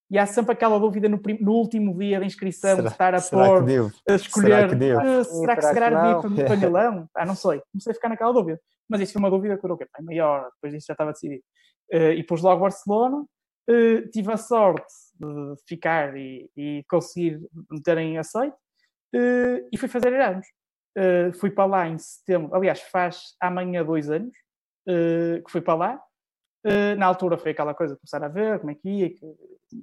E 0.09 0.17
há 0.17 0.25
sempre 0.25 0.53
aquela 0.53 0.79
dúvida 0.79 1.07
no, 1.09 1.21
no 1.41 1.51
último 1.51 1.95
dia 1.95 2.19
da 2.19 2.25
inscrição 2.25 2.77
será, 2.77 2.87
de 2.87 2.93
estar 2.93 3.13
a 3.13 3.21
pôr, 3.21 3.91
a 4.09 4.15
escolher. 4.15 4.47
Será 4.47 4.69
que, 4.69 4.75
devo? 4.75 5.01
Uh, 5.01 5.23
será 5.23 5.55
que 5.55 5.61
se 5.61 5.73
devia 5.73 5.89
para, 5.89 6.45
para 6.47 6.55
Milão? 6.57 7.09
Ah, 7.13 7.25
não 7.25 7.35
sei. 7.35 7.61
Comecei 7.71 7.91
a 7.91 7.93
ficar 7.93 8.09
naquela 8.09 8.31
dúvida. 8.31 8.59
Mas 8.89 9.01
isso 9.01 9.13
foi 9.13 9.19
uma 9.19 9.29
dúvida 9.29 9.57
que 9.57 9.67
okay, 9.67 9.87
meia 9.99 10.27
hora, 10.27 10.49
depois 10.55 10.73
disso 10.73 10.87
já 10.87 10.93
estava 10.93 11.11
decidido. 11.11 11.43
Uh, 11.93 12.13
e 12.13 12.23
pus 12.23 12.41
logo 12.41 12.61
Barcelona. 12.61 13.23
Uh, 13.69 14.09
tive 14.11 14.31
a 14.31 14.37
sorte 14.37 14.91
de 15.19 15.55
ficar 15.67 16.17
e, 16.17 16.49
e 16.57 16.83
conseguir 16.89 17.39
me 17.69 17.81
terem 17.83 18.17
aceito. 18.17 18.55
e 19.13 19.77
fui 19.77 19.89
fazer 19.89 20.13
Erasmus. 20.13 20.47
Uh, 20.97 21.31
fui 21.33 21.51
para 21.51 21.65
lá 21.65 21.87
em 21.87 21.97
setembro, 21.97 22.53
aliás, 22.55 22.81
faz 22.81 23.35
amanhã 23.39 23.85
dois 23.85 24.09
anos 24.09 24.35
uh, 24.87 25.43
que 25.43 25.51
fui 25.51 25.61
para 25.61 25.75
lá. 25.75 26.01
Uh, 26.65 26.97
na 26.97 27.05
altura 27.05 27.37
foi 27.37 27.51
aquela 27.51 27.73
coisa, 27.73 27.95
começar 27.95 28.23
a 28.23 28.27
ver 28.27 28.59
como 28.59 28.71
é 28.71 28.75
que 28.75 28.89
ia, 28.89 29.11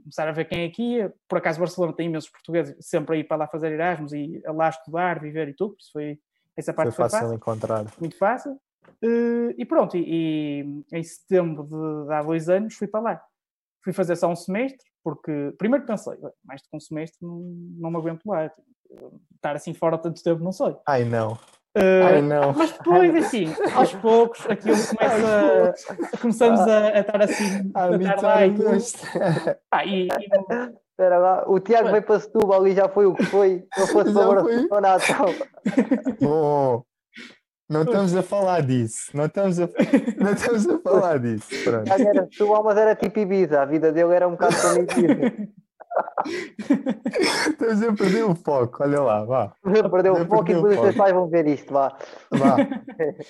começar 0.02 0.28
a 0.28 0.32
ver 0.32 0.44
quem 0.46 0.64
é 0.64 0.68
que 0.68 0.82
ia. 0.82 1.14
Por 1.28 1.38
acaso, 1.38 1.60
Barcelona 1.60 1.94
tem 1.94 2.06
imensos 2.06 2.30
portugueses 2.30 2.76
sempre 2.80 3.16
a 3.16 3.18
ir 3.20 3.24
para 3.24 3.38
lá 3.38 3.46
fazer 3.46 3.72
Erasmus 3.72 4.12
e 4.12 4.42
lá 4.46 4.68
estudar, 4.68 5.20
viver 5.20 5.48
e 5.48 5.54
tudo. 5.54 5.76
Isso 5.80 5.92
foi, 5.92 6.18
essa 6.56 6.74
parte 6.74 6.88
foi, 6.88 6.96
foi 6.96 7.04
fácil, 7.04 7.18
fácil 7.20 7.34
encontrar. 7.36 7.86
Muito 7.98 8.18
fácil. 8.18 8.60
e 9.56 9.64
pronto, 9.64 9.96
e, 9.96 10.04
e, 10.04 10.84
em 10.92 11.02
setembro 11.02 11.64
de, 11.64 12.08
de 12.08 12.12
há 12.12 12.22
dois 12.22 12.48
anos 12.48 12.74
fui 12.74 12.88
para 12.88 13.00
lá. 13.00 13.22
Fui 13.82 13.92
fazer 13.92 14.16
só 14.16 14.28
um 14.28 14.36
semestre, 14.36 14.84
porque 15.02 15.54
primeiro 15.56 15.86
pensei, 15.86 16.14
mais 16.44 16.60
do 16.60 16.68
que 16.68 16.76
um 16.76 16.80
semestre 16.80 17.18
não, 17.22 17.38
não 17.78 17.90
me 17.90 17.96
aguento 17.96 18.26
lá. 18.26 18.52
Estar 19.34 19.56
assim 19.56 19.74
fora 19.74 19.98
tanto 19.98 20.22
tempo, 20.22 20.42
não 20.42 20.52
sei. 20.52 20.76
Ai 20.86 21.04
não. 21.04 21.32
Uh, 21.76 22.06
Ai, 22.06 22.22
não. 22.22 22.54
Mas 22.54 22.72
depois, 22.72 23.14
assim, 23.16 23.54
aos 23.74 23.92
poucos, 23.96 24.40
aquilo 24.48 24.74
começa, 24.74 25.74
começamos 26.22 26.60
a, 26.60 26.88
a 26.88 27.00
estar 27.00 27.22
assim, 27.22 27.70
a, 27.74 27.84
a 27.84 27.96
estar 27.96 28.22
lá 28.22 28.46
e 28.46 28.54
ah, 29.70 29.84
e, 29.84 30.06
e 30.06 30.86
Espera 30.96 31.18
lá, 31.18 31.44
o 31.46 31.60
Tiago 31.60 31.90
veio 31.90 32.02
para 32.02 32.18
Setúbal 32.18 32.66
e 32.66 32.74
já 32.74 32.88
foi 32.88 33.04
o 33.04 33.14
que 33.14 33.22
foi. 33.24 33.66
Eu 33.76 33.86
fosse 33.88 34.14
para 34.14 34.78
o 34.78 34.80
Natal. 34.80 35.26
Bom, 36.18 36.82
não 37.68 37.82
estamos 37.82 38.16
a 38.16 38.22
falar 38.22 38.62
disso. 38.62 39.10
Não 39.12 39.26
estamos 39.26 39.60
a, 39.60 39.68
não 40.16 40.32
estamos 40.32 40.66
a 40.66 40.78
falar 40.80 41.18
disso. 41.18 41.48
Pronto. 41.64 41.92
Era 41.92 42.26
Setúbal, 42.32 42.64
mas 42.64 42.78
era 42.78 42.96
tipo 42.96 43.18
Ibiza. 43.18 43.60
A 43.60 43.66
vida 43.66 43.92
dele 43.92 44.14
era 44.14 44.26
um 44.26 44.30
bocado 44.30 44.54
como 44.62 44.80
Ibiza. 44.80 45.48
Estamos 47.48 47.82
a 47.82 47.92
perder 47.92 48.24
o 48.24 48.34
foco. 48.34 48.82
Olha 48.82 49.00
lá, 49.00 49.24
vá. 49.24 49.52
Perdeu 49.90 50.14
o 50.14 50.26
foco 50.26 50.50
e 50.50 50.54
depois 50.54 50.78
os 50.78 50.96
pais 50.96 51.12
vão 51.12 51.28
ver 51.28 51.46
isto. 51.46 51.72
Vá. 51.72 51.96
Vá. 52.30 52.56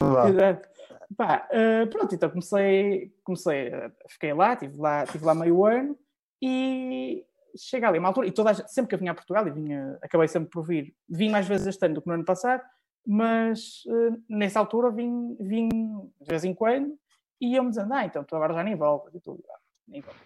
vá. 0.00 0.28
Exato. 0.28 0.68
Pá, 1.16 1.48
uh, 1.52 1.86
pronto, 1.88 2.14
então 2.14 2.28
comecei, 2.28 3.12
comecei, 3.22 3.70
fiquei 4.08 4.32
lá, 4.32 4.56
tive 4.56 4.76
lá, 4.76 5.06
tive 5.06 5.24
lá 5.24 5.34
meio 5.34 5.64
ano 5.64 5.96
e 6.42 7.24
chega 7.56 7.88
ali 7.88 7.98
uma 7.98 8.08
altura, 8.08 8.26
e 8.26 8.32
toda 8.32 8.52
gente, 8.52 8.72
sempre 8.72 8.88
que 8.88 8.94
eu 8.96 8.98
vinha 8.98 9.12
a 9.12 9.14
Portugal, 9.14 9.46
e 9.46 9.50
vinha, 9.50 9.98
acabei 10.02 10.28
sempre 10.28 10.50
por 10.50 10.62
vir, 10.64 10.94
vim 11.08 11.30
mais 11.30 11.46
vezes 11.46 11.68
este 11.68 11.86
ano 11.86 11.94
do 11.94 12.02
que 12.02 12.08
no 12.08 12.14
ano 12.14 12.24
passado, 12.24 12.62
mas 13.06 13.84
uh, 13.86 14.20
nessa 14.28 14.58
altura 14.58 14.90
vim, 14.90 15.36
vim 15.38 15.68
de 15.68 16.28
vez 16.28 16.44
em 16.44 16.52
quando 16.52 16.98
e 17.40 17.54
iam-me 17.54 17.70
dizendo, 17.70 17.92
ah, 17.94 18.04
então 18.04 18.24
tu 18.24 18.34
agora 18.34 18.54
já 18.54 18.64
nem 18.64 18.74
voltas 18.74 19.14
e 19.14 19.20
tudo. 19.20 19.42
Ah, 19.50 19.58
nem 19.86 20.00
volto, 20.00 20.18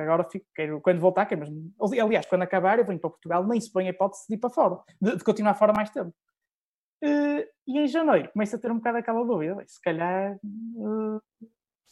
agora 0.00 0.24
fico, 0.24 0.46
quero, 0.54 0.80
quando 0.80 1.00
voltar, 1.00 1.26
quero 1.26 1.40
mesmo. 1.40 1.72
Aliás, 2.02 2.26
quando 2.26 2.42
acabar, 2.42 2.78
eu 2.78 2.84
venho 2.84 2.98
para 2.98 3.10
Portugal, 3.10 3.46
nem 3.46 3.60
se 3.60 3.72
põe 3.72 3.86
a 3.86 3.90
hipótese 3.90 4.24
de 4.28 4.34
ir 4.34 4.38
para 4.38 4.50
fora, 4.50 4.80
de, 5.00 5.16
de 5.16 5.24
continuar 5.24 5.54
fora 5.54 5.72
mais 5.72 5.90
tempo. 5.90 6.12
Uh, 7.02 7.46
e 7.66 7.78
em 7.78 7.86
janeiro 7.86 8.30
começo 8.32 8.56
a 8.56 8.58
ter 8.58 8.72
um 8.72 8.76
bocado 8.76 8.98
aquela 8.98 9.24
dúvida, 9.24 9.62
se 9.66 9.80
calhar. 9.80 10.36
Uh, 10.42 11.20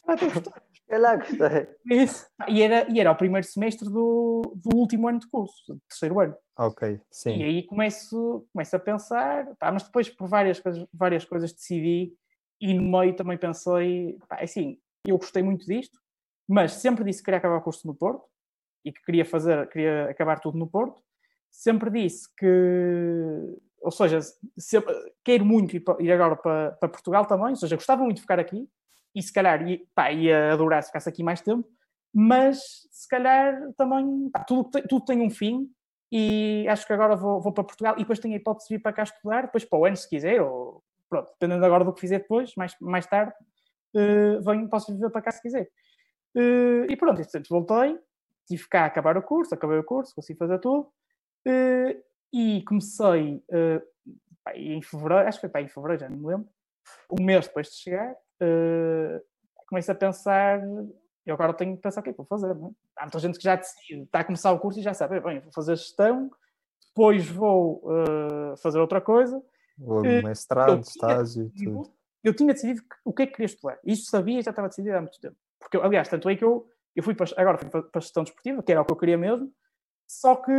se 0.73 0.87
calhar 0.87 1.17
gostei. 1.17 1.67
Isso. 1.85 2.27
E 2.47 2.61
era, 2.61 2.91
e 2.91 2.99
era 2.99 3.11
o 3.11 3.15
primeiro 3.15 3.47
semestre 3.47 3.89
do, 3.89 4.41
do 4.55 4.75
último 4.75 5.07
ano 5.07 5.19
de 5.19 5.29
curso, 5.29 5.73
do 5.73 5.79
terceiro 5.87 6.19
ano. 6.19 6.35
Ok, 6.57 6.99
sim. 7.11 7.37
E 7.37 7.43
aí 7.43 7.63
começo, 7.63 8.45
começo 8.51 8.75
a 8.75 8.79
pensar, 8.79 9.55
pá, 9.59 9.71
mas 9.71 9.83
depois 9.83 10.09
por 10.09 10.27
várias 10.27 10.59
coisas, 10.59 10.85
várias 10.93 11.23
coisas 11.23 11.53
decidi 11.53 12.13
e 12.59 12.73
no 12.73 12.99
meio 12.99 13.15
também 13.15 13.37
pensei, 13.37 14.17
pá, 14.27 14.37
é 14.39 14.43
assim, 14.43 14.79
eu 15.05 15.17
gostei 15.17 15.43
muito 15.43 15.65
disto, 15.65 15.97
mas 16.47 16.73
sempre 16.73 17.03
disse 17.03 17.19
que 17.19 17.25
queria 17.25 17.39
acabar 17.39 17.57
o 17.57 17.61
curso 17.61 17.85
no 17.85 17.93
Porto 17.93 18.25
e 18.85 18.91
que 18.91 19.01
queria 19.03 19.25
fazer, 19.25 19.67
queria 19.69 20.09
acabar 20.09 20.39
tudo 20.39 20.57
no 20.57 20.67
Porto. 20.67 21.01
Sempre 21.51 21.89
disse 21.89 22.27
que, 22.37 23.57
ou 23.81 23.91
seja, 23.91 24.19
sempre, 24.57 24.93
quero 25.23 25.45
muito 25.45 25.75
ir, 25.75 26.11
agora 26.11 26.35
para, 26.35 26.71
para, 26.73 26.89
Portugal 26.89 27.25
também, 27.25 27.49
ou 27.49 27.55
seja, 27.55 27.75
gostava 27.75 28.03
muito 28.03 28.17
de 28.17 28.21
ficar 28.21 28.39
aqui 28.39 28.67
e 29.13 29.21
se 29.21 29.33
calhar 29.33 29.67
ia, 29.67 29.81
pá, 29.93 30.11
ia 30.11 30.53
adorar 30.53 30.83
se 30.83 30.89
ficasse 30.89 31.09
aqui 31.09 31.23
mais 31.23 31.41
tempo, 31.41 31.67
mas 32.13 32.87
se 32.91 33.07
calhar 33.07 33.59
também 33.75 34.29
pá, 34.29 34.43
tudo, 34.43 34.69
tudo 34.87 35.05
tem 35.05 35.21
um 35.21 35.29
fim 35.29 35.69
e 36.11 36.65
acho 36.69 36.85
que 36.85 36.93
agora 36.93 37.15
vou, 37.15 37.41
vou 37.41 37.51
para 37.51 37.63
Portugal 37.63 37.95
e 37.95 37.99
depois 37.99 38.19
tenho 38.19 38.33
a 38.33 38.37
hipótese 38.37 38.69
de 38.69 38.75
vir 38.75 38.81
para 38.81 38.93
cá 38.93 39.03
estudar, 39.03 39.43
depois 39.43 39.65
para 39.65 39.79
o 39.79 39.85
ano 39.85 39.97
se 39.97 40.07
quiser, 40.07 40.41
ou 40.41 40.83
pronto, 41.09 41.31
dependendo 41.31 41.65
agora 41.65 41.83
do 41.83 41.93
que 41.93 42.01
fizer 42.01 42.19
depois, 42.19 42.53
mais, 42.55 42.75
mais 42.79 43.05
tarde, 43.05 43.33
uh, 43.95 44.41
venho, 44.41 44.69
posso 44.69 44.97
vir 44.97 45.09
para 45.09 45.21
cá 45.21 45.31
se 45.31 45.41
quiser. 45.41 45.69
Uh, 46.37 46.85
e 46.87 46.95
pronto, 46.95 47.19
entretanto 47.19 47.49
voltei, 47.49 47.99
tive 48.47 48.67
cá 48.69 48.83
a 48.83 48.85
acabar 48.85 49.17
o 49.17 49.23
curso, 49.23 49.55
acabei 49.55 49.79
o 49.79 49.83
curso, 49.83 50.13
consegui 50.13 50.37
fazer 50.37 50.59
tudo. 50.59 50.91
Uh, 51.47 51.99
e 52.31 52.63
comecei 52.63 53.43
uh, 53.49 53.81
em 54.53 54.81
fevereiro, 54.81 55.27
acho 55.27 55.39
que 55.39 55.47
foi 55.47 55.49
pá, 55.49 55.61
em 55.61 55.67
fevereiro, 55.67 56.01
já 56.01 56.09
não 56.09 56.17
me 56.17 56.27
lembro, 56.27 56.47
um 57.11 57.23
mês 57.23 57.47
depois 57.47 57.67
de 57.67 57.75
chegar, 57.75 58.11
uh, 58.11 59.21
comecei 59.67 59.91
a 59.91 59.97
pensar, 59.97 60.61
eu 61.25 61.33
agora 61.33 61.53
tenho 61.53 61.75
que 61.75 61.81
pensar 61.81 62.01
o 62.01 62.03
que 62.03 62.09
é 62.09 62.13
que 62.13 62.17
vou 62.17 62.25
fazer. 62.25 62.53
Não 62.53 62.67
é? 62.67 62.71
Há 62.97 63.03
muita 63.03 63.19
gente 63.19 63.37
que 63.37 63.43
já 63.43 63.55
decide, 63.55 64.03
está 64.03 64.19
a 64.19 64.23
começar 64.23 64.51
o 64.51 64.59
curso 64.59 64.79
e 64.79 64.83
já 64.83 64.93
sabe, 64.93 65.19
bem, 65.19 65.39
vou 65.39 65.51
fazer 65.51 65.75
gestão, 65.75 66.29
depois 66.89 67.27
vou 67.27 67.83
uh, 67.83 68.57
fazer 68.57 68.79
outra 68.79 69.01
coisa. 69.01 69.41
Vou 69.77 70.01
mestrado, 70.01 70.81
estágio, 70.81 71.51
tudo. 71.55 71.91
Eu 72.23 72.33
tinha 72.33 72.53
decidido 72.53 72.81
o 73.05 73.13
que 73.13 73.23
é 73.23 73.25
que 73.27 73.33
queria 73.33 73.45
estudar. 73.45 73.79
Isso 73.85 74.09
sabia, 74.09 74.41
já 74.41 74.49
estava 74.49 74.67
decidido 74.67 74.97
há 74.97 75.01
muito 75.01 75.19
tempo. 75.19 75.37
Porque, 75.69 75.85
aliás, 75.85 76.07
tanto 76.07 76.29
é 76.29 76.35
que 76.35 76.45
eu, 76.45 76.65
eu 76.95 77.03
fui 77.03 77.13
para, 77.13 77.27
agora 77.35 77.57
fui 77.57 77.69
para, 77.69 77.83
a 77.93 77.99
gestão 77.99 78.23
desportiva, 78.23 78.63
que 78.63 78.71
era 78.71 78.81
o 78.81 78.85
que 78.85 78.93
eu 78.93 78.95
queria 78.95 79.17
mesmo, 79.17 79.51
só 80.07 80.37
que 80.37 80.51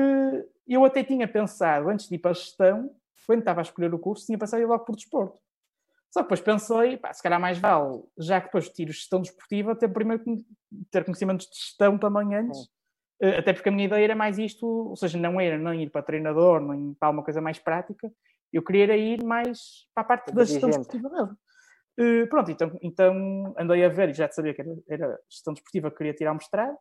eu 0.66 0.84
até 0.84 1.02
tinha 1.02 1.26
pensado, 1.26 1.88
antes 1.88 2.08
de 2.08 2.16
ir 2.16 2.18
para 2.18 2.32
a 2.32 2.34
gestão, 2.34 2.94
quando 3.26 3.40
estava 3.40 3.60
a 3.60 3.62
escolher 3.62 3.92
o 3.92 3.98
curso, 3.98 4.26
tinha 4.26 4.38
pensado 4.38 4.62
ir 4.62 4.66
logo 4.66 4.84
por 4.84 4.94
desporto. 4.94 5.38
Só 6.10 6.20
que 6.20 6.24
depois 6.24 6.40
pensei, 6.40 6.96
pá, 6.98 7.12
se 7.12 7.22
calhar 7.22 7.40
mais 7.40 7.58
vale, 7.58 8.02
já 8.18 8.40
que 8.40 8.46
depois 8.46 8.68
tiro 8.68 8.92
gestão 8.92 9.20
desportiva, 9.20 9.74
ter 9.74 9.88
primeiro 9.88 10.22
ter 10.90 11.04
conhecimentos 11.04 11.46
de 11.46 11.56
gestão 11.56 11.98
também 11.98 12.34
antes. 12.34 12.64
Uh, 13.22 13.38
até 13.38 13.52
porque 13.52 13.68
a 13.68 13.72
minha 13.72 13.86
ideia 13.86 14.04
era 14.04 14.14
mais 14.14 14.38
isto, 14.38 14.66
ou 14.66 14.96
seja, 14.96 15.18
não 15.18 15.40
era 15.40 15.58
nem 15.58 15.84
ir 15.84 15.90
para 15.90 16.02
treinador, 16.02 16.60
nem 16.60 16.94
para 16.94 17.10
uma 17.10 17.22
coisa 17.22 17.40
mais 17.40 17.58
prática. 17.58 18.12
Eu 18.52 18.62
queria 18.62 18.96
ir 18.96 19.22
mais 19.24 19.86
para 19.94 20.02
a 20.02 20.06
parte 20.06 20.32
da 20.32 20.44
gestão 20.44 20.70
desportiva 20.70 21.08
mesmo. 21.10 21.36
Uh, 21.98 22.28
pronto, 22.28 22.50
então, 22.50 22.78
então 22.80 23.54
andei 23.58 23.84
a 23.84 23.88
ver 23.88 24.10
e 24.10 24.14
já 24.14 24.30
sabia 24.30 24.54
que 24.54 24.60
era, 24.60 24.76
era 24.88 25.20
gestão 25.28 25.52
desportiva 25.52 25.90
que 25.90 25.96
queria 25.96 26.14
tirar 26.14 26.32
o 26.32 26.36
mestrado. 26.36 26.76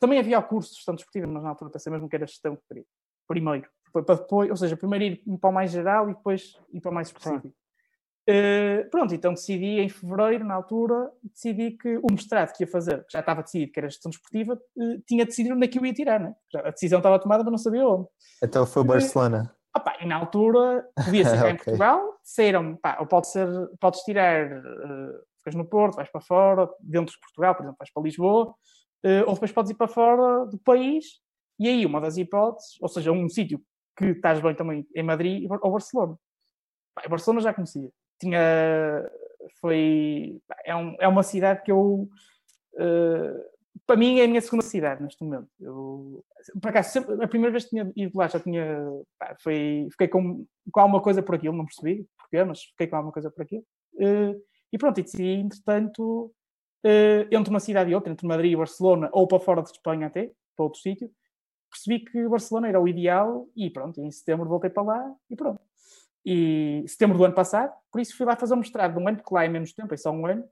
Também 0.00 0.18
havia 0.18 0.38
o 0.38 0.42
curso 0.42 0.70
de 0.70 0.76
gestão 0.76 0.94
desportiva, 0.94 1.26
mas 1.26 1.42
na 1.42 1.50
altura 1.50 1.70
pensei 1.70 1.92
mesmo 1.92 2.08
que 2.08 2.16
era 2.16 2.26
gestão 2.26 2.56
que 2.56 2.62
queria. 2.66 2.84
Primeiro. 3.28 3.68
Para 3.92 4.16
depois, 4.16 4.50
ou 4.50 4.56
seja, 4.56 4.76
primeiro 4.76 5.04
ir 5.04 5.38
para 5.40 5.50
o 5.50 5.52
mais 5.52 5.70
geral 5.70 6.10
e 6.10 6.14
depois 6.14 6.58
ir 6.72 6.80
para 6.80 6.90
o 6.90 6.94
mais 6.94 7.08
específico. 7.08 7.54
Uh, 8.28 8.88
pronto, 8.90 9.14
então 9.14 9.34
decidi 9.34 9.80
em 9.80 9.88
fevereiro, 9.88 10.44
na 10.44 10.54
altura, 10.54 11.10
decidi 11.22 11.72
que 11.72 11.96
o 11.96 12.06
mestrado 12.10 12.52
que 12.52 12.62
ia 12.62 12.66
fazer, 12.68 13.04
que 13.04 13.12
já 13.12 13.20
estava 13.20 13.42
decidido 13.42 13.72
que 13.72 13.80
era 13.80 13.88
gestão 13.88 14.10
desportiva, 14.10 14.54
uh, 14.54 15.02
tinha 15.06 15.24
decidido 15.24 15.56
onde 15.56 15.64
é 15.64 15.68
que 15.68 15.78
eu 15.78 15.86
ia 15.86 15.92
tirar, 15.92 16.20
né? 16.20 16.34
a 16.54 16.70
decisão 16.70 16.98
estava 16.98 17.18
tomada, 17.18 17.42
mas 17.42 17.50
não 17.50 17.58
sabia 17.58 17.86
onde. 17.86 18.06
Então 18.42 18.66
foi 18.66 18.84
Barcelona. 18.84 19.54
Opa, 19.76 19.96
e 20.00 20.06
na 20.06 20.16
altura 20.16 20.88
podia 21.04 21.24
ser 21.24 21.36
cá 21.38 21.42
okay. 21.42 21.50
em 21.52 21.56
Portugal, 21.56 22.18
disseram 22.22 22.78
ou 22.98 23.06
pode 23.06 23.28
ser, 23.28 23.46
podes 23.80 24.00
tirar, 24.00 24.58
uh, 24.58 25.20
ficas 25.38 25.54
no 25.54 25.64
Porto, 25.64 25.96
vais 25.96 26.10
para 26.10 26.20
fora, 26.20 26.68
dentro 26.80 27.14
de 27.14 27.20
Portugal, 27.20 27.54
por 27.54 27.62
exemplo, 27.62 27.78
vais 27.78 27.92
para 27.92 28.02
Lisboa, 28.02 28.46
uh, 28.46 29.24
ou 29.26 29.34
depois 29.34 29.52
podes 29.52 29.70
ir 29.70 29.74
para 29.74 29.88
fora 29.88 30.46
do 30.46 30.58
país, 30.58 31.20
e 31.58 31.68
aí 31.68 31.86
uma 31.86 32.00
das 32.00 32.16
hipóteses, 32.16 32.76
ou 32.80 32.88
seja, 32.88 33.12
um 33.12 33.28
sítio 33.28 33.62
que 33.96 34.06
estás 34.06 34.40
bem 34.40 34.54
também 34.54 34.86
em 34.94 35.02
Madrid 35.02 35.48
ou 35.62 35.70
Barcelona. 35.70 36.16
Pá, 36.94 37.02
Barcelona 37.08 37.42
já 37.42 37.52
conhecia. 37.52 37.90
Tinha, 38.18 38.40
foi, 39.60 40.40
é, 40.64 40.74
um, 40.74 40.96
é 40.98 41.06
uma 41.06 41.22
cidade 41.22 41.62
que 41.62 41.70
eu, 41.70 42.08
uh, 42.74 43.44
para 43.86 43.96
mim 43.96 44.18
é 44.20 44.24
a 44.24 44.28
minha 44.28 44.40
segunda 44.40 44.64
cidade 44.64 45.02
neste 45.02 45.22
momento. 45.22 45.48
Eu, 45.60 46.24
por 46.60 46.68
acaso, 46.68 46.90
sempre, 46.90 47.22
a 47.22 47.28
primeira 47.28 47.52
vez 47.52 47.64
que 47.64 47.70
tinha 47.70 47.90
ido 47.96 48.16
lá 48.16 48.28
já 48.28 48.40
tinha, 48.40 48.84
pá, 49.18 49.36
foi, 49.40 49.88
fiquei 49.90 50.08
com, 50.08 50.46
com 50.70 50.80
alguma 50.80 51.00
coisa 51.00 51.22
por 51.22 51.34
aquilo, 51.34 51.56
não 51.56 51.64
percebi 51.64 52.06
porquê, 52.18 52.44
mas 52.44 52.62
fiquei 52.62 52.86
com 52.86 52.96
alguma 52.96 53.12
coisa 53.12 53.30
por 53.30 53.42
aquilo. 53.42 53.64
Uh, 53.94 54.40
e 54.72 54.78
pronto, 54.78 54.98
e 54.98 55.02
decidi, 55.02 55.32
entretanto, 55.32 56.32
uh, 56.84 57.26
entre 57.30 57.50
uma 57.50 57.60
cidade 57.60 57.90
e 57.90 57.94
outra, 57.94 58.12
entre 58.12 58.26
Madrid 58.26 58.52
e 58.52 58.56
Barcelona, 58.56 59.10
ou 59.12 59.26
para 59.26 59.40
fora 59.40 59.62
de 59.62 59.70
Espanha 59.70 60.06
até, 60.06 60.30
para 60.56 60.64
outro 60.64 60.80
sítio, 60.80 61.10
percebi 61.70 62.04
que 62.04 62.28
Barcelona 62.28 62.68
era 62.68 62.80
o 62.80 62.88
ideal 62.88 63.48
e 63.56 63.70
pronto, 63.70 64.00
em 64.00 64.10
setembro 64.10 64.48
voltei 64.48 64.70
para 64.70 64.82
lá 64.82 65.14
e 65.28 65.36
pronto. 65.36 65.60
E 66.24 66.84
setembro 66.86 67.16
do 67.16 67.24
ano 67.24 67.34
passado, 67.34 67.72
por 67.90 68.00
isso 68.00 68.16
fui 68.16 68.26
lá 68.26 68.36
fazer 68.36 68.54
um 68.54 68.58
mestrado 68.58 68.94
de 68.94 69.02
um 69.02 69.08
ano, 69.08 69.16
porque 69.18 69.34
lá 69.34 69.44
é 69.44 69.48
menos 69.48 69.72
tempo, 69.72 69.92
é 69.94 69.96
só 69.96 70.10
um 70.10 70.26
ano, 70.26 70.44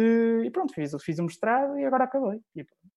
e 0.00 0.50
pronto, 0.50 0.72
fiz, 0.74 0.92
fiz 1.02 1.18
o 1.18 1.24
mestrado 1.24 1.78
e 1.78 1.84
agora 1.84 2.04
acabei. 2.04 2.40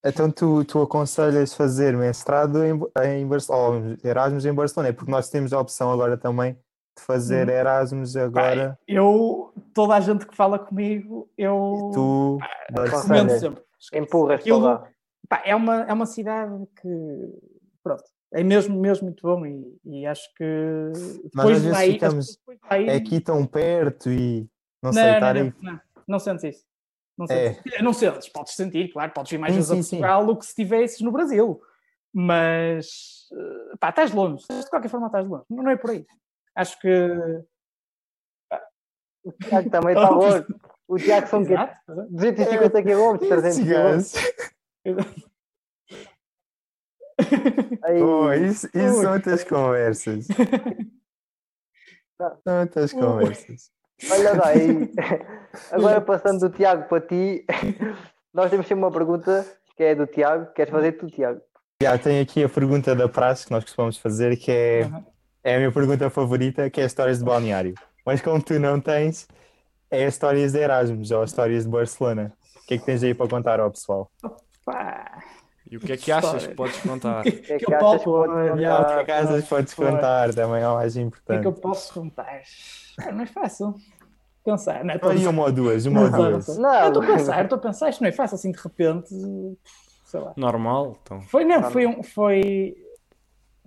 Então 0.04 0.30
tu, 0.32 0.64
tu 0.66 0.82
aconselhas 0.82 1.54
fazer 1.54 1.96
mestrado 1.96 2.64
em, 2.64 2.80
em 3.06 3.28
Barcelona, 3.28 3.98
ou 4.04 4.10
Erasmus 4.10 4.46
em 4.46 4.54
Barcelona, 4.54 4.90
é 4.90 4.94
porque 4.94 5.12
nós 5.12 5.30
temos 5.30 5.54
a 5.54 5.60
opção 5.60 5.92
agora 5.92 6.18
também 6.18 6.58
de 6.98 7.04
fazer 7.04 7.48
hum. 7.48 7.52
Erasmus 7.52 8.16
agora. 8.16 8.78
eu, 8.88 9.54
toda 9.74 9.96
a 9.96 10.00
gente 10.00 10.26
que 10.26 10.36
fala 10.36 10.60
comigo, 10.60 11.30
eu 11.38 11.90
e 11.90 11.94
tu 11.94 12.38
recomendo 12.78 13.30
sempre. 13.40 13.64
Empurras 13.94 14.44
para 14.44 14.58
lá. 14.58 14.88
Pá, 15.28 15.42
é, 15.46 15.56
uma, 15.56 15.84
é 15.84 15.94
uma 15.94 16.06
cidade 16.06 16.54
que, 16.80 17.34
pronto, 17.82 18.04
é 18.34 18.44
mesmo, 18.44 18.80
mesmo 18.80 19.06
muito 19.06 19.22
bom 19.24 19.46
e, 19.46 19.80
e 19.84 20.06
acho 20.06 20.28
que 20.36 20.92
depois 21.24 21.34
Mas 21.34 21.48
às 21.58 21.62
vezes 21.64 21.94
ficamos 21.94 22.40
é 22.70 22.96
aqui 22.96 23.20
tão 23.20 23.46
perto 23.46 24.10
e 24.12 24.48
não, 24.84 24.92
não 24.92 24.94
sei, 24.94 25.20
não, 25.20 25.34
não, 25.34 25.54
não, 25.62 25.80
não 26.08 26.20
sentes 26.20 26.44
isso. 26.44 26.71
Não 27.22 27.28
sentes, 27.28 27.74
é. 27.74 27.82
não 27.84 27.94
sentes, 27.94 28.30
podes 28.30 28.54
sentir, 28.56 28.92
claro, 28.92 29.12
podes 29.14 29.32
ir 29.32 29.38
mais 29.38 29.54
vezes 29.54 29.70
a 29.70 29.76
Portugal 29.76 30.26
do 30.26 30.36
que 30.36 30.46
se 30.46 30.52
estivesses 30.52 31.02
no 31.02 31.12
Brasil. 31.12 31.62
Mas 32.12 33.30
eh, 33.32 33.76
pá, 33.80 33.90
estás 33.90 34.12
longe, 34.12 34.44
de 34.50 34.70
qualquer 34.70 34.90
forma 34.90 35.06
estás 35.06 35.28
longe, 35.28 35.46
não 35.50 35.70
é 35.70 35.78
por 35.78 35.92
aí. 35.92 36.06
Acho 36.56 36.80
que 36.80 36.88
o 39.24 39.32
Tiago 39.32 39.70
também 39.70 39.94
está 39.94 40.10
longe. 40.12 40.46
O 40.88 40.98
Tiago 40.98 41.28
são 41.28 41.44
250 41.44 42.84
km, 42.84 43.18
300 43.18 44.14
km. 44.84 45.02
oh, 48.04 48.34
isso, 48.34 48.68
isso 48.74 49.02
são 49.02 49.14
outras 49.14 49.44
conversas. 49.44 50.28
São 52.44 52.62
outras 52.62 52.94
conversas. 52.94 53.72
Olha 54.10 54.36
daí, 54.36 54.92
agora 55.72 56.02
passando 56.02 56.40
do 56.40 56.50
Tiago 56.50 56.88
para 56.88 57.02
ti, 57.02 57.46
nós 58.34 58.50
temos 58.50 58.68
sempre 58.68 58.84
uma 58.84 58.92
pergunta 58.92 59.46
que 59.76 59.84
é 59.84 59.96
do 59.96 60.08
Tiago. 60.08 60.52
Queres 60.54 60.72
fazer 60.72 60.94
tu, 60.94 61.08
Tiago? 61.08 61.42
Já 61.82 61.98
tenho 61.98 62.22
aqui 62.22 62.44
a 62.44 62.50
pergunta 62.50 62.96
da 62.96 63.10
praxe 63.10 63.46
que 63.46 63.52
nós 63.52 63.64
costumamos 63.64 63.98
fazer, 63.98 64.38
que 64.38 64.52
é, 64.52 64.82
uhum. 64.86 65.04
é 65.44 65.56
a 65.56 65.58
minha 65.58 65.72
pergunta 65.72 66.10
favorita, 66.10 66.70
que 66.70 66.80
é 66.80 66.86
histórias 66.86 67.20
de 67.20 67.26
balneário. 67.26 67.74
Mas 68.06 68.22
como 68.22 68.42
tu 68.42 68.60
não 68.60 68.80
tens, 68.80 69.28
é 69.90 70.08
histórias 70.08 70.54
de 70.54 70.60
Erasmus 70.60 71.12
ou 71.12 71.24
histórias 71.24 71.64
de 71.64 71.70
Barcelona. 71.70 72.34
O 72.64 72.68
que 72.68 72.76
é 72.76 72.78
que 72.78 72.86
tens 72.86 73.04
aí 73.04 73.14
para 73.14 73.28
contar 73.28 73.60
ao 73.60 73.72
pessoal? 73.72 74.10
Opa! 74.24 75.24
E 75.70 75.78
o 75.78 75.80
que 75.80 75.94
é 75.94 75.98
que 75.98 76.12
achas 76.12 76.48
que 76.48 76.54
podes 76.54 76.78
contar? 76.80 77.22
O 77.22 77.24
que 77.24 77.30
é 77.30 77.58
que, 77.58 77.66
que 77.66 77.74
achas 77.74 77.98
que 78.04 78.04
podes 78.04 78.04
contar? 78.04 78.92
O 78.92 78.96
que 78.96 79.02
é 79.02 79.04
que 79.06 79.12
achas 79.12 79.44
que 79.44 79.50
podes 79.50 79.74
contar? 79.74 80.34
Também 80.34 80.62
é 80.62 80.68
o 80.68 80.76
mais 80.76 80.98
importante. 80.98 81.24
O 81.24 81.26
que 81.26 81.34
é 81.34 81.42
que 81.42 81.48
eu 81.48 81.62
posso 81.62 81.94
contar? 81.94 82.42
É, 83.00 83.12
não 83.12 83.22
é 83.22 83.26
fácil 83.26 83.76
pensar. 84.44 84.84
Não, 84.84 84.94
é 84.94 85.00
Aí 85.02 85.28
uma 85.28 85.44
ou 85.44 85.52
duas, 85.52 85.86
uma 85.86 86.02
ou 86.02 86.10
duas. 86.10 86.58
Não, 86.58 86.74
eu 86.74 86.88
estou 86.88 87.04
a 87.04 87.06
pensar, 87.06 87.44
estou 87.44 87.58
a 87.58 87.62
pensar, 87.62 87.90
isto 87.90 88.02
não 88.02 88.10
é 88.10 88.12
fácil 88.12 88.36
assim 88.36 88.52
de 88.52 88.60
repente, 88.60 89.10
sei 90.06 90.20
lá. 90.20 90.34
Normal, 90.36 90.98
então. 91.02 91.22
Foi, 91.22 91.46
não, 91.46 91.72
foi 91.72 91.86
um, 91.86 92.04
foi, 92.04 92.76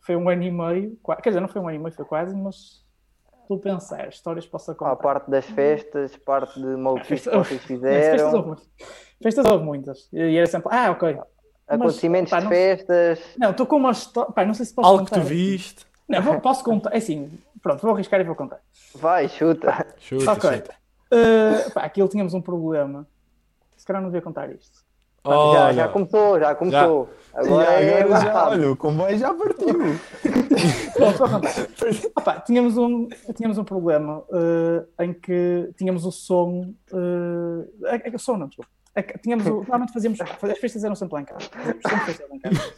foi 0.02 0.16
um 0.16 0.28
ano 0.28 0.42
e 0.42 0.50
meio, 0.50 0.98
quer 1.22 1.30
dizer, 1.30 1.40
não 1.40 1.48
foi 1.48 1.60
um 1.60 1.68
ano 1.68 1.76
e 1.76 1.80
meio, 1.80 1.94
foi 1.94 2.04
quase, 2.04 2.34
mas 2.34 2.84
estou 3.42 3.56
a 3.56 3.60
pensar, 3.60 4.08
histórias 4.08 4.46
posso 4.46 4.74
contar. 4.74 4.92
A 4.92 4.96
parte 4.96 5.30
das 5.30 5.44
festas, 5.46 6.16
parte 6.16 6.60
de 6.60 6.76
maluquices 6.76 7.26
que 7.28 7.37
vocês 7.37 7.62
fizeram. 7.62 8.18
Festas 8.18 8.34
houve, 8.34 8.62
festas 9.22 9.46
houve 9.46 9.64
muitas. 9.64 10.08
E 10.12 10.37
era 10.37 10.46
sempre, 10.46 10.68
ah, 10.72 10.90
ok. 10.90 11.18
Acontecimentos 11.66 12.30
mas, 12.30 12.44
pá, 12.44 12.48
de 12.48 12.54
festas. 12.54 13.20
Não, 13.38 13.50
estou 13.50 13.66
com 13.66 13.76
uma 13.76 13.92
história, 13.92 14.46
não 14.46 14.54
sei 14.54 14.66
se 14.66 14.74
posso 14.74 14.88
Algo 14.88 15.04
contar. 15.04 15.16
que 15.16 15.22
tu 15.22 15.28
viste. 15.28 15.87
Não, 16.06 16.40
posso 16.40 16.62
contar, 16.62 16.92
é 16.92 16.98
assim, 16.98 17.30
pronto, 17.64 17.81
vou 17.81 17.94
arriscar 17.94 18.20
e 18.20 18.24
vou 18.24 18.37
contar. 18.37 18.61
Vai, 18.94 19.27
chuta. 19.27 19.87
Chuta, 19.98 20.33
ok. 20.33 20.50
chuta. 20.53 20.74
Uh, 21.11 21.70
pá, 21.72 21.83
aquilo 21.83 22.09
tínhamos 22.09 22.35
um 22.35 22.42
problema. 22.42 23.09
Se 23.77 23.87
calhar 23.87 24.03
não 24.03 24.11
devia 24.11 24.22
contar 24.22 24.50
isto. 24.50 24.85
já, 25.27 25.72
já 25.72 25.88
começou, 25.88 26.38
já 26.38 26.55
começou. 26.55 27.09
Já. 27.33 27.40
Agora, 27.40 27.64
já, 27.64 27.72
é 27.72 28.03
agora 28.03 28.20
já, 28.20 28.48
olha, 28.48 28.70
o 28.70 28.77
comboio 28.77 29.18
já 29.18 29.33
partiu. 29.33 29.79
Pronto, 30.92 31.18
vou 31.18 31.29
contar. 31.29 31.53
Opa, 32.16 32.40
tínhamos, 32.40 32.77
um, 32.77 33.09
tínhamos 33.35 33.57
um 33.57 33.64
problema 33.64 34.18
uh, 34.18 35.03
em 35.03 35.14
que 35.14 35.70
tínhamos 35.77 36.05
o 36.05 36.12
som. 36.12 36.74
Uh, 36.92 37.87
é, 37.87 38.14
é, 38.14 38.18
som 38.18 38.37
não, 38.37 38.46
desculpa. 38.46 38.70
É, 38.94 39.03
tínhamos 39.03 39.46
o, 39.46 39.55
normalmente 39.55 39.92
fazíamos. 39.92 40.20
As 40.20 40.59
festas 40.59 40.85
eram 40.85 40.94
sempre 40.94 41.14
lá 41.14 41.22
em 41.22 41.24
casa. 41.24 41.40
Sempre 41.40 42.05
festas 42.05 42.29
lá 42.29 42.37
em 42.37 42.40
casa. 42.40 42.74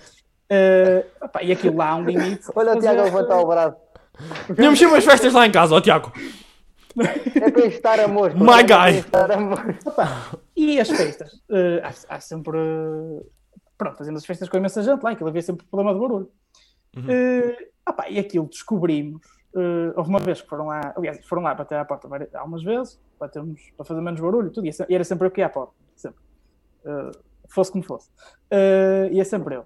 Uh, 0.46 1.24
opa, 1.24 1.42
e 1.42 1.50
aquilo 1.50 1.76
lá 1.76 1.88
há 1.90 1.96
um 1.96 2.04
limite. 2.04 2.46
Olha 2.54 2.76
o 2.76 2.80
Tiago 2.80 3.00
a 3.00 3.04
levantar 3.04 3.40
o 3.40 3.46
braço. 3.46 3.85
Tínhamos 4.54 4.78
sempre 4.78 4.94
umas 4.94 5.04
festas 5.04 5.32
lá 5.32 5.46
em 5.46 5.52
casa, 5.52 5.74
ó 5.74 5.80
Tiago. 5.80 6.12
É 7.34 7.50
para 7.50 7.66
estar 7.66 8.00
amor. 8.00 8.32
My 8.36 8.62
guy! 8.62 9.04
E 10.56 10.80
as 10.80 10.88
festas? 10.88 11.32
Uh, 11.50 11.80
há, 11.82 12.16
há, 12.16 12.20
sempre. 12.20 12.58
Pronto, 13.76 13.98
fazemos 13.98 14.22
as 14.22 14.26
festas 14.26 14.48
com 14.48 14.56
imensa 14.56 14.82
gente 14.82 15.02
lá, 15.02 15.10
aquilo 15.10 15.28
havia 15.28 15.42
sempre 15.42 15.66
problema 15.66 15.92
de 15.92 16.00
barulho. 16.00 16.30
Uhum. 16.96 17.02
Uh, 17.02 17.56
opa, 17.86 18.08
e 18.08 18.18
aquilo 18.18 18.48
descobrimos. 18.48 19.20
Uh, 19.54 19.92
houve 19.96 20.10
uma 20.10 20.18
vez 20.18 20.40
que 20.40 20.48
foram 20.48 20.66
lá, 20.66 20.92
aliás, 20.96 21.24
foram 21.26 21.42
lá 21.42 21.54
bater 21.54 21.78
à 21.78 21.84
porta 21.84 22.08
várias, 22.08 22.34
algumas 22.34 22.62
vezes 22.62 23.00
para, 23.18 23.28
termos, 23.28 23.60
para 23.76 23.86
fazer 23.86 24.00
menos 24.00 24.20
barulho 24.20 24.48
e 24.48 24.50
tudo, 24.50 24.66
e 24.66 24.94
era 24.94 25.04
sempre 25.04 25.26
eu 25.26 25.30
que 25.30 25.40
ia 25.40 25.46
à 25.46 25.48
porta, 25.48 25.72
sempre. 25.94 26.20
Uh, 26.84 27.10
fosse 27.48 27.72
como 27.72 27.84
fosse. 27.84 28.10
Uh, 28.52 29.12
ia 29.12 29.24
sempre 29.24 29.56
eu. 29.56 29.64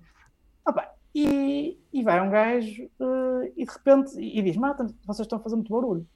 E, 1.15 1.79
e 1.93 2.03
vai 2.03 2.21
um 2.21 2.31
gajo 2.31 2.85
uh, 3.01 3.45
e 3.57 3.65
de 3.65 3.71
repente 3.71 4.19
e 4.19 4.43
diz: 4.43 4.57
Mata, 4.57 4.87
vocês 5.05 5.27
estão 5.27 5.39
a 5.39 5.43
fazer 5.43 5.57
muito 5.57 5.73
barulho. 5.73 6.07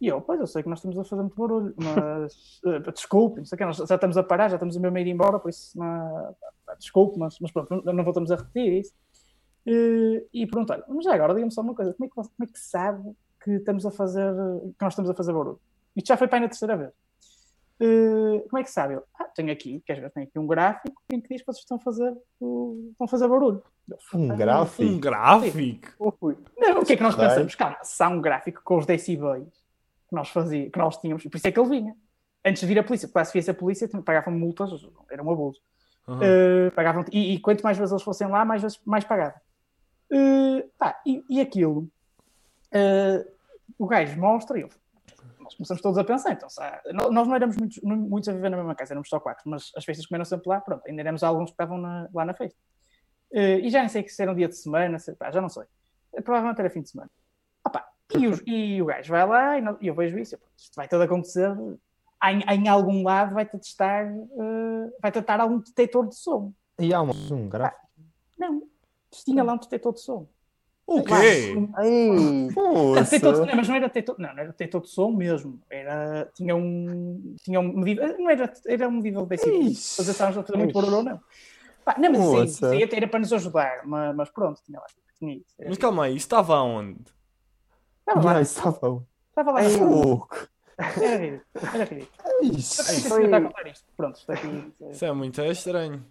E 0.00 0.08
eu, 0.08 0.20
pois, 0.20 0.40
eu 0.40 0.46
sei 0.46 0.62
que 0.62 0.68
nós 0.68 0.78
estamos 0.78 0.98
a 0.98 1.04
fazer 1.04 1.22
muito 1.22 1.36
barulho, 1.36 1.74
mas 1.76 2.60
uh, 2.64 2.80
desculpe, 2.92 3.38
não 3.38 3.44
sei 3.44 3.56
o 3.56 3.58
que, 3.58 3.64
nós 3.64 3.76
já 3.76 3.94
estamos 3.94 4.16
a 4.16 4.22
parar, 4.22 4.48
já 4.48 4.56
estamos 4.56 4.76
a 4.76 4.80
meio 4.80 5.04
de 5.04 5.10
ir 5.10 5.14
embora, 5.14 5.38
por 5.38 5.48
isso, 5.48 5.78
não, 5.78 6.34
desculpe, 6.78 7.18
mas, 7.18 7.38
mas 7.40 7.52
pronto, 7.52 7.82
não 7.84 8.04
voltamos 8.04 8.30
a 8.30 8.36
repetir 8.36 8.80
isso. 8.80 8.92
Uh, 9.66 10.26
e 10.32 10.46
olha, 10.54 10.84
mas 10.88 11.04
já 11.04 11.14
agora 11.14 11.32
diga-me 11.32 11.52
só 11.52 11.62
uma 11.62 11.74
coisa, 11.74 11.94
como 11.94 12.04
é, 12.04 12.08
que, 12.08 12.14
como 12.14 12.28
é 12.42 12.46
que 12.46 12.58
sabe 12.58 13.16
que 13.42 13.52
estamos 13.52 13.86
a 13.86 13.90
fazer, 13.90 14.34
que 14.76 14.84
nós 14.84 14.92
estamos 14.92 15.10
a 15.10 15.14
fazer 15.14 15.32
barulho? 15.32 15.60
Isto 15.96 16.08
já 16.08 16.16
foi 16.16 16.26
para 16.26 16.38
aí 16.38 16.42
na 16.42 16.48
terceira 16.48 16.76
vez. 16.76 16.90
Uh, 17.80 18.46
como 18.48 18.58
é 18.58 18.62
que 18.62 18.70
sabe? 18.70 18.94
Eu, 18.94 19.04
ah, 19.18 19.24
tenho 19.24 19.50
aqui, 19.50 19.82
queres 19.84 20.00
ver, 20.00 20.10
tenho 20.10 20.26
aqui 20.26 20.38
um 20.38 20.46
gráfico 20.46 20.94
em 21.12 21.20
que 21.20 21.28
diz 21.28 21.40
que 21.40 21.46
vocês 21.46 21.62
estão 21.62 21.76
a 21.76 21.80
fazer, 21.80 22.12
uh, 22.40 22.88
estão 22.92 23.04
a 23.04 23.08
fazer 23.08 23.26
barulho. 23.26 23.62
Um 24.14 24.30
ah, 24.30 24.36
gráfico? 24.36 24.90
Um 24.90 25.00
gráfico? 25.00 26.38
Não, 26.56 26.80
o 26.80 26.84
que 26.84 26.92
é 26.92 26.96
que 26.96 27.02
nós 27.02 27.16
pensamos? 27.16 27.54
Calma, 27.56 27.78
se 27.82 28.02
há 28.02 28.08
um 28.08 28.20
gráfico 28.20 28.62
com 28.62 28.78
os 28.78 28.86
decibéis, 28.86 29.48
que 30.08 30.14
nós, 30.14 30.28
fazia, 30.28 30.70
que 30.70 30.78
nós 30.78 30.96
tínhamos, 30.98 31.24
por 31.24 31.36
isso 31.36 31.48
é 31.48 31.52
que 31.52 31.58
ele 31.58 31.68
vinha. 31.68 31.96
Antes 32.44 32.60
de 32.60 32.66
vir 32.66 32.78
a 32.78 32.84
polícia, 32.84 33.08
porque 33.08 33.18
lá 33.18 33.24
se 33.24 33.32
viesse 33.32 33.50
a 33.50 33.54
polícia, 33.54 33.88
pagavam 34.04 34.32
multas, 34.32 34.70
era 35.10 35.22
um 35.22 35.30
abuso. 35.30 35.60
Uhum. 36.06 36.18
Uh, 36.18 36.70
pagavam, 36.72 37.04
e, 37.10 37.34
e, 37.34 37.40
quanto 37.40 37.62
mais 37.62 37.78
vezes 37.78 37.90
eles 37.90 38.02
fossem 38.02 38.28
lá, 38.28 38.44
mais 38.44 38.62
vezes 38.62 38.78
mais 38.84 39.04
pagavam. 39.04 39.40
Uh, 40.12 40.62
e, 41.06 41.24
e 41.28 41.40
aquilo, 41.40 41.88
uh, 42.72 43.32
o 43.78 43.86
gajo 43.86 44.18
mostra, 44.20 44.58
e 44.58 44.62
eu, 44.62 44.68
nós 45.44 45.54
começamos 45.54 45.82
todos 45.82 45.98
a 45.98 46.04
pensar, 46.04 46.32
então, 46.32 46.48
nós 47.10 47.28
não 47.28 47.34
éramos 47.34 47.56
muitos, 47.56 47.80
muitos 47.82 48.28
a 48.28 48.32
viver 48.32 48.50
na 48.50 48.56
mesma 48.56 48.74
casa, 48.74 48.94
éramos 48.94 49.08
só 49.08 49.20
quatro, 49.20 49.48
mas 49.48 49.70
as 49.76 49.84
festas 49.84 50.06
comeram 50.06 50.24
sempre 50.24 50.48
lá, 50.48 50.60
pronto, 50.60 50.82
ainda 50.86 51.02
éramos 51.02 51.22
alguns 51.22 51.50
que 51.50 51.54
estavam 51.54 51.78
na, 51.78 52.08
lá 52.12 52.24
na 52.24 52.34
festa. 52.34 52.58
e 53.32 53.68
já 53.70 53.80
nem 53.80 53.88
sei 53.88 54.08
se 54.08 54.20
era 54.20 54.32
um 54.32 54.34
dia 54.34 54.48
de 54.48 54.56
semana, 54.56 54.98
se, 54.98 55.14
pá, 55.14 55.30
já 55.30 55.40
não 55.40 55.48
sei. 55.48 55.64
Provavelmente 56.24 56.58
era 56.60 56.70
fim 56.70 56.82
de 56.82 56.90
semana. 56.90 57.10
Opa, 57.64 57.86
e, 58.16 58.26
o, 58.26 58.48
e 58.48 58.82
o 58.82 58.86
gajo 58.86 59.10
vai 59.10 59.26
lá 59.26 59.58
e, 59.80 59.86
eu 59.86 59.94
vejo 59.94 60.18
isso, 60.18 60.36
isto 60.56 60.74
vai 60.74 60.88
tudo 60.88 61.02
acontecer 61.02 61.54
em, 62.30 62.42
em 62.48 62.68
algum 62.68 63.02
lado 63.02 63.34
vai-te 63.34 63.58
testar, 63.58 64.06
uh, 64.06 64.92
vai 65.00 65.12
testar 65.12 65.40
algum 65.40 65.58
detector 65.58 66.08
de 66.08 66.14
som. 66.14 66.52
E 66.78 66.92
há 66.92 67.02
um 67.02 67.48
gráfico? 67.48 67.88
Não, 68.38 68.62
tinha 69.10 69.44
lá 69.44 69.54
um 69.54 69.58
detector 69.58 69.92
de 69.92 70.00
som. 70.00 70.26
O 70.86 71.02
quê? 71.02 71.54
Ai, 71.76 73.02
detector 73.02 73.46
de, 73.46 73.56
mas 73.56 73.68
não 73.68 73.74
era 73.74 73.86
detector, 73.86 74.16
não, 74.18 74.28
não 74.34 74.38
era 74.38 74.48
detector 74.48 74.82
de 74.82 74.88
som 74.90 75.10
mesmo. 75.12 75.58
Era, 75.70 76.30
tinha 76.34 76.54
um, 76.54 77.34
tinha 77.42 77.58
um 77.58 77.72
medidor, 77.72 78.14
não 78.18 78.30
era, 78.30 78.52
era 78.66 78.88
um 78.88 78.92
medidor 78.92 79.22
de 79.22 79.30
decibéis. 79.30 79.96
Fazer 79.96 80.10
estávamos 80.10 80.38
a 80.38 80.42
fazer 80.42 80.58
muito 80.58 80.74
barulho 80.74 80.96
ou 80.96 81.02
não. 81.02 81.20
Pá, 81.84 81.96
não, 81.98 82.12
mas 82.12 82.50
sim, 82.50 82.68
sim, 82.70 82.82
era 82.82 83.08
para 83.08 83.20
nos 83.20 83.32
ajudar, 83.32 83.80
mas, 83.84 84.14
mas 84.14 84.30
pronto, 84.30 84.60
tinha 84.64 84.78
lá. 84.78 84.86
Tinha 85.18 85.36
isso, 85.36 85.54
mas 85.66 85.78
calma 85.78 86.04
aí, 86.04 86.16
estava 86.16 86.60
onde? 86.60 87.00
Estava 88.00 88.32
lá. 88.32 88.40
Estava 88.42 88.88
onde? 88.88 89.04
Estava 89.28 89.52
lá. 89.52 89.62
Era 89.62 89.68
ridículo. 89.70 90.28
Era 90.76 91.84
ridículo. 91.84 92.08
Isso. 92.42 92.82
isto. 92.92 93.84
Pronto, 93.96 94.18
está 94.18 94.34
aqui. 94.34 94.72
Isso 94.90 95.04
é 95.04 95.12
muito 95.12 95.40
estranho. 95.42 96.04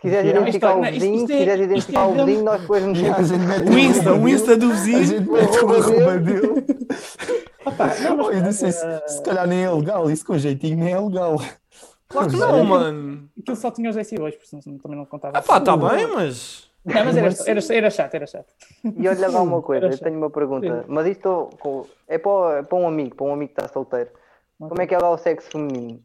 Se 0.00 0.08
quiseres 0.08 0.30
identificar 0.30 0.76
o 0.76 0.82
vizinho, 0.82 1.26
se 1.26 1.26
quiseres 1.26 1.64
identificar 1.66 2.06
o 2.06 2.14
vizinho, 2.14 2.42
nós 2.42 2.60
depois 2.62 2.82
nos 2.84 2.98
O 2.98 3.78
Insta, 3.78 4.14
o 4.14 4.28
Insta 4.28 4.56
do 4.56 4.70
vizinho. 4.70 4.98
A 4.98 5.04
gente 5.04 5.30
mete 5.30 5.58
o 5.62 5.74
arroba 5.74 6.18
dele. 6.18 6.64
Eu 8.32 8.42
não 8.42 8.52
sei 8.52 8.72
se, 8.72 9.08
se 9.08 9.22
calhar 9.22 9.46
nem 9.46 9.62
é 9.62 9.70
legal, 9.70 10.10
isso 10.10 10.24
com 10.24 10.38
jeitinho 10.38 10.78
nem 10.78 10.94
é 10.94 10.98
legal. 10.98 11.36
Claro 12.08 12.30
que 12.30 12.36
não, 12.36 12.64
mano. 12.64 13.28
Aquilo 13.38 13.56
só 13.56 13.70
tinha 13.70 13.90
os 13.90 13.96
S2, 13.96 14.16
por 14.16 14.42
isso 14.42 14.78
também 14.82 14.96
não 14.96 15.04
contava. 15.04 15.36
Ah 15.36 15.42
pá, 15.42 15.60
tá 15.60 15.76
bem, 15.76 16.06
mas. 16.06 16.70
Não, 16.82 17.04
mas 17.04 17.16
era, 17.16 17.28
era, 17.46 17.60
era 17.74 17.90
chato, 17.90 18.14
era 18.14 18.26
chato. 18.26 18.54
E 18.96 19.06
olha 19.06 19.28
lá 19.28 19.42
uma 19.42 19.60
coisa, 19.60 19.86
eu 19.86 19.98
tenho 19.98 20.16
uma 20.16 20.30
pergunta. 20.30 20.86
Mas 20.88 21.08
isto 21.08 21.50
é 22.08 22.16
para, 22.16 22.58
é 22.58 22.62
para 22.62 22.78
um 22.78 22.88
amigo, 22.88 23.16
para 23.16 23.26
um 23.26 23.34
amigo 23.34 23.52
que 23.52 23.60
está 23.60 23.70
solteiro. 23.70 24.08
Como 24.58 24.80
é 24.80 24.86
que 24.86 24.94
é 24.94 24.98
lá 24.98 25.10
o 25.10 25.18
sexo 25.18 25.50
feminino? 25.50 26.00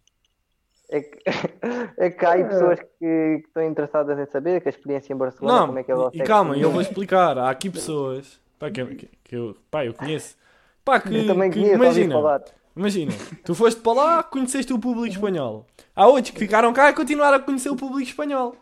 É 0.89 1.01
que, 1.01 1.19
é 1.97 2.09
que 2.09 2.25
há 2.25 2.31
aí 2.31 2.43
pessoas 2.43 2.79
que, 2.79 2.87
que, 2.99 3.43
estão 3.47 3.63
interessadas 3.63 4.19
em 4.19 4.25
saber 4.31 4.61
que 4.61 4.69
a 4.69 4.71
experiência 4.71 5.13
em 5.13 5.17
Barcelona, 5.17 5.59
não, 5.59 5.67
como 5.67 5.79
é 5.79 5.83
que 5.83 5.91
é 5.91 5.95
e 6.13 6.23
calma, 6.23 6.57
eu 6.57 6.71
vou 6.71 6.81
explicar. 6.81 7.37
Há 7.37 7.49
aqui 7.49 7.69
pessoas 7.69 8.39
pá, 8.59 8.69
que, 8.69 8.85
que, 8.85 9.09
que 9.23 9.35
eu, 9.35 9.55
pá, 9.69 9.85
eu 9.85 9.93
conheço. 9.93 10.35
Pá, 10.83 10.99
que, 10.99 11.15
eu 11.15 11.27
também 11.27 11.49
que, 11.49 11.59
conheço, 11.59 11.75
imagina, 11.75 12.43
imagina, 12.75 13.11
tu 13.43 13.55
foste 13.55 13.81
para 13.81 13.93
lá, 13.93 14.23
conheceste 14.23 14.71
o 14.71 14.79
público 14.79 15.07
espanhol. 15.07 15.65
Há 15.95 16.07
outros 16.07 16.31
que 16.31 16.39
ficaram 16.39 16.71
cá 16.73 16.89
e 16.89 16.93
continuaram 16.93 17.37
a 17.37 17.39
conhecer 17.39 17.69
o 17.69 17.75
público 17.75 18.07
espanhol. 18.07 18.55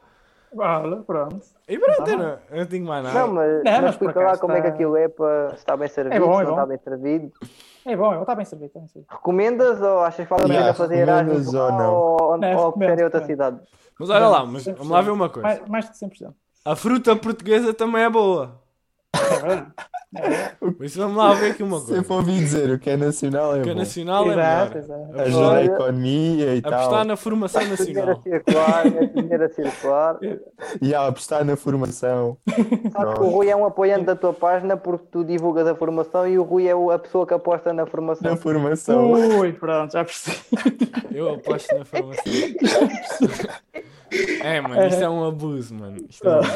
Olha, 0.56 0.98
pronto. 0.98 1.42
E 1.68 1.78
pronto, 1.78 2.10
eu 2.10 2.18
não, 2.18 2.40
eu 2.52 2.58
não 2.58 2.66
tenho 2.66 2.86
mais 2.86 3.04
nada. 3.04 3.20
Não, 3.20 3.34
mas, 3.34 3.64
não, 3.64 3.82
mas, 3.82 3.92
explica 3.92 4.20
lá 4.20 4.38
como 4.38 4.54
é 4.54 4.62
que 4.62 4.68
aquilo 4.68 4.96
é 4.98 5.08
para 5.08 5.54
estar 5.56 5.78
bem 5.78 5.88
servido, 5.88 6.16
é 6.16 6.20
bom, 6.20 6.42
é 6.42 6.44
não 6.44 6.52
está 6.52 6.66
bem 6.66 6.78
servido. 6.78 7.32
É 7.86 7.96
bom, 7.96 8.12
ele 8.12 8.22
está 8.22 8.36
bem 8.36 8.46
servido. 8.46 8.68
Está 8.68 8.80
bem 8.80 9.06
Recomendas 9.10 9.82
ou 9.82 10.00
achas 10.00 10.28
que 10.28 10.34
vale 10.34 10.44
a 10.44 10.48
pena 10.48 10.74
fazer 10.74 10.98
Erasmus 11.00 11.54
ou, 11.54 11.72
não? 11.72 11.94
ou, 11.96 12.38
não, 12.38 12.58
ou 12.58 12.72
preferem 12.72 13.04
outra 13.04 13.26
cidade? 13.26 13.60
Mas 14.00 14.10
olha 14.10 14.28
lá, 14.28 14.46
mas 14.46 14.66
vamos 14.66 14.90
lá 14.90 15.02
ver 15.02 15.12
uma 15.12 15.30
coisa. 15.30 15.48
Mais, 15.48 15.68
mais 15.68 15.90
de 15.90 15.98
100%. 15.98 16.34
A 16.66 16.76
fruta 16.76 17.16
portuguesa 17.16 17.74
também 17.74 18.04
é 18.04 18.10
boa. 18.10 18.63
É 20.16 20.86
isso 20.86 21.00
vamos 21.00 21.18
lá 21.18 21.34
ver 21.34 21.52
aqui 21.52 21.64
uma 21.64 21.80
coisa. 21.80 21.96
Sempre 21.96 22.14
ouvi 22.14 22.32
dizer 22.34 22.70
o 22.70 22.78
que 22.78 22.90
é 22.90 22.98
nacional 22.98 23.56
é 23.56 23.60
O 23.60 23.64
que 23.64 23.70
é 23.70 23.74
bom. 23.74 23.80
nacional 23.80 24.30
é 24.30 24.34
exato, 24.34 24.78
melhor. 24.78 25.22
Ajuda 25.22 25.56
a 25.56 25.66
economia 25.66 26.56
e 26.56 26.62
tal. 26.62 26.74
Apostar 26.74 27.06
na 27.06 27.16
formação 27.16 27.66
nacional. 27.68 28.10
a 28.12 28.22
circular, 28.22 28.84
dinheiro 29.16 29.44
a 29.44 29.50
circular. 29.50 30.20
E 30.82 30.94
a 30.94 31.08
apostar 31.08 31.44
na 31.44 31.56
formação. 31.56 32.38
Sabe 32.92 33.14
que 33.16 33.22
o 33.22 33.30
Rui 33.30 33.50
é 33.50 33.56
um 33.56 33.66
apoiante 33.66 34.06
da 34.06 34.16
tua 34.16 34.34
página 34.34 34.78
porque 34.78 35.08
tu 35.12 35.24
divulgas 35.24 35.66
a 35.68 35.74
formação 35.74 36.28
e 36.28 36.38
o 36.38 36.44
Rui 36.44 36.68
é 36.68 36.74
a 36.74 37.00
pessoa 37.00 37.26
que 37.26 37.34
aposta 37.34 37.74
na 37.74 37.88
formação. 37.88 38.30
Na 38.30 38.38
formação. 38.38 39.12
Ui, 39.12 39.52
pronto, 39.54 39.94
já 39.94 40.06
percebi. 40.06 40.38
Eu 41.12 41.34
aposto 41.34 41.76
na 41.76 41.86
formação. 41.86 42.24
É, 44.42 44.62
mano, 44.62 44.86
isto 44.88 45.04
é 45.04 45.10
um 45.10 45.26
abuso, 45.26 45.74
mano. 45.76 45.98
Isto 46.10 46.28
é 46.28 46.32
um 46.32 46.40
abuso. 46.40 46.50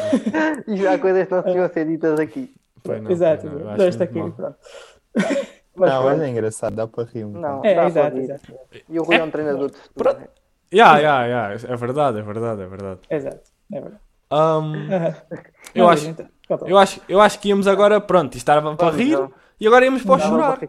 E 0.67 0.87
há 0.87 0.99
coisas 0.99 1.27
que 1.27 1.33
não 1.33 1.41
deviam 1.41 1.69
ser 1.69 1.85
ditas 1.85 2.19
aqui. 2.19 2.53
Não, 2.85 3.11
exato, 3.11 3.49
não, 3.49 3.75
desta 3.75 4.03
aqui, 4.05 4.13
pronto. 4.13 4.55
Mas, 5.75 5.91
não, 5.91 6.03
mas 6.03 6.21
é 6.21 6.29
engraçado, 6.29 6.75
dá 6.75 6.87
para 6.87 7.03
rir 7.03 7.25
um 7.25 7.31
Não, 7.31 7.63
é, 7.63 7.85
exato, 7.85 8.17
exato. 8.17 8.53
E 8.89 8.99
o 8.99 9.03
Rui 9.03 9.15
é 9.15 9.23
um 9.23 9.29
treinador 9.29 9.69
de 9.69 9.77
futuro. 9.77 10.15
Pronto. 10.15 10.29
Yeah, 10.73 10.97
yeah, 10.97 11.25
yeah. 11.25 11.73
É 11.73 11.75
verdade, 11.75 12.19
é 12.19 12.21
verdade, 12.21 12.61
é 12.61 12.65
verdade. 12.65 12.99
Exato, 13.09 13.51
é 13.71 13.81
verdade. 13.81 14.01
Um, 14.29 14.73
eu, 15.73 15.87
acho, 15.87 16.07
então, 16.07 16.27
eu, 16.65 16.77
acho, 16.77 17.01
eu 17.07 17.21
acho 17.21 17.39
que 17.39 17.49
íamos 17.49 17.67
agora, 17.67 18.01
pronto, 18.01 18.35
isto 18.35 18.37
estava 18.37 18.75
para 18.75 18.95
rir 18.95 19.13
não. 19.13 19.31
e 19.59 19.67
agora 19.67 19.85
íamos 19.85 20.03
para 20.03 20.15
o 20.15 20.19
chorar. 20.19 20.59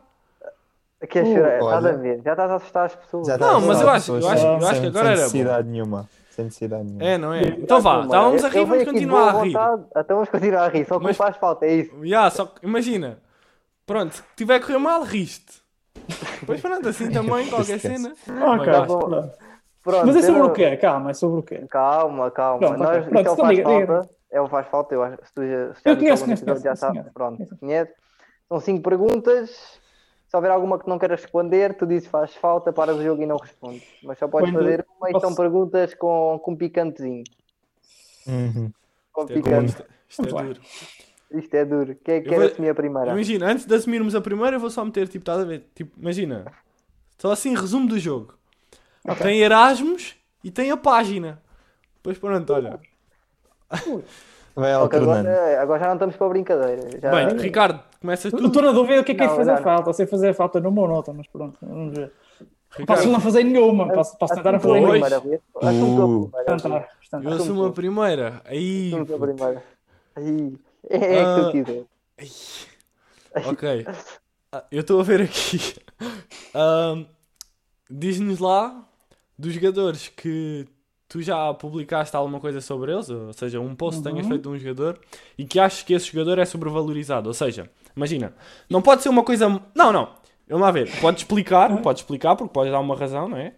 Aqui 1.00 1.18
é 1.18 1.24
chorar, 1.24 1.58
estás 1.58 1.86
a 1.86 1.92
ver, 1.92 2.20
já 2.22 2.32
estás 2.32 2.50
a 2.50 2.54
assustar 2.54 2.86
as 2.86 2.94
pessoas. 2.94 3.38
Não, 3.38 3.60
mas 3.60 3.80
eu 3.80 3.90
acho, 3.90 4.16
eu 4.16 4.28
acho, 4.28 4.46
eu 4.46 4.68
acho 4.68 4.80
que 4.80 4.86
agora 4.86 5.08
era. 5.08 5.16
necessidade 5.16 5.68
nenhuma. 5.68 6.08
Sem 6.38 6.44
necessidade 6.44 6.84
nenhuma. 6.84 7.04
É, 7.04 7.18
não 7.18 7.34
é? 7.34 7.40
Então 7.40 7.80
vá, 7.80 8.02
estávamos 8.02 8.44
a 8.44 8.48
rir, 8.48 8.64
vamos 8.64 8.84
continuar 8.84 9.34
a 9.34 9.42
rir. 9.42 9.56
Então 9.96 10.16
vamos 10.16 10.28
continuar 10.28 10.66
a 10.66 10.68
rir, 10.68 10.86
só 10.86 10.98
que 11.00 11.04
Mas... 11.04 11.16
faz 11.16 11.36
falta, 11.36 11.66
é 11.66 11.74
isso. 11.74 12.04
Yeah, 12.04 12.30
só 12.30 12.46
que, 12.46 12.64
imagina, 12.64 13.18
pronto, 13.84 14.14
se 14.14 14.22
tiver 14.36 14.54
a 14.54 14.60
correr 14.60 14.78
mal, 14.78 15.02
riste. 15.02 15.60
Depois 16.38 16.60
pronto, 16.60 16.88
assim 16.88 17.10
também, 17.10 17.48
qualquer 17.48 17.80
cena. 17.80 18.12
Ok, 18.28 18.72
tá 18.72 18.86
pronto. 18.86 20.06
Mas 20.06 20.14
é 20.14 20.22
sobre 20.22 20.42
o 20.42 20.52
quê? 20.52 20.76
Calma, 20.76 21.10
é 21.10 21.14
sobre 21.14 21.40
o 21.40 21.42
quê? 21.42 21.66
Calma, 21.68 22.30
calma. 22.30 22.58
Pronto, 22.60 22.78
Nós, 22.78 23.04
pronto, 23.04 23.20
então 23.20 23.36
faz 23.36 23.56
diga, 23.56 23.68
falta. 23.68 24.10
É 24.30 24.40
o 24.40 24.48
faz 24.48 24.66
falta, 24.68 24.94
eu 24.94 25.02
acho. 25.02 25.16
Se 25.24 25.34
tu 25.34 25.42
já, 25.44 25.74
se 25.74 25.80
já 25.84 25.90
eu 25.90 25.96
conheço, 25.96 26.24
conheço, 26.24 26.44
conheço, 26.44 26.62
já 26.62 26.76
sabe. 26.76 27.02
Pronto, 27.12 27.44
conhece. 27.58 27.92
São 28.48 28.60
cinco 28.60 28.80
perguntas 28.88 29.80
se 30.28 30.36
houver 30.36 30.50
alguma 30.50 30.78
que 30.78 30.86
não 30.86 30.98
queiras 30.98 31.22
responder, 31.22 31.74
tu 31.74 31.86
dizes 31.86 32.06
faz 32.08 32.34
falta, 32.34 32.70
para 32.70 32.94
o 32.94 33.02
jogo 33.02 33.22
e 33.22 33.26
não 33.26 33.38
respondes. 33.38 33.82
Mas 34.02 34.18
só 34.18 34.28
podes 34.28 34.50
Quando... 34.50 34.62
fazer 34.62 34.86
uma 35.00 35.10
e 35.10 35.20
são 35.20 35.34
perguntas 35.34 35.94
com, 35.94 36.38
com 36.44 36.54
picantezinho. 36.54 37.24
Uhum. 38.26 38.70
Com 39.10 39.22
isto 39.22 39.32
picante. 39.32 39.82
É, 39.82 39.86
isto 40.08 40.22
é 40.22 40.42
duro. 40.42 40.60
Isto 41.30 41.54
é 41.54 41.64
duro. 41.64 41.94
Quem 42.04 42.14
é 42.16 42.20
que 42.20 42.28
quer 42.28 42.36
vou... 42.36 42.46
assumir 42.46 42.68
a 42.68 42.74
primeira? 42.74 43.10
Imagina, 43.12 43.50
antes 43.50 43.64
de 43.64 43.74
assumirmos 43.74 44.14
a 44.14 44.20
primeira, 44.20 44.56
eu 44.56 44.60
vou 44.60 44.70
só 44.70 44.84
meter, 44.84 45.08
tipo, 45.08 45.22
estás 45.22 45.40
a 45.40 45.44
ver? 45.44 45.66
Tipo, 45.74 45.98
imagina, 45.98 46.44
só 47.16 47.32
assim, 47.32 47.54
resumo 47.54 47.88
do 47.88 47.98
jogo. 47.98 48.34
Okay. 49.04 49.26
Tem 49.26 49.40
Erasmus 49.40 50.14
e 50.44 50.50
tem 50.50 50.70
a 50.70 50.76
página. 50.76 51.42
Depois 51.96 52.18
pronto, 52.18 52.52
olha. 52.52 52.78
Vai 54.58 54.72
alternando. 54.72 55.28
Agora, 55.28 55.62
agora 55.62 55.80
já 55.80 55.86
não 55.86 55.94
estamos 55.94 56.16
para 56.16 56.28
brincadeira. 56.30 56.82
Já... 57.00 57.10
Bem, 57.12 57.38
Ricardo, 57.38 57.80
começa 58.00 58.28
tu. 58.28 58.44
Estou 58.44 58.62
na 58.62 58.72
dúvida 58.72 59.00
o 59.00 59.04
que 59.04 59.12
é 59.12 59.14
que 59.14 59.22
é 59.22 59.28
fazer 59.28 59.52
não. 59.52 59.62
falta. 59.62 59.92
Sei 59.92 60.04
fazer 60.04 60.34
falta 60.34 60.58
numa 60.60 60.88
nota, 60.88 61.12
mas 61.12 61.28
pronto, 61.28 61.56
vamos 61.62 61.96
ver. 61.96 62.12
Ricardo. 62.72 62.86
Posso 62.86 63.08
não 63.08 63.20
fazer 63.20 63.44
nenhuma, 63.44 63.88
posso, 63.88 64.18
posso 64.18 64.34
tentar 64.34 64.56
a 64.56 64.58
fazer 64.58 64.80
nenhuma. 64.80 65.06
Uh. 65.62 66.30
Eu 67.22 67.32
assumo 67.32 67.66
a 67.66 67.72
primeira. 67.72 68.42
Aí. 68.44 68.92
Assumo 68.94 69.14
a 69.14 69.18
primeira. 69.18 69.62
Aí. 70.16 70.58
É, 70.90 70.96
é 70.96 71.24
que 71.24 71.40
tu 71.40 71.52
quiser. 71.52 71.84
Ok. 73.46 73.86
Ah, 74.50 74.64
eu 74.72 74.80
estou 74.80 74.98
a 74.98 75.04
ver 75.04 75.22
aqui. 75.22 75.76
Um, 76.54 77.06
Diz-nos 77.90 78.38
lá 78.38 78.84
dos 79.38 79.54
jogadores 79.54 80.08
que 80.08 80.66
tu 81.08 81.22
já 81.22 81.54
publicaste 81.54 82.14
alguma 82.14 82.38
coisa 82.38 82.60
sobre 82.60 82.92
eles, 82.92 83.08
ou 83.08 83.32
seja, 83.32 83.58
um 83.58 83.74
post 83.74 84.00
que 84.00 84.08
tenhas 84.08 84.24
uhum. 84.24 84.30
feito 84.30 84.42
de 84.42 84.48
um 84.48 84.58
jogador 84.58 85.00
e 85.38 85.44
que 85.44 85.58
achas 85.58 85.82
que 85.82 85.94
esse 85.94 86.12
jogador 86.12 86.38
é 86.38 86.44
sobrevalorizado. 86.44 87.28
Ou 87.28 87.34
seja, 87.34 87.70
imagina, 87.96 88.34
não 88.68 88.82
pode 88.82 89.02
ser 89.02 89.08
uma 89.08 89.22
coisa. 89.24 89.48
Não, 89.74 89.92
não. 89.92 90.10
Vamos 90.46 90.62
lá 90.62 90.70
ver. 90.70 90.90
Pode 91.00 91.18
explicar, 91.18 91.74
pode 91.80 92.00
explicar, 92.00 92.36
porque 92.36 92.52
pode 92.52 92.70
dar 92.70 92.80
uma 92.80 92.94
razão, 92.94 93.28
não 93.28 93.38
é? 93.38 93.54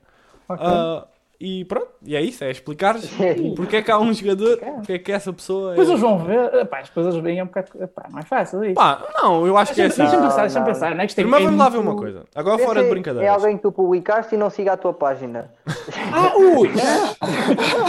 Okay. 0.49 0.67
Uh, 0.67 1.07
e 1.41 1.64
pronto, 1.64 1.88
e 2.05 2.14
é 2.14 2.20
isso, 2.20 2.45
é 2.45 2.51
explicar 2.51 2.97
porque 3.57 3.76
é 3.76 3.82
que 3.82 3.91
há 3.91 3.99
um 3.99 4.12
jogador, 4.12 4.59
porque 4.59 4.93
é 4.93 4.99
que 4.99 5.11
essa 5.11 5.32
pessoa. 5.32 5.70
Depois 5.70 5.88
é... 5.88 5.93
eles 5.93 6.01
vão 6.03 6.18
ver, 6.18 6.66
pá, 6.66 6.82
depois 6.82 7.07
eles 7.07 7.22
veem 7.22 7.38
é 7.38 7.43
um 7.43 7.47
bocado. 7.47 7.70
Pá, 7.88 8.07
não 8.11 8.18
é 8.18 8.22
fácil 8.22 8.62
isso. 8.64 8.74
Pá, 8.74 9.03
não, 9.22 9.47
eu 9.47 9.57
acho 9.57 9.72
que 9.72 9.80
é 9.80 9.86
assim. 9.86 10.03
Deixa-me 10.03 10.22
pensar, 10.22 10.41
deixa-me 10.43 10.66
pensar. 10.66 10.95
Não 10.95 11.01
é 11.03 11.07
que 11.07 11.12
isto 11.12 11.18
é- 11.18 11.22
Primeiro 11.22 11.45
é 11.45 11.47
vamos 11.47 11.59
lá 11.61 11.68
ver 11.70 11.78
uma 11.78 11.97
coisa. 11.97 12.24
Agora 12.34 12.57
Esse 12.57 12.66
fora 12.66 12.80
de 12.82 12.86
é- 12.86 12.91
brincadeiras. 12.91 13.30
É 13.30 13.34
alguém 13.34 13.57
que 13.57 13.62
tu 13.62 13.72
publicaste 13.72 14.34
e 14.34 14.38
não 14.38 14.51
siga 14.51 14.72
a 14.72 14.76
tua 14.76 14.93
página. 14.93 15.51
Ah, 16.12 16.32
ui! 16.36 16.68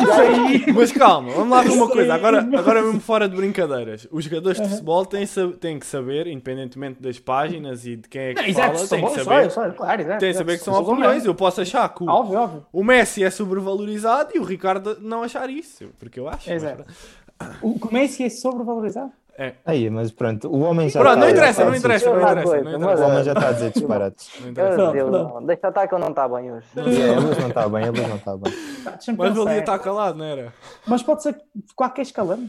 Isso 0.01 0.11
aí. 0.21 0.73
Mas 0.73 0.91
calma, 0.91 1.31
vamos 1.31 1.49
lá 1.49 1.61
ver 1.63 1.71
uma 1.71 1.87
coisa. 1.89 2.13
Agora, 2.13 2.39
agora 2.39 2.81
mesmo 2.81 2.99
fora 2.99 3.27
de 3.27 3.35
brincadeiras. 3.35 4.07
Os 4.11 4.25
jogadores 4.25 4.61
de 4.61 4.67
futebol 4.69 5.05
têm, 5.05 5.25
têm 5.59 5.79
que 5.79 5.85
saber, 5.85 6.27
independentemente 6.27 7.01
das 7.01 7.19
páginas 7.19 7.85
e 7.85 7.95
de 7.95 8.07
quem 8.07 8.21
é 8.21 8.33
que 8.33 8.47
Não, 8.47 8.53
fala, 8.53 8.75
são 8.77 8.99
têm 8.99 9.07
que 9.07 9.23
saber. 9.23 9.51
só, 9.51 9.65
só, 9.65 9.71
claro, 9.71 10.01
exato. 10.01 10.19
Tem 10.19 10.31
que 10.31 10.37
saber 10.37 10.57
que 10.57 10.63
são 10.63 10.73
São 10.73 10.83
opiniões. 10.83 11.25
Eu 11.25 11.35
posso 11.35 11.61
achar 11.61 11.89
que 11.93 12.03
o, 12.03 12.09
Óbvio, 12.09 12.39
óbvio. 12.39 12.65
o 12.71 12.83
Messi 12.83 13.23
é 13.23 13.29
sobrevalorizado 13.41 14.31
e 14.35 14.39
o 14.39 14.43
Ricardo 14.43 14.97
não 15.01 15.23
achar 15.23 15.49
isso. 15.49 15.89
Porque 15.99 16.19
eu 16.19 16.27
acho. 16.27 16.49
mas 16.49 16.63
Exato. 16.63 16.85
O 17.61 17.79
que 17.79 17.87
o 17.87 17.93
Messi 17.93 18.23
é 18.23 18.29
sobrevalorizado? 18.29 19.11
É. 19.37 19.53
Aí, 19.65 19.89
mas 19.89 20.11
pronto, 20.11 20.47
o 20.49 20.59
homem 20.59 20.89
já 20.89 20.99
Pronto, 20.99 21.13
está- 21.15 21.25
não 21.25 21.31
interessa, 21.31 21.63
não 21.65 21.71
dizer- 21.71 21.79
interessa, 21.87 22.09
não 22.13 22.21
interessa. 22.21 22.43
coisa, 22.43 22.63
Não 22.63 22.71
mas- 22.71 22.73
O 22.73 22.83
interessa. 22.83 23.05
homem 23.07 23.23
já 23.23 23.31
está 23.33 23.47
a 23.47 23.51
dizer 23.53 23.71
disparates. 23.71 24.29
Não 24.35 24.41
Meu 24.41 24.51
interessa. 24.51 24.91
Deus, 24.91 25.11
não. 25.11 25.45
Deixa 25.45 25.67
estar 25.69 25.87
que 25.87 25.93
eu 25.95 25.99
não 25.99 26.09
está 26.09 26.27
bem 26.29 26.51
hoje. 26.51 26.67
É, 26.75 27.15
a 27.15 27.19
luz 27.19 27.37
não 27.39 27.47
está 27.47 27.69
bem, 27.69 27.83
a 27.85 27.91
luz 27.91 28.07
não 28.09 28.15
está 28.17 28.37
bem. 28.37 28.53
Deixa-me 28.53 29.17
Mas 29.17 29.29
pensar. 29.29 29.43
valia 29.45 29.59
estar 29.59 29.79
calado, 29.79 30.17
não 30.19 30.25
era? 30.25 30.53
Mas 30.85 31.01
pode 31.01 31.23
ser 31.23 31.41
qualquer 31.75 32.01
escalão. 32.03 32.47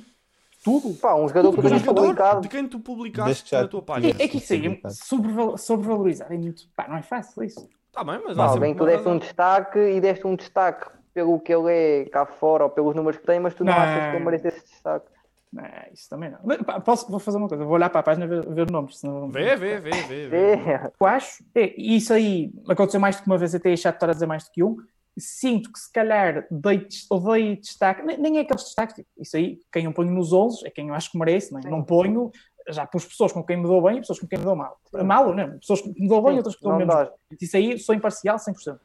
Tudo. 0.65 0.95
Pá, 0.95 1.15
um 1.15 1.27
jogador 1.29 1.53
que 1.55 1.61
Um 1.61 1.79
jogador 1.79 1.95
publicado. 2.03 2.41
de 2.43 2.49
quem 2.49 2.69
tu 2.69 2.79
publicaste 2.79 3.51
já- 3.51 3.63
na 3.63 3.69
tua 3.69 3.83
página. 3.83 4.15
É, 4.19 4.25
é 4.25 4.29
que 4.29 4.37
isso 4.39 4.53
aí, 4.53 4.81
sobreval- 4.91 5.57
sobrevalorizar 5.57 6.31
é 6.33 6.37
muito. 6.37 6.65
Pá, 6.77 6.87
não 6.89 6.97
é 6.97 7.03
fácil 7.03 7.43
isso. 7.43 7.67
Tá 7.93 8.03
bem, 8.03 8.21
mas 8.25 8.37
Pá, 8.37 8.49
sempre 8.49 8.73
que 8.73 8.79
tu 8.79 8.87
deste 8.87 9.09
um 9.09 9.19
destaque 9.19 9.79
e 9.79 10.01
deste 10.01 10.27
um 10.27 10.35
destaque 10.35 10.91
pelo 11.13 11.39
que 11.39 11.53
ele 11.53 11.71
é 11.71 12.05
cá 12.07 12.25
fora 12.25 12.65
ou 12.65 12.71
pelos 12.71 12.95
números 12.95 13.21
que 13.21 13.27
tem, 13.27 13.39
mas 13.39 13.55
tu 13.55 13.65
não, 13.65 13.73
Não. 13.73 13.81
achas 13.81 14.11
que 14.11 14.17
ele 14.17 14.25
merece 14.25 14.49
esse 14.49 14.67
destaque. 14.67 15.07
Não, 15.53 15.65
isso 15.93 16.09
também 16.09 16.31
não. 16.31 16.81
Posso, 16.81 17.11
vou 17.11 17.21
fazer 17.21 17.37
uma 17.37 17.47
coisa, 17.49 17.63
vou 17.63 17.75
olhar 17.75 17.91
para 17.91 18.01
a 18.01 18.03
página 18.03 18.25
e 18.25 18.29
ver, 18.29 18.49
ver 18.49 18.71
nomes. 18.71 18.99
Senão... 18.99 19.29
Vê, 19.29 19.55
vê, 19.55 19.79
vê, 19.79 19.91
vê. 19.91 20.27
vê. 20.27 20.55
Eu 20.99 21.07
acho, 21.07 21.45
é, 21.55 21.75
e 21.77 21.97
isso 21.97 22.15
aí 22.15 22.51
aconteceu 22.67 22.99
mais 22.99 23.17
do 23.17 23.23
que 23.23 23.29
uma 23.29 23.37
vez, 23.37 23.55
até 23.55 23.71
achar 23.71 23.91
estar 23.91 24.09
a 24.09 24.15
dizer 24.15 24.27
mais 24.27 24.45
do 24.45 24.51
que 24.51 24.65
um. 24.65 24.79
Sinto 25.19 25.71
que 25.71 25.79
se 25.79 25.93
calhar 25.93 26.47
dei, 26.51 26.87
dei 26.89 27.57
destaque, 27.57 28.03
nem, 28.03 28.17
nem 28.17 28.39
é 28.39 28.41
aqueles 28.41 28.65
destaques, 28.65 28.97
tipo, 28.97 29.09
isso 29.19 29.37
aí, 29.37 29.61
quem 29.71 29.85
eu 29.85 29.93
ponho 29.93 30.11
nos 30.11 30.33
11 30.33 30.67
é 30.67 30.71
quem 30.71 30.89
eu 30.89 30.95
acho 30.95 31.11
que 31.11 31.19
merece, 31.19 31.53
não, 31.53 31.61
é? 31.61 31.65
não 31.65 31.85
ponho, 31.85 32.31
já 32.69 32.87
pus 32.87 33.05
pessoas 33.05 33.33
com 33.33 33.43
quem 33.43 33.57
me 33.57 33.65
dou 33.65 33.83
bem 33.83 33.97
e 33.97 34.01
pessoas 34.01 34.19
com 34.21 34.27
quem 34.27 34.39
me 34.39 34.45
dou 34.45 34.55
mal. 34.57 34.79
Mal, 35.05 35.35
não, 35.35 35.59
pessoas 35.59 35.81
que 35.81 35.89
me 36.01 36.09
dou 36.09 36.23
bem 36.23 36.35
e 36.35 36.37
outras 36.39 36.57
que 36.57 36.63
dou 36.63 36.73
Não 36.73 36.79
menos. 36.79 37.11
Isso 37.41 37.57
aí 37.57 37.79
sou 37.79 37.95
imparcial 37.95 38.39
100%. 38.39 38.79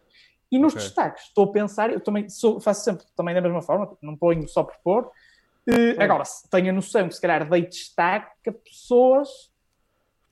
E 0.52 0.58
nos 0.58 0.74
Ok. 0.74 0.84
destaques, 0.86 1.24
estou 1.26 1.46
a 1.46 1.52
pensar, 1.52 1.92
eu 1.92 2.00
também 2.00 2.30
sou- 2.30 2.60
faço 2.62 2.84
sempre 2.86 3.06
também 3.16 3.36
da 3.36 3.42
mesma 3.42 3.62
forma, 3.62 3.86
tipo, 3.86 3.98
não 4.02 4.16
ponho 4.16 4.48
só 4.48 4.64
por 4.64 4.76
pôr. 4.84 5.12
Eh, 5.68 6.02
agora, 6.02 6.24
se 6.24 6.50
tenho 6.50 6.70
a 6.70 6.74
noção 6.74 7.10
que 7.10 7.16
se 7.16 7.20
calhar 7.22 7.50
dei 7.50 7.66
destaque 7.66 8.50
a 8.50 8.54
pessoas 8.54 9.52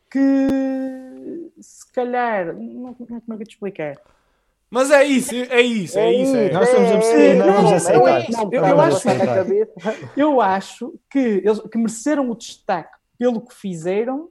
que 0.10 1.52
se 1.60 1.92
calhar. 1.92 2.54
Não, 2.56 2.94
como 2.94 3.16
é 3.18 3.36
que 3.38 3.44
eu 3.44 3.48
te 3.48 3.52
explicar? 3.56 3.98
Mas 4.70 4.92
é 4.92 5.04
isso, 5.04 5.34
é 5.36 5.62
isso, 5.62 5.98
é 6.00 6.12
isso. 6.14 6.36
É. 6.36 6.52
Nós 6.52 6.68
estamos 6.68 6.90
a 6.92 6.94
perceber, 6.94 7.34
nós 7.36 7.48
vamos 7.48 7.70
Não, 7.72 7.78
aceitar. 7.78 8.00
não 8.00 8.08
é 8.08 8.20
isso. 8.30 8.42
Eu- 8.52 8.80
acho-. 8.80 10.10
Eu 10.18 10.42
acho 10.42 10.94
que 11.10 11.20
eles 11.20 11.60
que 11.60 11.78
mereceram 11.78 12.30
o 12.30 12.36
destaque 12.36 12.95
pelo 13.18 13.42
que 13.42 13.54
fizeram, 13.54 14.30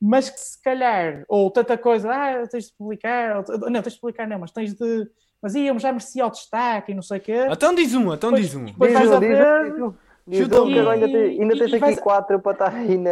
mas 0.00 0.30
que 0.30 0.40
se 0.40 0.60
calhar, 0.62 1.24
ou 1.28 1.50
tanta 1.50 1.76
coisa, 1.76 2.10
ah, 2.10 2.46
tens 2.46 2.66
de 2.68 2.72
publicar, 2.74 3.36
ou, 3.48 3.70
não, 3.70 3.82
tens 3.82 3.94
de 3.94 4.00
publicar, 4.00 4.26
não, 4.26 4.38
mas 4.38 4.50
tens 4.50 4.74
de. 4.74 5.08
Mas 5.42 5.54
iam, 5.54 5.78
já 5.78 5.90
merecia 5.90 6.26
o 6.26 6.30
destaque 6.30 6.92
e 6.92 6.94
não 6.94 7.02
sei 7.02 7.18
o 7.18 7.20
quê. 7.20 7.46
Então 7.50 7.74
diz 7.74 7.94
um, 7.94 8.12
então 8.12 8.32
diz 8.32 8.54
um. 8.54 8.64
Depois 8.66 8.90
Diz 8.92 8.98
vais 9.00 9.10
um, 9.10 9.20
diz 9.20 9.28
ver. 9.38 9.64
diz. 9.74 9.94
Diz 10.26 10.48
um, 10.52 10.78
agora 10.80 10.92
ainda, 10.94 11.08
te- 11.08 11.16
ainda 11.40 11.54
E- 11.54 11.58
tens 11.58 11.70
e 11.72 11.74
aqui 11.76 11.78
vais- 11.80 11.98
quatro 12.00 12.38
para 12.40 12.52
estar 12.52 12.74
aí 12.74 12.96
na. 12.98 13.10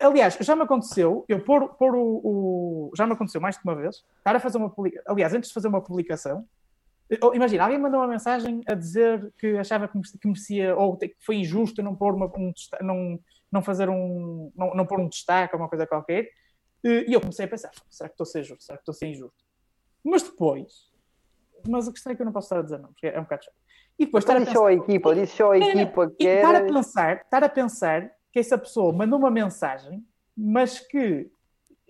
Aliás, 0.00 0.36
já 0.40 0.54
me 0.56 0.62
aconteceu, 0.62 1.24
eu 1.28 1.40
pôr, 1.40 1.68
pôr 1.74 1.94
o, 1.96 2.20
o- 2.24 2.90
Já 2.96 3.06
me 3.06 3.12
aconteceu 3.12 3.40
mais 3.40 3.56
de 3.56 3.62
uma 3.64 3.74
vez, 3.74 4.04
estar 4.18 4.34
a 4.34 4.40
fazer 4.40 4.56
uma 4.58 4.70
publicação. 4.70 5.12
Aliás, 5.12 5.34
antes 5.34 5.48
de 5.48 5.54
fazer 5.54 5.68
uma 5.68 5.80
publicação, 5.82 6.44
eu- 7.10 7.34
imagina, 7.34 7.64
alguém 7.64 7.78
mandou 7.78 8.00
uma 8.00 8.06
mensagem 8.08 8.60
a 8.68 8.74
dizer 8.74 9.32
que 9.38 9.56
achava 9.58 9.88
que 9.88 9.98
merecia, 10.24 10.76
ou 10.76 10.96
que 10.96 11.14
foi 11.20 11.36
injusto 11.36 11.82
não 11.82 11.94
pôr 11.94 12.14
uma, 12.14 12.26
um 12.26 12.52
não, 12.82 13.18
não 13.50 13.62
fazer 13.62 13.88
um. 13.88 14.52
Não, 14.56 14.74
não 14.74 14.86
pôr 14.86 15.00
um 15.00 15.08
destaque 15.08 15.54
ou 15.54 15.60
uma 15.60 15.68
coisa 15.68 15.86
qualquer. 15.86 16.28
E 16.84 17.12
eu 17.12 17.20
comecei 17.20 17.44
a 17.46 17.48
pensar: 17.48 17.70
será 17.88 18.08
que 18.08 18.14
estou 18.14 18.24
a 18.24 18.26
ser 18.26 18.44
justo? 18.44 18.62
Será 18.64 18.78
que 18.78 18.82
estou 18.82 18.92
a 18.92 18.96
ser 18.96 19.06
injusto? 19.08 19.44
Mas 20.04 20.22
depois. 20.22 20.88
Mas 21.68 21.88
a 21.88 21.92
questão 21.92 22.12
é 22.12 22.16
que 22.16 22.22
eu 22.22 22.26
não 22.26 22.32
posso 22.32 22.46
estar 22.46 22.58
a 22.60 22.62
dizer 22.62 22.78
não, 22.78 22.88
porque 22.92 23.06
é 23.08 23.18
um 23.18 23.24
bocado 23.24 23.44
chato. 23.44 23.56
E 23.98 24.04
depois 24.06 24.22
estar 24.22 24.36
a 24.36 24.40
Diz 24.40 24.52
só 24.52 24.66
a 24.68 24.72
equipa, 24.72 25.14
diz 25.14 25.30
só 25.30 25.52
a 25.52 25.58
equipa 25.58 26.08
que 26.10 26.24
e 26.24 26.26
estar 26.28 26.54
a 26.54 26.58
era. 26.58 26.66
pensar, 26.72 27.16
estar 27.16 27.42
a 27.42 27.48
pensar 27.48 28.10
que 28.32 28.38
essa 28.38 28.56
pessoa 28.56 28.92
mandou 28.92 29.18
uma 29.18 29.30
mensagem, 29.30 30.06
mas 30.36 30.78
que 30.78 31.28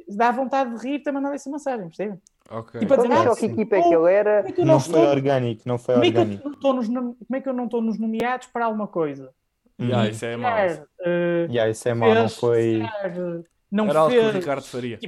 dá 0.09 0.31
vontade 0.31 0.75
de 0.75 0.83
rir 0.89 1.03
ter 1.03 1.13
mandado 1.13 1.35
essa 1.35 1.51
mensagem, 1.51 1.87
percebe? 1.87 2.19
Ok. 2.51 2.81
Tipo, 2.81 2.95
a 2.95 2.97
Então 2.97 3.09
dizer, 3.09 3.29
ah, 3.31 3.37
que 3.37 3.45
equipa 3.45 3.77
é 3.77 3.83
que 3.83 3.95
ele 3.95 4.11
era. 4.11 4.37
Como 4.39 4.49
é 4.49 4.53
que 4.53 4.61
eu 4.63 4.65
não, 4.65 4.75
Não 4.75 4.81
foi 4.81 5.01
orgânico, 5.07 5.63
não 5.67 5.79
foi 5.79 5.95
como 5.97 6.07
é 6.07 6.11
que 6.11 6.17
eu 6.17 6.21
orgânico. 6.23 6.49
não 6.49 6.55
estou 6.55 6.73
nos, 6.73 6.87
como 6.89 7.17
é 7.35 7.41
que 7.43 7.49
eu 7.49 7.53
não 7.53 7.65
estou 7.67 7.83
nos 7.83 7.99
nomeados 7.99 8.47
para 8.47 8.65
alguma 8.65 8.89
coisa? 8.89 9.35
Yeah, 9.81 10.05
Uhum. 10.05 10.11
isso 10.11 10.25
é 10.25 10.37
mau. 10.37 10.51
calhar, 10.53 10.85
eh, 11.05 11.47
Yeah, 11.51 11.71
isso 11.71 11.89
é 11.89 11.95
mau, 11.95 12.09
não 12.15 12.17
fez, 12.23 12.35
foi. 12.37 12.63
se 12.63 12.79
calhar, 13.01 13.43
não 13.71 13.89
Era 13.89 13.99
algo 14.01 14.13
que 14.13 14.19
o 14.19 14.23
fez. 14.23 14.35
Ricardo 14.35 14.63
faria. 14.65 14.99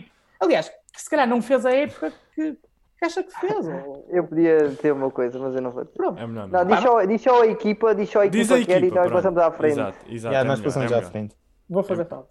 Aliás, 0.41 0.69
que 0.69 1.03
se 1.03 1.11
calhar 1.11 1.27
não 1.29 1.43
fez 1.43 1.67
a 1.67 1.71
época 1.75 2.13
que, 2.35 2.53
que 2.53 3.05
acha 3.05 3.23
que 3.23 3.33
fez. 3.41 3.67
ou- 3.67 4.07
Eu 4.11 4.25
podia 4.25 4.69
dizer 4.69 4.93
uma 4.93 5.11
coisa, 5.11 5.39
mas 5.41 5.55
eu 5.57 5.61
não 5.63 5.71
vou. 5.73 5.85
Pronto. 5.85 6.19
É 6.21 6.27
melhor 6.27 6.49
Não, 6.49 6.65
não. 6.65 6.67
diz 6.67 6.81
só, 6.81 7.05
diz 7.05 7.21
só 7.23 7.43
a 7.43 7.47
equipa, 7.49 7.95
diz 7.95 8.09
só 8.11 8.21
a 8.21 8.27
Diz 8.27 8.49
equipa 8.51 8.63
a 8.63 8.65
que 8.65 8.73
era 8.73 8.81
e 8.85 8.89
equipa, 8.89 9.03
nós 9.03 9.13
passamos 9.13 9.39
à 9.39 9.51
frente. 9.51 9.73
Exato, 9.73 9.99
exato. 10.09 10.33
Yeah, 10.35 10.41
é 10.41 10.45
nós 10.45 10.61
passamos 10.61 10.91
é 10.93 10.95
já 10.95 11.01
à 11.01 11.11
frente. 11.11 11.37
Vou 11.69 11.83
fazer 11.83 12.05
falta. 12.07 12.29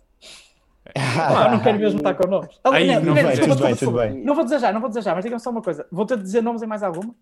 Ah, 0.96 1.50
não 1.52 1.60
quero 1.60 1.78
mesmo 1.78 1.98
estar 2.00 2.14
com 2.16 2.28
nomes. 2.28 2.60
Aí, 2.64 2.84
Aliás, 2.84 3.04
não 3.04 3.14
primeiro, 3.14 3.28
vai, 3.38 3.48
tudo 3.48 3.64
bem, 3.64 3.76
tudo 3.76 3.92
bem. 3.98 4.24
Não 4.24 4.34
vou 4.34 4.48
já, 4.48 4.72
não 4.72 4.82
vou 4.82 5.02
já, 5.02 5.14
mas 5.14 5.24
digam 5.24 5.38
só 5.40 5.50
uma 5.52 5.62
coisa. 5.62 5.86
Vou 5.92 6.06
ter 6.06 6.18
de 6.18 6.24
dizer 6.24 6.42
nomes 6.42 6.64
em 6.64 6.68
mais 6.68 6.82
alguma? 6.84 7.14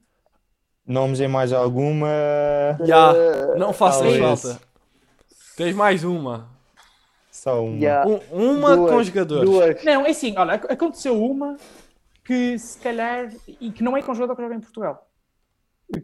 Nomes 0.86 1.20
em 1.20 1.28
mais 1.28 1.51
alguma. 1.51 2.07
Já, 2.86 3.11
Eh, 3.13 3.55
não 3.57 3.74
faças 3.74 4.01
talvez. 4.03 4.41
falta. 4.41 4.61
Tens 5.57 5.75
mais 5.75 6.03
uma. 6.03 6.47
Só 7.31 7.65
uma. 7.65 7.79
já, 7.79 8.05
Um- 8.05 8.19
uma 8.59 8.75
duas, 8.77 8.91
com 8.91 9.03
jogadores. 9.03 9.49
Duas. 9.49 9.83
Não, 9.83 10.05
é 10.05 10.09
assim, 10.11 10.35
olha, 10.37 10.53
ac- 10.53 10.71
aconteceu 10.71 11.19
uma 11.19 11.57
que 12.23 12.59
se 12.59 12.77
calhar, 12.79 13.31
e 13.59 13.71
que 13.71 13.81
não 13.83 13.97
é 13.97 14.03
com 14.03 14.13
jogador 14.13 14.35
que 14.35 14.43
joga 14.43 14.53
em 14.53 14.59
Portugal, 14.59 15.07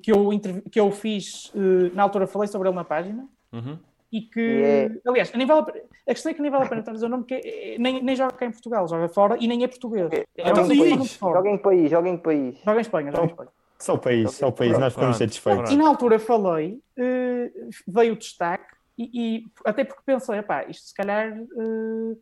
que 0.01 0.11
eu, 0.11 0.33
interv- 0.33 0.63
que 0.71 0.79
eu 0.79 0.89
fiz, 0.91 1.51
eh, 1.55 1.91
na 1.93 2.01
altura 2.01 2.25
falei 2.25 2.47
sobre 2.47 2.67
ele 2.67 2.75
na 2.75 2.83
página, 2.83 3.27
Uhum. 3.51 3.77
e 4.11 4.21
que, 4.21 4.39
E 4.39 4.63
é- 4.63 4.91
aliás, 5.07 5.31
a, 5.31 5.63
pe- 5.63 5.83
a 6.07 6.13
questão 6.13 6.31
é 6.31 6.33
que 6.33 6.41
nem 6.41 6.49
vale 6.49 6.63
a 6.65 6.67
pena 6.69 6.79
estar 6.81 6.91
a 6.91 6.95
dizer 6.95 7.05
o 7.05 7.09
nome, 7.09 7.23
porque 7.23 7.35
é- 7.47 7.77
nem, 7.77 8.01
nem 8.01 8.15
joga 8.15 8.33
cá 8.33 8.45
em 8.47 8.51
Portugal, 8.51 8.87
joga 8.87 9.07
fora 9.09 9.37
e 9.39 9.47
nem 9.47 9.63
é 9.63 9.67
português. 9.67 10.09
É 10.11 10.25
Então 10.49 10.63
um 10.63 11.05
fora. 11.05 11.37
Joga 11.37 11.49
em 11.51 11.57
país, 11.59 11.91
joga 11.91 12.09
em 12.09 12.17
país. 12.17 12.57
Joga 12.65 12.77
em 12.79 12.81
Espanha, 12.81 13.11
joga 13.11 13.23
em 13.23 13.29
Espanha. 13.29 13.49
Só 13.77 13.93
o 13.93 13.99
país, 13.99 14.31
só 14.31 14.47
o 14.47 14.51
país, 14.51 14.79
nós 14.79 14.93
ficamos 14.93 15.17
satisfeitos. 15.17 15.71
E 15.71 15.75
na 15.75 15.87
altura 15.87 16.17
falei, 16.17 16.79
eh, 16.97 17.51
veio 17.87 18.13
o 18.13 18.15
destaque, 18.17 18.72
e, 18.97 19.37
e 19.37 19.51
até 19.65 19.83
porque 19.83 20.01
pensei, 20.05 20.37
epá, 20.39 20.65
isto 20.69 20.87
se 20.87 20.93
calhar 20.93 21.35
eh, 21.37 22.15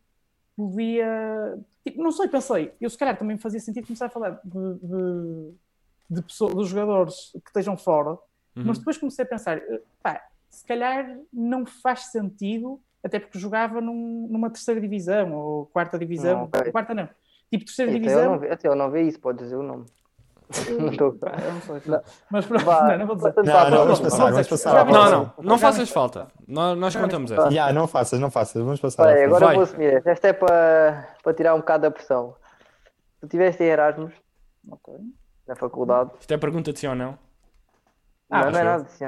podia. 0.56 1.60
Tipo, 1.86 2.04
não 2.04 2.12
sei, 2.12 2.28
pensei, 2.28 2.74
eu 2.80 2.90
se 2.90 2.98
calhar 2.98 3.18
também 3.18 3.38
fazia 3.38 3.60
sentido 3.60 3.88
começar 3.88 4.06
a 4.06 4.10
falar 4.10 4.40
de, 4.44 4.74
de, 4.76 5.54
de 6.10 6.22
pessoas, 6.22 6.54
dos 6.54 6.70
jogadores 6.70 7.32
que 7.34 7.48
estejam 7.50 7.76
fora, 7.78 8.12
Uhum. 8.56 8.64
mas 8.66 8.78
depois 8.80 8.98
comecei 8.98 9.24
a 9.24 9.28
pensar, 9.28 9.58
eh, 9.58 9.82
pá, 10.04 10.22
se 10.50 10.66
calhar 10.68 11.18
não 11.32 11.66
faz 11.66 12.12
sentido, 12.12 12.82
até 13.04 13.18
porque 13.20 13.40
jogava 13.40 13.80
num- 13.82 14.28
numa 14.30 14.50
terceira 14.50 14.80
divisão 14.82 15.34
ou 15.34 15.66
quarta 15.68 15.98
divisão, 15.98 16.40
Não, 16.40 16.44
ok. 16.44 16.72
quarta 16.72 16.94
não, 16.94 17.08
tipo 17.50 17.66
terceira 17.66 17.90
Até 17.92 17.98
eu 17.98 18.02
divisão. 18.02 18.32
não 18.32 18.40
ve- 18.40 18.50
até 18.52 18.68
eu 18.68 18.76
não 18.76 18.92
vê 18.92 19.04
isso, 19.04 19.20
pode 19.20 19.40
dizer 19.40 19.56
o 19.56 19.64
nome. 19.64 19.86
Não 20.80 20.90
estou 20.92 21.16
eu 21.22 21.82
não. 21.86 22.02
Mas 22.30 22.46
pronto, 22.46 22.66
não, 22.66 22.98
não 22.98 23.08
vou 23.08 23.16
dizer. 23.16 23.34
Não, 23.38 23.70
não, 23.70 23.78
vamos 23.86 24.00
passar, 24.00 24.32
vamos 24.32 24.48
passar. 24.48 24.86
Não, 24.86 25.12
não, 25.12 25.34
não 25.40 25.58
faças 25.58 25.90
falta. 25.90 26.28
Nós, 26.48 26.78
nós 26.78 26.96
contamos 26.96 27.32
essa. 27.32 27.50
Já, 27.52 27.72
não 27.74 27.88
faças, 27.88 28.20
não 28.20 28.30
faças, 28.32 28.62
vamos 28.62 28.80
passar. 28.80 29.04
frente. 29.04 29.24
agora 29.26 29.46
Vai. 29.46 29.56
vou 29.56 29.64
assumir 29.64 30.02
esta. 30.06 30.28
É 30.28 30.34
para, 30.34 31.08
para 31.24 31.34
tirar 31.34 31.54
um 31.56 31.60
bocado 31.60 31.84
da 31.84 31.92
pressão. 31.92 32.36
Tu 33.20 33.28
tiveste 33.28 33.64
em 33.64 33.68
Erasmus 33.68 34.14
Ok. 34.70 34.94
na 35.48 35.56
faculdade. 35.56 36.12
Isto 36.20 36.34
é 36.34 36.38
pergunta 36.38 36.74
de 36.74 36.80
sim 36.80 36.88
ou 36.88 36.96
não? 36.96 37.18
Ah, 38.30 38.46
não, 38.46 38.52
não 38.52 38.60
é 38.60 38.64
nada 38.64 38.84
assim. 38.84 39.06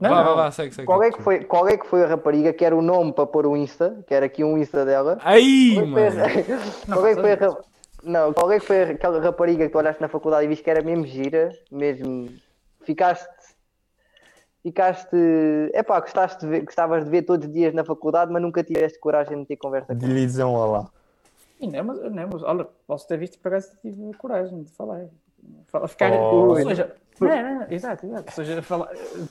Não, 0.00 0.08
vá, 0.10 0.16
não. 0.16 0.24
vá, 0.24 0.42
vá, 0.44 0.50
segue, 0.50 0.74
segue. 0.74 0.86
Qual 0.86 1.02
é, 1.02 1.10
que 1.10 1.20
foi, 1.22 1.44
qual 1.44 1.68
é 1.68 1.76
que 1.76 1.86
foi 1.86 2.02
a 2.02 2.06
rapariga 2.06 2.52
que 2.54 2.64
era 2.64 2.74
o 2.74 2.80
nome 2.80 3.12
para 3.12 3.26
pôr 3.26 3.46
o 3.46 3.54
Insta? 3.56 4.02
Que 4.06 4.14
era 4.14 4.24
aqui 4.26 4.42
um 4.42 4.56
Insta 4.56 4.84
dela. 4.84 5.18
Aí, 5.22 5.74
Qual 5.74 5.98
é 5.98 6.10
que 6.10 6.16
mano. 6.16 6.30
foi 6.30 6.40
a- 6.54 6.94
qual 6.96 7.06
é 7.06 7.14
que 7.14 7.20
foi 7.20 7.32
a 7.32 7.36
ra- 7.36 7.56
Não, 8.02 8.32
qual 8.32 8.50
é 8.52 8.60
que 8.60 8.66
foi 8.66 8.82
aquela 8.82 9.20
rapariga 9.20 9.66
que 9.66 9.72
tu 9.72 9.78
olhaste 9.78 10.00
na 10.00 10.08
faculdade 10.08 10.44
e 10.44 10.48
viste 10.48 10.62
que 10.64 10.70
era 10.70 10.82
mesmo 10.82 11.06
gira, 11.06 11.50
mesmo. 11.70 12.28
Ficaste. 12.82 13.28
Ficaste. 14.62 15.16
Epá, 15.74 16.00
gostaste 16.00 16.40
de 16.40 16.46
ver, 16.46 16.60
gostavas 16.64 17.04
de 17.04 17.10
ver 17.10 17.22
todos 17.22 17.46
os 17.46 17.52
dias 17.52 17.74
na 17.74 17.84
faculdade, 17.84 18.32
mas 18.32 18.42
nunca 18.42 18.62
tiveste 18.62 18.98
coragem 18.98 19.38
de 19.40 19.46
ter 19.46 19.56
conversa 19.56 19.92
com 19.92 19.98
De 19.98 20.06
lhe 20.06 20.24
dizer 20.26 20.44
um 20.44 20.54
olá. 20.54 20.88
E 21.58 21.66
não, 21.66 21.84
mas, 21.84 22.00
não, 22.12 22.28
mas 22.32 22.42
olha, 22.42 22.66
posso 22.86 23.06
ter 23.06 23.18
visto 23.18 23.38
por 23.38 23.48
acaso 23.48 23.76
tive 23.82 24.12
coragem 24.14 24.62
de 24.62 24.70
falar. 24.72 25.06
Fala- 25.68 25.88
Ficar, 25.88 26.12
Oh. 26.12 26.48
ou 26.50 26.56
seja, 26.56 26.94
Não, 27.20 27.28
não, 27.28 27.66
exato, 27.70 28.06
exato. 28.06 28.24
Ou 28.28 28.32
seja, 28.32 28.62
falar, 28.62 28.88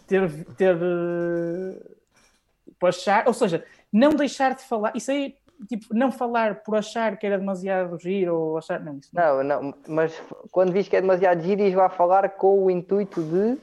ter, 0.08 0.46
ter 0.56 0.76
uh, 0.76 2.88
achar, 2.88 3.28
ou 3.28 3.34
seja, 3.34 3.64
não 3.92 4.12
deixar 4.12 4.56
de 4.56 4.64
falar. 4.64 4.92
Isso 4.96 5.10
aí, 5.12 5.36
tipo, 5.68 5.94
não 5.94 6.12
falar 6.12 6.64
por 6.64 6.76
achar 6.76 7.18
que 7.18 7.26
era 7.26 7.38
demasiado 7.38 8.00
giro 8.00 8.36
ou 8.36 8.58
achar. 8.58 8.80
Não, 8.80 8.98
isso 8.98 9.10
não. 9.14 9.44
não, 9.44 9.62
não 9.62 9.74
mas 9.88 10.22
quando 10.52 10.72
vis 10.72 10.88
que 10.88 10.96
é 10.96 11.02
demasiado 11.02 11.42
giro, 11.42 11.64
diz 11.64 11.74
lá 11.74 11.90
falar 11.90 12.30
com 12.30 12.66
o 12.66 12.72
intuito 12.72 13.22
de. 13.22 13.58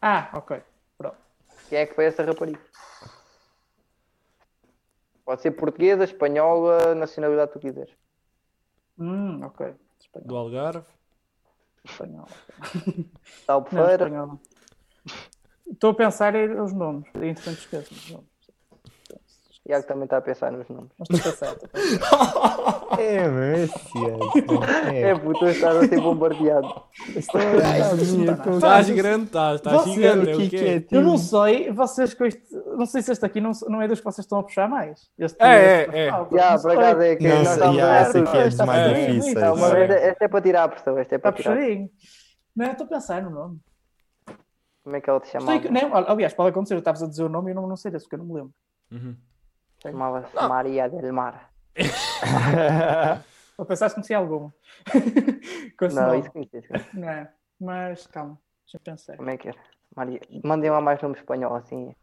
Ah, 0.00 0.30
ok. 0.34 0.62
Pronto. 0.96 1.16
Quem 1.68 1.78
é 1.78 1.86
que 1.86 1.94
foi 1.94 2.06
essa 2.06 2.24
rapariga? 2.24 2.60
Pode 5.24 5.42
ser 5.42 5.50
portuguesa, 5.50 6.04
espanhola, 6.04 6.94
nacionalidade 6.94 7.52
que 7.52 7.58
tu 7.58 7.60
quiseres. 7.60 7.94
Hum, 8.98 9.44
ok. 9.44 9.74
Espanhol. 10.00 10.28
Do 10.28 10.36
Algarve. 10.36 10.86
Espanhol. 11.84 12.28
Albufeira. 13.46 14.08
Estou 15.70 15.90
a 15.90 15.94
pensar 15.94 16.34
em 16.34 16.58
os 16.60 16.72
nomes. 16.72 17.06
Interessante 17.14 17.58
esquecer 17.58 17.92
os 17.92 18.10
nomes. 18.10 18.27
Tiago 19.68 19.86
também 19.86 20.04
está 20.04 20.16
a 20.16 20.22
pensar 20.22 20.50
nos 20.50 20.66
nomes. 20.70 20.90
Mas 20.98 21.10
estou 21.10 21.20
a 21.20 21.34
pensar. 21.34 21.52
Estou 21.52 22.98
É, 22.98 23.28
mas 23.28 23.70
é. 24.90 25.10
É, 25.10 25.14
puto, 25.14 25.46
estás 25.46 25.76
a 25.76 25.86
ser 25.86 26.00
bombardeado. 26.00 26.82
Estás 27.14 28.88
grande, 28.88 29.26
estás, 29.26 29.56
estás 29.56 29.84
gigante. 29.84 30.30
O 30.32 30.48
que 30.48 30.56
é? 30.56 30.86
Eu 30.90 31.02
não 31.02 31.18
sei, 31.18 31.70
vocês 31.70 32.14
com 32.14 32.24
este. 32.24 32.42
Não 32.78 32.86
sei 32.86 33.02
se 33.02 33.12
este 33.12 33.26
aqui 33.26 33.42
não, 33.42 33.52
não 33.68 33.82
é 33.82 33.86
dos 33.86 33.98
que 33.98 34.06
vocês 34.06 34.24
estão 34.24 34.38
a 34.38 34.42
puxar 34.42 34.70
mais. 34.70 35.10
Este, 35.18 35.36
é, 35.38 35.82
é, 35.82 36.06
é. 36.06 36.08
Já, 36.08 36.58
por 36.58 36.70
acaso 36.70 37.02
é 37.02 37.16
que 37.16 37.28
nós 37.28 37.50
estamos 37.50 37.78
a 37.78 37.96
essa 37.96 38.18
aqui 38.20 38.36
é 38.38 38.44
dos 38.48 38.56
mais 38.60 38.96
difíceis. 38.96 39.34
Não, 39.34 39.56
mas 39.56 39.72
esta, 39.74 40.24
é 40.24 40.28
para 40.28 40.40
tirar 40.40 40.64
a 40.64 40.68
pressão. 40.68 40.96
Esta 40.96 41.14
é 41.14 41.18
para 41.18 41.32
tirar. 41.32 41.56
Não, 42.56 42.72
estou 42.72 42.86
a 42.86 42.88
pensar 42.88 43.22
no 43.22 43.28
nome. 43.28 43.60
Como 44.82 44.96
é 44.96 45.00
que 45.02 45.10
ela 45.10 45.20
te 45.20 45.28
chamava? 45.28 45.60
Não, 45.70 45.94
aliás, 45.94 46.32
pode 46.32 46.48
acontecer, 46.48 46.72
eu 46.72 46.78
estavas 46.78 47.02
a 47.02 47.06
dizer 47.06 47.22
o 47.22 47.28
nome 47.28 47.50
e 47.50 47.52
eu 47.52 47.56
não, 47.56 47.68
não 47.68 47.76
sei 47.76 47.90
desse, 47.90 48.06
porque 48.06 48.14
eu 48.14 48.20
não 48.20 48.26
me 48.26 48.32
lembro. 48.32 48.54
Uhum. 48.90 49.14
Chamava-se 49.82 50.34
Maria 50.48 50.88
del 50.88 51.12
Mar. 51.12 51.50
Vou 53.56 53.66
pensar 53.66 53.88
se 53.88 53.94
conhecia 53.96 54.18
alguma. 54.18 54.52
Não, 55.94 56.14
isso 56.18 56.30
conheces. 56.32 56.64
Não 56.94 57.08
é. 57.08 57.30
Mas 57.60 58.06
calma, 58.06 58.38
deixa 58.64 58.76
eu 58.76 58.80
pensar. 58.80 59.16
Como 59.16 59.30
é 59.30 59.36
que 59.36 59.48
era? 59.48 59.58
Maria. 59.94 60.20
Mandem 60.44 60.70
lá 60.70 60.80
mais 60.80 61.00
nome 61.02 61.16
espanhol, 61.16 61.54
assim. 61.56 61.94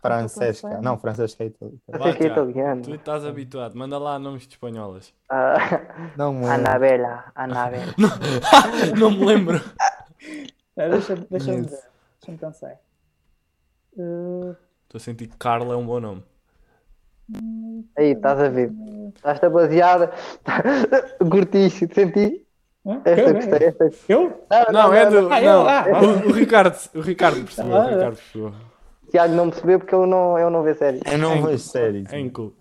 Francesca. 0.00 0.80
Não, 0.82 0.98
Francesca 0.98 1.44
é 1.44 1.46
italiano. 1.46 1.80
Que 2.16 2.24
é 2.24 2.26
italiano. 2.26 2.82
Tu 2.82 2.94
estás 2.94 3.24
habituado. 3.24 3.74
Manda 3.74 3.98
lá 3.98 4.18
nomes 4.18 4.42
de 4.46 4.50
espanholas. 4.54 5.14
Ah, 5.30 5.54
Não, 6.16 6.34
mano. 6.34 6.46
Anabela. 6.52 7.32
Anabela. 7.34 7.94
não 8.98 9.10
me 9.10 9.24
lembro. 9.24 9.58
Deixa- 10.76 11.16
Deixa-me 11.16 11.56
Yes. 11.62 11.70
ver. 11.70 11.80
Deixa-me 12.20 12.38
pensar. 12.38 12.70
Eh, 13.98 14.54
Estou 14.82 14.98
a 14.98 15.00
sentir 15.00 15.26
que 15.28 15.36
Carla 15.38 15.72
é 15.74 15.76
um 15.76 15.86
bom 15.86 15.98
nome. 16.00 16.22
Aí, 17.96 18.10
estás 18.12 18.38
a 18.40 18.48
ver. 18.48 18.70
Estás-te 19.16 19.46
a 19.46 19.50
basear. 19.50 20.12
Curtiste, 21.30 21.88
senti. 21.94 22.44
Esta 23.04 23.10
Eu? 23.22 23.34
gostei. 23.34 23.68
Esta... 23.68 23.90
Eu? 24.08 24.44
Não, 24.72 24.92
é 24.92 25.06
do. 25.08 25.18
Ah, 25.32 25.40
não, 25.40 25.62
eu? 25.62 25.68
Ah, 25.68 25.84
o, 26.02 26.28
o 26.28 26.32
Ricardo, 26.32 26.76
o 26.94 27.00
Ricardo 27.00 27.42
percebeu. 27.44 27.74
Ah, 27.76 27.84
O 27.86 27.88
Ricardo 27.90 28.16
percebeu. 28.16 28.52
Tiago 29.10 29.34
não 29.34 29.50
percebeu 29.50 29.78
porque 29.78 29.94
eu 29.94 30.06
não, 30.06 30.38
eu 30.38 30.50
não 30.50 30.62
vejo 30.62 30.78
séries. 30.78 31.00
Eu 31.10 31.18
não 31.18 31.36
Em- 31.36 31.42
vejo 31.46 31.58
séries. 31.58 32.12
É 32.12 32.18
incool. 32.18 32.52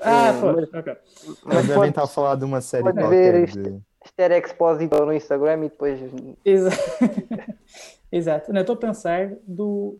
Ah, 0.00 0.32
Sim, 0.32 0.40
foi. 0.40 0.52
mas-. 0.54 0.98
Mas 1.44 1.66
devem 1.66 1.88
estar 1.90 2.02
a 2.04 2.06
falar 2.06 2.36
de 2.36 2.44
uma 2.44 2.60
série 2.60 2.84
pode 2.84 2.98
qualquer. 2.98 3.46
ver 3.46 3.46
de- 3.50 3.82
isto 4.04 4.14
era 4.18 4.38
Exposito 4.38 5.04
no 5.04 5.12
Instagram 5.12 5.56
e 5.66 5.68
depois. 5.68 6.00
Exa- 6.44 6.70
Exato. 8.10 8.52
Não, 8.52 8.60
estou 8.62 8.76
a 8.76 8.78
pensar 8.78 9.32
do. 9.46 9.98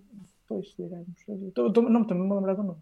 Pois, 0.49 0.74
digamos. 0.78 1.07
Estou- 1.49 1.68
estou- 1.68 1.82
Não 1.82 2.01
me 2.01 2.07
estou 2.07 2.16
a 2.16 2.35
lembrar 2.35 2.55
do 2.55 2.62
nome. 2.62 2.78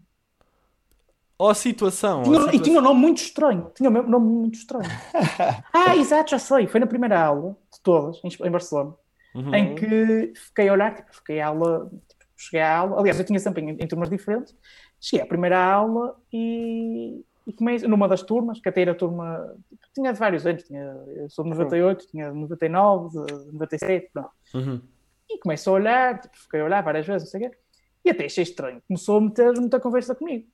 Ou 1.43 1.49
a 1.49 1.53
situação. 1.55 2.23
Tinha- 2.23 2.37
a 2.37 2.39
E 2.39 2.43
situação. 2.43 2.63
tinha 2.63 2.79
um 2.79 2.83
nome 2.83 2.99
muito 3.01 3.17
estranho. 3.17 3.71
Tinha 3.75 3.89
um 3.89 3.93
nome 4.07 4.25
muito 4.25 4.55
estranho. 4.55 4.89
ah, 5.73 5.95
exato, 5.97 6.31
já 6.31 6.39
sei. 6.39 6.67
Foi 6.67 6.79
na 6.79 6.87
primeira 6.87 7.19
aula 7.19 7.57
de 7.73 7.81
todas, 7.81 8.21
em, 8.23 8.51
Barcelona, 8.51 8.93
Uhum. 9.35 9.53
em 9.55 9.75
que 9.75 10.33
fiquei 10.35 10.69
a 10.69 10.73
olhar, 10.73 10.95
tipo, 10.95 11.13
fiquei 11.15 11.41
a 11.41 11.47
aula, 11.47 11.89
tipo, 12.07 12.23
cheguei 12.37 12.61
à 12.61 12.77
aula. 12.77 12.99
Aliás, 12.99 13.19
eu 13.19 13.25
tinha 13.25 13.39
sempre 13.39 13.61
em, 13.61 13.69
em 13.71 13.87
turmas 13.87 14.09
diferentes. 14.09 14.55
Cheguei 15.01 15.25
à 15.25 15.27
primeira 15.27 15.57
aula 15.63 16.15
e, 16.31 17.21
e 17.47 17.51
comecei 17.53 17.87
numa 17.89 18.07
das 18.07 18.21
turmas, 18.21 18.59
que 18.61 18.69
até 18.69 18.81
era 18.83 18.95
turma. 18.95 19.53
tipo, 19.69 19.83
tinha 19.93 20.13
de 20.13 20.19
vários 20.19 20.45
anos. 20.47 20.63
Tinha, 20.63 20.81
eu 21.17 21.29
sou 21.29 21.43
de 21.43 21.49
98, 21.49 22.07
tinha 22.07 22.31
de 22.31 22.37
99, 22.37 23.09
de 23.25 23.51
97, 23.53 24.09
pronto. 24.13 24.29
Uhum. 24.53 24.81
E 25.29 25.37
começo 25.39 25.69
a 25.69 25.73
olhar, 25.73 26.19
tipo, 26.21 26.37
fiquei 26.37 26.61
a 26.61 26.65
olhar 26.65 26.81
várias 26.83 27.05
vezes, 27.05 27.23
não 27.23 27.31
sei 27.31 27.47
o 27.47 27.49
quê. 27.51 27.57
E 28.05 28.09
até 28.11 28.25
achei 28.25 28.43
estranho. 28.43 28.81
Começou 28.87 29.17
a 29.17 29.21
meter 29.21 29.51
muita 29.53 29.79
conversa 29.79 30.13
comigo. 30.13 30.45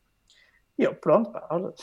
E 0.79 0.83
eu, 0.85 0.95
pronto, 0.95 1.29
pá, 1.31 1.45
olha. 1.51 1.73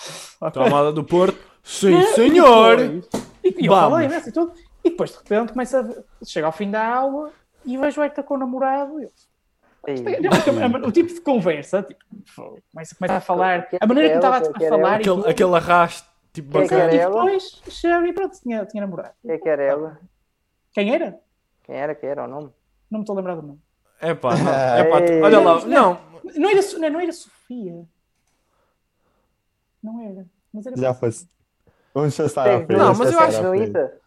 Tomada 0.52 0.90
do 0.90 1.04
Porto. 1.04 1.38
Sim, 1.62 1.98
E 1.98 2.02
senhor! 2.14 2.76
depois- 2.78 3.08
E, 3.44 3.62
e 3.62 3.66
eu 3.66 3.72
Vamos. 3.74 3.90
falei 3.90 4.06
imenso 4.06 4.28
e 4.28 4.32
tudo. 4.32 4.52
E 4.82 4.90
depois, 4.90 5.10
de 5.10 5.16
repente, 5.18 5.52
começa 5.52 5.78
a 5.80 5.82
ver- 5.82 6.04
chega 6.24 6.46
ao 6.46 6.52
fim 6.52 6.70
da 6.70 6.82
aula 6.94 7.30
e 7.64 7.76
vejo 7.76 8.00
o 8.00 8.04
Hector 8.04 8.24
com 8.24 8.34
o 8.34 8.38
namorado. 8.38 8.98
E 9.00 9.04
eu, 9.04 9.10
Ei, 9.88 9.96
Não, 10.20 10.88
o 10.88 10.90
tipo 10.90 11.12
de 11.14 11.20
conversa, 11.20 11.80
tipo, 11.82 12.00
começa, 12.72 12.96
começa 12.96 13.14
a 13.18 13.20
falar, 13.20 13.68
a 13.80 13.86
maneira 13.86 14.08
que 14.10 14.16
estava 14.16 14.38
a, 14.38 14.68
falar 14.68 14.92
e 14.92 14.94
Aquele, 15.02 15.16
tudo. 15.16 15.28
aquele 15.28 15.54
arrasto, 15.54 16.08
tipo 16.32 16.50
Quem 16.50 16.60
é 16.62 16.66
que 16.66 16.74
bacana. 16.74 16.92
E 16.94 16.98
depois 16.98 17.62
chega 17.68 18.08
e 18.08 18.12
pronto, 18.12 18.40
tinha, 18.40 18.64
tinha 18.66 18.80
namorado. 18.80 19.14
Quem 19.22 19.30
é 19.32 19.38
que 19.38 19.48
era 19.48 19.62
ela? 19.62 20.00
Quem 20.72 20.92
era? 20.94 21.20
Quem 21.62 21.76
era? 21.76 21.94
Quem 21.94 22.08
era 22.08 22.24
o 22.24 22.26
nome? 22.28 22.50
Não 22.90 22.98
me 22.98 23.02
estou 23.04 23.14
a 23.14 23.18
lembrar 23.18 23.36
do 23.36 23.42
nome. 23.42 23.60
É 24.00 24.12
pá. 24.14 24.30
É 24.76 24.84
pá, 24.84 24.96
olha 25.22 25.38
lá. 25.40 25.64
Não, 25.66 25.98
Não 26.34 26.50
era, 26.50 26.60
não 26.90 27.00
era 27.00 27.12
Sofia. 27.12 27.84
Não 29.86 30.00
era. 30.00 30.26
Mas 30.52 30.66
era 30.66 30.76
Já 30.76 30.92
fosse. 30.94 31.28
Vamos 31.94 32.16
passar 32.16 32.48
à 32.48 32.56
frente. 32.66 32.76
Não, 32.78 32.94
mas 32.94 33.12
eu 33.12 33.20
acho 33.20 33.42
No. 33.42 33.54
Insta? 33.54 34.00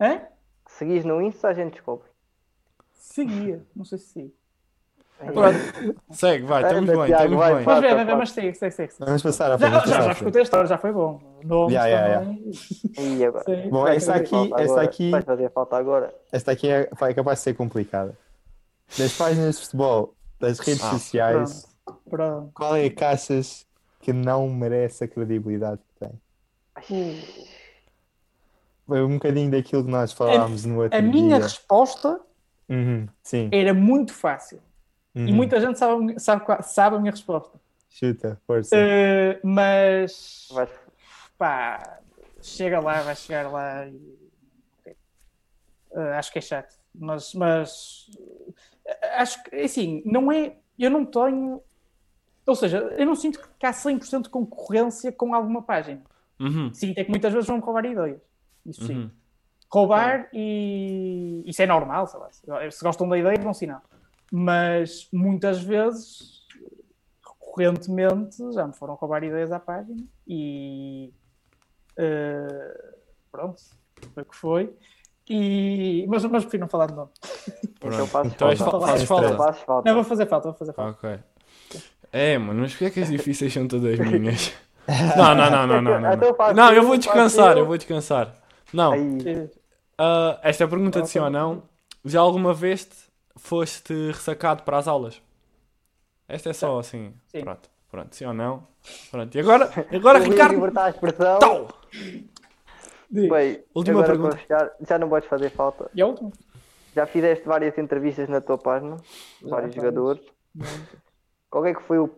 Hã? 0.00 0.20
Seguis 0.68 1.04
no 1.04 1.22
Insta, 1.22 1.48
a 1.48 1.54
gente 1.54 1.72
descobre. 1.72 2.06
Seguia. 2.92 3.62
Não 3.74 3.84
sei 3.84 3.98
se 3.98 4.06
sigo. 4.12 4.32
pronto. 5.18 5.58
Segue, 6.10 6.44
vai, 6.44 6.62
estamos 6.62 6.90
bem, 6.90 7.00
estamos 7.10 7.30
bem. 7.30 7.38
Mas, 7.38 7.64
vai, 7.64 7.64
passa. 7.64 8.16
mas 8.16 8.30
segue, 8.32 8.54
segue, 8.54 8.74
segue. 8.74 8.92
Vamos 8.98 9.22
passar 9.22 9.52
à 9.52 9.56
Já, 9.56 9.70
frente. 9.70 9.88
já, 9.88 10.00
já 10.02 10.12
escutei 10.12 10.40
a 10.40 10.44
história, 10.44 10.66
já 10.66 10.78
foi 10.78 10.92
bom. 10.92 11.20
Nomes 11.44 11.74
também. 11.74 12.52
E 13.16 13.24
agora? 13.24 13.44
Sim. 13.44 13.70
Bom, 13.70 13.86
fazer 13.86 14.12
aqui, 14.12 14.34
agora. 14.52 14.82
aqui, 14.82 15.10
Vai 15.10 15.22
fazer 15.22 15.50
falta 15.50 15.76
agora. 15.76 16.14
esta 16.30 16.52
aqui 16.52 16.68
é, 16.68 16.90
vai 16.98 17.14
capaz 17.14 17.38
de 17.38 17.44
ser 17.44 17.54
complicada. 17.54 18.16
Das 18.98 19.16
páginas 19.16 19.56
de 19.56 19.62
futebol, 19.62 20.14
das 20.38 20.58
redes 20.60 20.84
Ah, 20.84 20.90
sociais, 20.90 21.66
Pronto. 22.08 22.50
qual 22.54 22.76
é 22.76 22.88
que 22.90 23.02
achas 23.04 23.65
que 24.06 24.12
não 24.12 24.48
merece 24.48 25.02
a 25.02 25.08
credibilidade 25.08 25.80
que 25.82 26.06
tem? 26.06 26.20
Foi 28.86 29.02
um 29.02 29.14
bocadinho 29.14 29.50
daquilo 29.50 29.84
que 29.84 29.90
nós 29.90 30.12
falámos 30.12 30.64
no 30.64 30.80
outro 30.80 30.96
A 30.96 31.02
minha 31.02 31.34
dia. 31.38 31.42
resposta 31.42 32.20
Uhum, 32.68 33.08
sim. 33.20 33.48
era 33.52 33.74
muito 33.74 34.14
fácil. 34.14 34.62
E 35.12 35.20
Uhum. 35.22 35.34
muita 35.34 35.60
gente 35.60 35.76
sabe, 35.76 36.20
sabe, 36.20 36.44
sabe 36.62 36.94
a 36.96 36.98
minha 37.00 37.10
resposta. 37.10 37.58
Chuta, 37.90 38.40
força. 38.46 38.76
Eh, 38.76 39.40
mas 39.42 40.46
Vai- 40.52 40.68
pá, 41.36 41.98
chega 42.40 42.78
lá, 42.78 43.02
vai 43.02 43.16
chegar 43.16 43.50
lá 43.50 43.88
e. 43.88 44.16
Eh, 45.96 46.12
acho 46.16 46.30
que 46.32 46.38
é 46.38 46.42
chato. 46.42 46.76
Mas, 46.94 47.34
mas 47.34 48.06
eh, 48.86 49.16
acho 49.16 49.42
que 49.42 49.56
assim, 49.56 50.00
não 50.04 50.30
é. 50.30 50.56
Eu 50.78 50.90
não 50.90 51.04
tenho. 51.04 51.60
Ou 52.46 52.54
seja, 52.54 52.78
eu 52.96 53.04
não 53.04 53.16
sinto 53.16 53.40
que 53.58 53.66
há 53.66 53.72
100% 53.72 54.22
de 54.22 54.28
concorrência 54.28 55.10
com 55.10 55.34
alguma 55.34 55.62
página. 55.62 56.00
Uhum, 56.38 56.72
Sinto 56.72 56.98
é 56.98 57.04
que 57.04 57.10
muitas 57.10 57.32
vezes 57.32 57.48
vão 57.48 57.58
roubar 57.58 57.84
ideias. 57.84 58.20
Isso 58.64 58.86
sim. 58.86 58.94
uhum. 58.94 59.10
roubar 59.72 60.28
e 60.32 61.42
isso 61.46 61.62
é 61.62 61.66
normal, 61.66 62.06
sei 62.06 62.20
lá. 62.20 62.70
Se 62.70 62.84
gostam 62.84 63.08
da 63.08 63.18
ideia, 63.18 63.34
é 63.34 63.38
bom 63.38 63.54
sinal. 63.54 63.82
Mas 64.30 65.08
muitas 65.12 65.62
vezes, 65.62 66.44
recorrentemente, 67.24 68.36
já 68.52 68.66
me 68.66 68.74
foram 68.74 68.94
roubar 68.94 69.24
ideias 69.24 69.50
à 69.50 69.58
página 69.58 70.04
e 70.26 71.12
eh, 71.96 72.92
pronto, 73.32 73.60
foi 74.14 74.22
o 74.22 74.26
que 74.26 74.36
foi. 74.36 74.76
E, 75.28 76.06
mas, 76.08 76.24
mas 76.24 76.44
prefiro 76.44 76.60
não 76.62 76.68
falar 76.68 76.86
de 76.86 76.94
nome. 76.94 77.10
Então 77.64 77.90
Pronto. 77.90 77.94
Então 77.94 78.06
falta. 78.06 78.28
Então 78.28 78.56
falta. 78.56 78.86
fazes 78.86 79.62
falta. 79.62 79.88
Não, 79.88 79.94
vou 79.94 80.04
fazer 80.04 80.26
falta, 80.26 80.48
vou 80.48 80.58
fazer 80.58 80.72
falta. 80.72 81.06
Ok. 81.06 81.20
É, 82.16 82.38
mano, 82.38 82.60
mas 82.62 82.72
porquê 82.72 82.86
é 82.86 82.90
que 82.90 83.00
as 83.00 83.08
difíceis 83.16 83.52
são 83.52 83.68
todas 83.68 83.98
minhas? 83.98 84.52
Não, 85.16 85.34
não, 85.34 85.50
não, 85.50 85.66
não, 85.66 85.82
não. 85.82 86.00
Não, 86.00 86.12
Então 86.12 86.34
faz 86.36 86.56
não 86.56 86.72
eu 86.72 86.84
vou 86.84 86.96
descansar, 86.96 87.58
eu 87.58 87.66
vou 87.66 87.76
descansar. 87.76 88.32
Não, 88.72 88.92
ah, 89.98 90.38
esta 90.44 90.62
é 90.62 90.64
a 90.66 90.68
pergunta 90.68 91.02
de 91.02 91.08
sim 91.08 91.18
ou 91.18 91.28
não. 91.28 91.64
Já 92.04 92.20
alguma 92.20 92.54
vez 92.54 92.84
te- 92.84 92.94
foste 93.36 93.92
ressacado 94.12 94.62
para 94.62 94.78
as 94.78 94.86
aulas? 94.86 95.20
Esta 96.28 96.50
é 96.50 96.52
só 96.52 96.78
assim. 96.78 97.12
Sim. 97.26 97.40
Pronto, 97.40 97.68
pronto, 97.90 98.14
sim 98.14 98.24
ou 98.26 98.32
não? 98.32 98.62
Pronto, 99.10 99.34
e 99.34 99.40
agora, 99.40 99.68
agora 99.92 100.18
Ricardo. 100.22 100.54
libertar 100.54 100.84
a 100.84 100.90
expressão. 100.90 101.38
Tau! 101.40 101.68
Bem, 103.10 103.64
Última 103.74 104.00
agora 104.00 104.12
pergunta. 104.12 104.36
fechar, 104.36 104.70
já 104.88 104.98
não 104.98 105.08
podes 105.08 105.28
fazer 105.28 105.50
falta. 105.50 105.90
E 105.94 106.00
a 106.00 106.06
última? 106.06 106.30
já 106.94 107.06
fizeste 107.06 107.44
várias 107.44 107.76
entrevistas 107.76 108.28
na 108.28 108.40
tua 108.40 108.56
página, 108.56 108.96
já, 109.42 109.48
vários 109.48 109.74
jogadores. 109.74 110.22
Qual 111.50 111.64
é 111.66 111.74
que 111.74 111.82
foi 111.82 111.98
o 111.98 112.08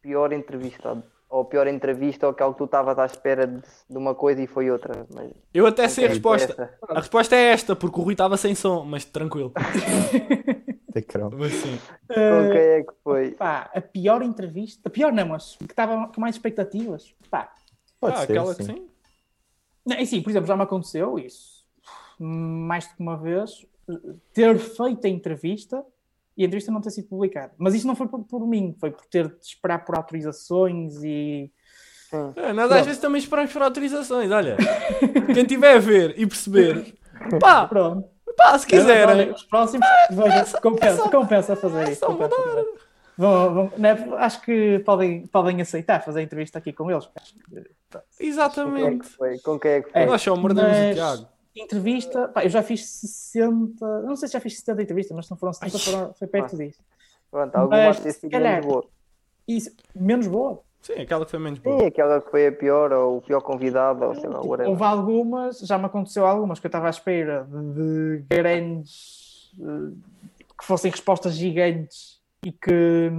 pior 0.00 0.32
entrevistado? 0.32 1.02
Ou 1.28 1.42
a 1.42 1.44
pior 1.44 1.66
entrevista 1.66 2.26
ou 2.26 2.32
aquela 2.32 2.52
que 2.52 2.58
tu 2.58 2.64
estavas 2.64 2.98
à 2.98 3.04
espera 3.04 3.46
de, 3.46 3.60
de, 3.90 3.98
uma 3.98 4.14
coisa 4.14 4.40
e 4.40 4.46
foi 4.46 4.70
outra? 4.70 5.06
Mas... 5.12 5.32
Eu 5.52 5.66
até 5.66 5.88
sei 5.88 6.06
a 6.06 6.08
resposta. 6.08 6.78
A 6.88 7.00
resposta 7.00 7.34
é 7.34 7.46
esta, 7.46 7.74
porque 7.74 7.98
o 7.98 8.02
Rui 8.02 8.14
estava 8.14 8.36
sem 8.36 8.54
som, 8.54 8.84
mas 8.84 9.04
tranquilo. 9.04 9.52
mas 11.36 11.52
sim. 11.52 11.78
Com 12.06 12.50
quem 12.52 12.60
é 12.60 12.82
que 12.82 12.92
foi? 13.02 13.30
Pá, 13.32 13.70
a 13.74 13.80
pior 13.80 14.22
entrevista. 14.22 14.88
A 14.88 14.90
pior 14.90 15.12
não, 15.12 15.26
mas 15.28 15.56
que 15.56 15.64
estava 15.64 16.08
com 16.08 16.20
mais 16.20 16.36
expectativas. 16.36 17.12
Pá. 17.28 17.52
Pode 18.00 18.14
ah, 18.14 18.18
ser, 18.18 18.32
aquela 18.32 18.54
sim. 18.54 18.58
que 18.58 18.64
sim. 18.72 18.88
Não, 19.84 19.96
e 19.98 20.06
sim, 20.06 20.22
por 20.22 20.30
exemplo, 20.30 20.46
já 20.46 20.56
me 20.56 20.62
aconteceu 20.62 21.18
isso 21.18 21.56
mais 22.18 22.86
do 22.86 22.96
que 22.96 23.02
uma 23.02 23.16
vez 23.16 23.66
ter 24.32 24.58
feito 24.58 25.06
a 25.06 25.08
entrevista 25.08 25.84
e 26.36 26.42
a 26.42 26.46
entrevista 26.46 26.70
não 26.70 26.80
ter 26.80 26.90
sido 26.90 27.08
publicada. 27.08 27.52
Mas 27.56 27.74
isso 27.74 27.86
não 27.86 27.96
foi 27.96 28.06
por, 28.06 28.22
por 28.24 28.46
mim, 28.46 28.76
foi 28.78 28.90
por 28.90 29.06
ter 29.06 29.28
de 29.28 29.46
esperar 29.46 29.84
por 29.84 29.96
autorizações 29.96 31.02
e. 31.02 31.50
É, 32.36 32.52
nós 32.52 32.70
às 32.70 32.86
vezes 32.86 33.00
também 33.00 33.20
esperamos 33.20 33.52
por 33.52 33.62
autorizações. 33.62 34.30
Olha, 34.30 34.56
quem 35.34 35.44
tiver 35.44 35.76
a 35.76 35.78
ver 35.78 36.14
e 36.16 36.26
perceber, 36.26 36.94
pá, 37.40 37.66
Pronto. 37.66 38.08
pá 38.36 38.56
se 38.58 38.66
quiser. 38.66 39.32
Os 39.32 39.42
próximos, 39.44 39.86
veja, 40.10 40.56
é 40.56 40.60
compensa, 40.60 41.04
é 41.04 41.10
compensa 41.10 41.56
fazer 41.56 41.88
isso. 41.90 42.06
Compensa 42.06 42.36
fazer. 42.36 42.64
Vão, 43.18 43.54
vão, 43.54 43.72
né? 43.78 43.92
Acho 44.18 44.42
que 44.42 44.78
podem, 44.80 45.26
podem 45.26 45.60
aceitar 45.62 46.04
fazer 46.04 46.20
a 46.20 46.22
entrevista 46.22 46.58
aqui 46.58 46.72
com 46.72 46.90
eles. 46.90 47.08
Exatamente. 48.20 49.08
Com 49.42 49.58
quem 49.58 49.70
é 49.70 49.82
que 49.82 49.90
foi? 49.90 50.02
É, 50.02 50.06
Nós 50.06 50.20
só 50.20 50.36
mordemos 50.36 50.70
o 50.70 50.94
Tiago. 50.94 51.35
Entrevista, 51.56 52.28
pá, 52.28 52.44
eu 52.44 52.50
já 52.50 52.62
fiz 52.62 52.86
60, 52.86 54.02
não 54.02 54.14
sei 54.14 54.28
se 54.28 54.34
já 54.34 54.40
fiz 54.40 54.58
70 54.58 54.82
entrevistas, 54.82 55.16
mas 55.16 55.24
se 55.26 55.30
não 55.30 55.38
foram 55.38 55.52
70, 55.54 55.78
foram, 55.78 56.14
foi 56.14 56.28
perto 56.28 56.54
ah. 56.54 56.58
disso. 56.58 56.82
Pronto, 57.30 57.56
alguma 57.56 57.76
mas, 57.76 57.96
se 57.96 58.28
calhar, 58.28 58.52
menos 58.52 58.66
boa. 58.66 58.84
Isso, 59.48 59.70
menos 59.94 60.26
boa? 60.26 60.62
Sim, 60.82 61.00
aquela 61.00 61.24
que 61.24 61.30
foi 61.30 61.40
menos 61.40 61.58
boa. 61.58 61.80
Sim, 61.80 61.86
aquela 61.86 62.20
que 62.20 62.30
foi 62.30 62.46
a 62.46 62.52
pior, 62.52 62.92
ou 62.92 63.18
o 63.18 63.22
pior 63.22 63.40
convidado, 63.40 64.04
ou 64.04 64.14
sei 64.14 64.28
lá, 64.28 64.40
whatever. 64.40 64.70
Houve 64.70 64.84
algumas, 64.84 65.58
já 65.60 65.78
me 65.78 65.86
aconteceu 65.86 66.26
algumas 66.26 66.60
que 66.60 66.66
eu 66.66 66.68
estava 66.68 66.86
à 66.86 66.90
espera 66.90 67.44
de, 67.50 68.18
de 68.18 68.24
grandes, 68.28 69.52
que 69.56 70.64
fossem 70.64 70.90
respostas 70.90 71.34
gigantes 71.34 72.20
e 72.44 72.52
que. 72.52 73.10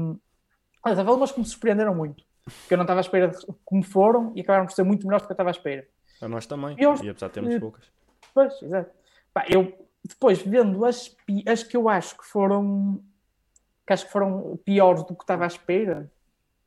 Olha, 0.83 0.97
houve 0.97 1.09
algumas 1.09 1.31
que 1.31 1.39
me 1.39 1.45
surpreenderam 1.45 1.93
muito. 1.93 2.23
Que 2.67 2.73
eu 2.73 2.77
não 2.77 2.85
estava 2.85 2.99
à 2.99 3.01
espera 3.01 3.27
de 3.27 3.37
como 3.65 3.83
foram 3.83 4.31
e 4.33 4.41
acabaram 4.41 4.65
por 4.65 4.71
ser 4.71 4.83
muito 4.83 5.05
melhores 5.05 5.23
do 5.23 5.27
que 5.27 5.33
eu 5.33 5.35
estava 5.35 5.49
à 5.49 5.51
espera. 5.51 5.85
A 6.21 6.27
nós 6.27 6.45
também, 6.45 6.75
eu, 6.79 6.95
e 7.03 7.09
apesar 7.09 7.27
de 7.27 7.33
termos 7.33 7.59
poucas. 7.59 7.96
Pois, 8.37 8.61
exato. 8.61 8.91
Pá, 9.33 9.47
eu 9.49 9.73
depois 10.03 10.43
vendo 10.43 10.85
as, 10.85 11.17
as 11.47 11.63
que 11.63 11.75
eu 11.75 11.89
acho 11.89 12.15
que 12.15 12.23
foram 12.23 12.99
que 13.83 13.93
acho 13.93 14.05
que 14.05 14.11
foram 14.11 14.59
piores 14.63 15.01
do 15.05 15.15
que 15.15 15.23
estava 15.23 15.43
à 15.43 15.47
espera, 15.47 16.11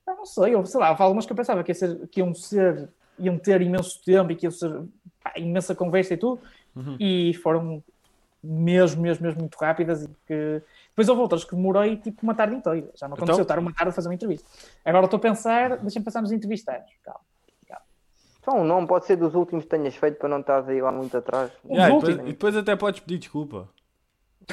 eu 0.04 0.16
não 0.16 0.26
sei, 0.26 0.52
eu, 0.52 0.66
sei 0.66 0.80
lá, 0.80 0.90
houve 0.90 1.02
algumas 1.02 1.26
que 1.26 1.30
eu 1.30 1.36
pensava 1.36 1.62
que, 1.62 1.70
ia 1.70 1.74
ser, 1.76 2.08
que 2.08 2.18
iam 2.18 2.34
ser, 2.34 2.88
iam 3.20 3.38
ter 3.38 3.62
imenso 3.62 4.02
tempo 4.04 4.32
e 4.32 4.34
que 4.34 4.46
iam 4.46 4.50
ser 4.50 4.82
pá, 5.22 5.32
imensa 5.36 5.72
conversa 5.72 6.14
e 6.14 6.16
tudo, 6.16 6.40
uhum. 6.74 6.96
e 6.98 7.34
foram 7.34 7.84
mesmo, 8.42 9.00
mesmo, 9.00 9.24
mesmo 9.24 9.40
muito 9.42 9.56
rápidas 9.56 10.02
e 10.02 10.08
que 10.26 10.60
depois 10.88 11.08
houve 11.08 11.22
outras 11.22 11.44
que 11.44 11.54
demorei 11.54 11.98
tipo 11.98 12.20
uma 12.24 12.34
tarde 12.34 12.56
inteira. 12.56 12.90
Já 12.96 13.06
não 13.06 13.14
aconteceu 13.14 13.34
então... 13.34 13.42
estar 13.42 13.58
uma 13.60 13.72
tarde 13.72 13.90
a 13.90 13.92
fazer 13.92 14.08
uma 14.08 14.14
entrevista. 14.14 14.48
Agora 14.84 15.04
estou 15.04 15.18
a 15.18 15.20
pensar, 15.20 15.76
deixa-me 15.76 16.04
pensar 16.04 16.20
nos 16.20 16.32
entrevistados. 16.32 16.90
Calma. 17.04 17.20
Então, 18.40 18.64
não 18.64 18.86
pode 18.86 19.06
ser 19.06 19.16
dos 19.16 19.34
últimos 19.34 19.64
que 19.64 19.70
tenhas 19.70 19.94
feito 19.94 20.18
para 20.18 20.28
não 20.28 20.40
estar 20.40 20.66
aí 20.66 20.80
lá 20.80 20.90
muito 20.90 21.16
atrás. 21.16 21.52
Yeah, 21.64 21.94
e, 21.94 22.00
depois, 22.00 22.16
e, 22.16 22.22
depois, 22.22 22.56
até 22.56 22.74
podes 22.74 23.00
pedir 23.00 23.18
desculpa. 23.18 23.68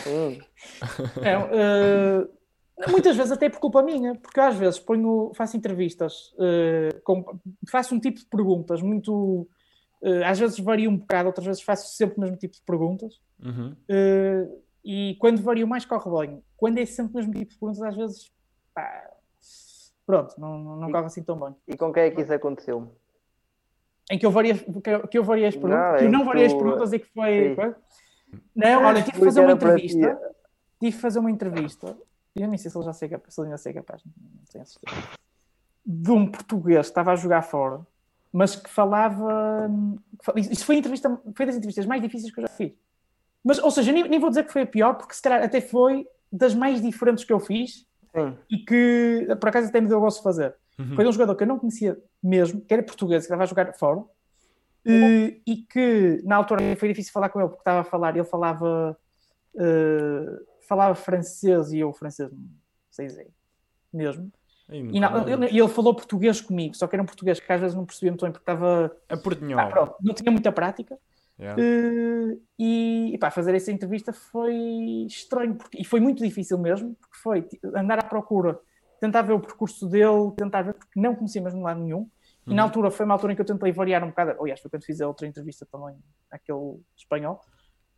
Sim. 0.04 0.40
é, 1.24 1.38
uh, 1.38 2.92
muitas 2.92 3.16
vezes 3.16 3.32
até 3.32 3.50
por 3.50 3.60
culpa 3.60 3.82
minha, 3.82 4.16
porque 4.16 4.40
às 4.40 4.56
vezes 4.56 4.80
ponho, 4.80 5.32
faço 5.36 5.56
entrevistas, 5.56 6.34
uh, 6.34 7.02
com, 7.04 7.40
faço 7.70 7.96
um 7.96 8.00
tipo 8.00 8.20
de 8.20 8.26
perguntas 8.26 8.82
muito. 8.82 9.48
Uh, 10.02 10.24
às 10.26 10.38
vezes 10.38 10.60
varia 10.60 10.90
um 10.90 10.98
bocado, 10.98 11.28
outras 11.28 11.46
vezes 11.46 11.62
faço 11.62 11.96
sempre 11.96 12.18
o 12.18 12.22
mesmo 12.22 12.38
tipo 12.38 12.56
de 12.56 12.62
perguntas. 12.62 13.20
Uhum. 13.40 13.76
e 14.84 15.16
quando 15.20 15.44
vario 15.44 15.68
mais, 15.68 15.86
corre 15.86 16.28
bem. 16.28 16.44
Quando 16.58 16.80
é 16.80 16.86
sempre 16.86 17.14
o 17.14 17.16
mesmo 17.18 17.34
tipo 17.34 17.52
de 17.52 17.58
perguntas, 17.58 17.82
às 17.84 17.96
vezes. 17.96 18.32
Pá, 18.74 19.12
pronto, 20.06 20.36
não, 20.38 20.78
não 20.78 20.92
corre 20.92 21.06
assim 21.06 21.24
tão 21.24 21.40
bem. 21.40 21.56
E 21.68 21.78
com 21.78 21.94
quem 21.94 22.04
é 22.04 22.12
que 22.12 22.22
isso 22.22 22.34
aconteceu? 22.34 22.92
Em 24.10 24.18
que 24.18 24.26
eu 24.26 24.32
variei, 24.32 24.56
que 25.10 25.18
eu 25.18 25.24
variei 25.24 25.48
as 25.48 25.56
perguntas, 25.56 25.92
não, 25.92 25.98
que 25.98 26.04
eu 26.06 26.12
não 26.12 26.26
variei 26.26 26.46
as 26.48 26.54
perguntas 26.54 26.94
e 26.94 27.00
que 27.00 27.08
foi. 27.08 27.56
Não, 28.56 28.84
olha, 28.84 29.02
tive 29.02 29.18
que 29.18 29.26
fazer 29.26 29.42
uma 29.42 29.52
entrevista. 29.52 30.20
Tive 30.80 30.96
que 30.96 31.02
fazer 31.02 31.20
uma 31.20 31.32
entrevista. 31.32 31.98
Eu 32.36 32.48
nem 32.48 32.58
sei 32.58 32.70
se 32.70 32.78
ele 32.78 32.86
já 32.86 32.94
sei 32.94 33.10
capaz, 33.10 33.34
se 33.34 33.42
ele 33.42 33.48
ainda 33.48 33.58
sei 33.58 33.74
capaz, 33.74 34.04
não 34.06 34.14
tenho 34.52 34.66
certeza. 34.66 34.80
De 35.86 36.12
um 36.12 36.28
português 36.28 36.88
que 36.88 36.92
estava 36.92 37.12
a 37.12 37.16
jogar 37.16 37.42
fora, 37.42 37.82
mas 38.32 38.56
que 38.56 38.70
falava. 38.70 39.70
Isso 40.36 40.66
foi, 40.66 40.76
entrevista, 40.78 41.20
foi 41.36 41.46
das 41.46 41.56
entrevistas 41.56 41.86
mais 41.86 42.02
difíceis 42.02 42.34
que 42.34 42.40
eu 42.40 42.44
já 42.44 42.54
fiz. 42.54 42.74
Mas, 43.44 43.60
ou 43.60 43.72
seja, 43.72 43.92
nem, 43.92 44.08
nem 44.08 44.20
vou 44.20 44.30
dizer 44.30 44.44
que 44.46 44.52
foi 44.52 44.64
a 44.64 44.68
pior, 44.68 44.94
porque 44.96 45.14
se 45.14 45.22
calhar 45.22 45.42
até 45.42 45.62
foi 45.62 46.08
das 46.32 46.54
mais 46.54 46.82
diferentes 46.82 47.24
que 47.24 47.32
eu 47.32 47.40
fiz 47.40 47.88
Sim. 48.14 48.38
e 48.50 48.58
que 48.58 49.28
por 49.40 49.50
acaso 49.50 49.70
até 49.70 49.80
me 49.80 49.88
deu 49.88 50.00
gosto 50.00 50.18
de 50.18 50.24
fazer. 50.24 50.56
Uhum. 50.80 50.96
Foi 50.96 51.08
um 51.08 51.12
jogador 51.12 51.36
que 51.36 51.44
eu 51.44 51.48
não 51.48 51.58
conhecia 51.58 51.98
mesmo, 52.22 52.62
que 52.62 52.74
era 52.74 52.84
português, 52.84 53.24
que 53.24 53.26
estava 53.26 53.44
a 53.44 53.48
jogar 53.48 53.74
fora, 53.74 54.00
uh, 54.00 55.42
e 55.46 55.66
que 55.70 56.22
na 56.24 56.36
altura 56.36 56.76
foi 56.76 56.90
difícil 56.90 57.12
falar 57.12 57.30
com 57.30 57.40
ele, 57.40 57.50
porque 57.50 57.62
estava 57.62 57.82
a 57.82 57.84
falar, 57.84 58.16
ele 58.16 58.26
falava, 58.26 58.98
uh, 59.56 60.46
falava 60.68 60.94
francês 60.94 61.72
e 61.72 61.80
eu 61.80 61.92
francês, 61.94 62.32
não 62.32 62.40
sei 62.92 63.08
dizer, 63.08 63.28
mesmo. 63.92 64.32
E 64.70 65.00
não, 65.00 65.28
ele, 65.28 65.46
ele, 65.46 65.68
falou 65.70 65.96
português 65.96 66.42
comigo, 66.42 66.76
só 66.76 66.88
que 66.88 66.96
era 66.96 67.02
um 67.02 67.06
português 67.06 67.40
que 67.40 67.52
às 67.52 67.62
vezes 67.62 67.76
não 67.76 67.86
percebia 67.86 68.12
muito 68.12 68.26
bem 68.26 68.32
porque 68.34 68.44
estava. 68.44 68.92
A 69.08 69.16
portunhol. 69.16 69.60
Ah, 69.60 69.68
pronto, 69.68 69.96
não 70.02 70.14
tinha 70.14 70.30
muita 70.30 70.52
prática. 70.52 71.00
Yeah. 71.40 71.62
Uh, 71.62 72.42
e, 72.60 73.12
e 73.14 73.18
pá, 73.18 73.32
fazer 73.32 73.56
essa 73.56 73.72
entrevista 73.72 74.12
foi 74.12 74.56
estranho 75.08 75.56
porque, 75.56 75.80
e 75.80 75.86
foi 75.86 76.02
muito 76.02 76.22
difícil 76.22 76.58
mesmo, 76.58 76.96
porque 76.96 77.16
foi 77.16 77.48
andar 77.76 78.00
à 78.00 78.04
procura 78.04 78.60
tentar 79.00 79.22
ver 79.22 79.34
o 79.34 79.40
percurso 79.40 79.88
dele, 79.88 80.32
tentar 80.36 80.62
ver, 80.62 80.74
porque 80.74 81.00
não 81.00 81.16
conhecia 81.16 81.42
mesmo 81.42 81.62
lado 81.62 81.80
nenhum. 81.80 82.10
E 82.46 82.54
na 82.54 82.62
uhum. 82.62 82.68
altura 82.68 82.92
foi 82.92 83.06
uma 83.06 83.14
altura 83.14 83.34
em 83.34 83.36
que 83.36 83.42
eu 83.42 83.46
tentei 83.46 83.72
variar 83.74 84.04
um 84.04 84.08
bocado. 84.08 84.42
Aliás, 84.42 84.60
foi 84.62 84.72
quando 84.72 84.86
fiz 84.86 85.02
a 85.02 85.08
outra 85.08 85.28
entrevista 85.28 85.68
também, 85.70 85.98
aquele 86.32 86.80
espanhol. 86.96 87.42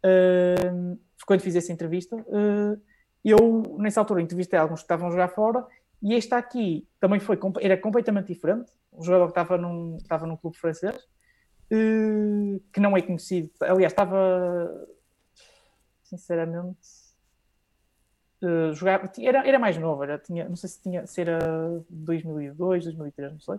Uh, 0.03 0.97
foi 1.17 1.25
quando 1.27 1.41
fiz 1.41 1.55
essa 1.55 1.71
entrevista. 1.71 2.15
Uh, 2.15 2.81
eu, 3.23 3.77
nessa 3.77 3.99
altura, 3.99 4.21
entrevistei 4.21 4.57
alguns 4.57 4.79
que 4.79 4.85
estavam 4.85 5.07
a 5.07 5.11
jogar 5.11 5.29
fora. 5.29 5.65
E 6.01 6.15
este 6.15 6.33
aqui 6.33 6.87
também 6.99 7.19
foi, 7.19 7.37
era 7.61 7.77
completamente 7.77 8.33
diferente. 8.33 8.71
O 8.91 9.03
jogador 9.03 9.25
que 9.25 9.31
estava 9.31 9.57
num, 9.57 9.97
estava 9.97 10.25
num 10.25 10.35
clube 10.35 10.57
francês, 10.57 10.95
uh, 10.95 12.59
que 12.73 12.79
não 12.79 12.97
é 12.97 13.01
conhecido. 13.03 13.51
Aliás, 13.61 13.91
estava, 13.91 14.87
sinceramente, 16.03 16.79
uh, 18.43 18.73
jogava, 18.73 19.11
era, 19.19 19.47
era 19.47 19.59
mais 19.59 19.77
novo, 19.77 20.03
era, 20.03 20.17
tinha, 20.17 20.47
não 20.47 20.55
sei 20.55 20.69
se, 20.69 20.81
tinha, 20.81 21.05
se 21.05 21.21
era 21.21 21.39
2002, 21.89 22.85
2003, 22.85 23.31
não 23.31 23.39
sei. 23.39 23.55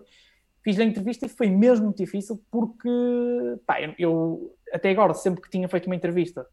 Fiz 0.63 0.79
a 0.79 0.83
entrevista 0.83 1.25
e 1.25 1.29
foi 1.29 1.49
mesmo 1.49 1.85
muito 1.85 1.97
difícil 1.97 2.39
porque, 2.51 2.89
pá, 3.65 3.81
eu, 3.81 3.95
eu 3.97 4.55
até 4.71 4.91
agora, 4.91 5.13
sempre 5.13 5.41
que 5.41 5.49
tinha 5.49 5.67
feito 5.67 5.87
uma 5.87 5.95
entrevista, 5.95 6.45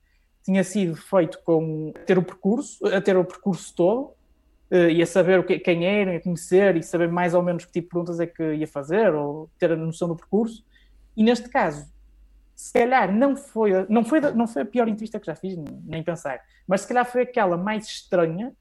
tinha 0.43 0.65
sido 0.65 0.97
feito 0.97 1.39
com 1.45 1.93
ter 2.07 2.17
o 2.17 2.23
percurso, 2.23 2.87
a 2.87 3.01
ter 3.01 3.17
o 3.17 3.25
percurso 3.25 3.75
todo, 3.75 4.15
uh, 4.71 4.91
e 4.91 5.03
a 5.03 5.07
saber 5.07 5.39
o 5.39 5.45
que, 5.45 5.59
quem 5.59 5.85
era, 5.85 6.17
a 6.17 6.21
conhecer 6.21 6.77
e 6.77 6.83
saber 6.83 7.09
mais 7.09 7.35
ou 7.35 7.43
menos 7.43 7.65
que 7.65 7.73
tipo 7.73 7.87
de 7.87 7.91
perguntas 7.91 8.21
é 8.21 8.27
que 8.27 8.55
ia 8.55 8.67
fazer, 8.67 9.15
ou 9.15 9.51
ter 9.59 9.73
a 9.73 9.77
noção 9.77 10.09
do 10.09 10.17
percurso. 10.17 10.65
E 11.17 11.23
neste 11.23 11.49
caso, 11.49 11.87
se 12.59 12.73
calhar 12.73 13.15
não 13.15 13.37
foi, 13.37 13.87
não 13.89 14.05
foi, 14.05 14.21
não 14.21 14.49
foi 14.49 14.63
a 14.63 14.67
pior 14.67 14.89
entrevista 14.89 15.21
que 15.21 15.27
já 15.27 15.37
fiz, 15.37 15.57
nem 15.85 16.03
pensar, 16.03 16.45
mas 16.67 16.81
se 16.81 16.89
calhar 16.89 17.07
foi 17.07 17.23
aquela 17.23 17.57
mais 17.57 17.87
estranha, 17.87 18.53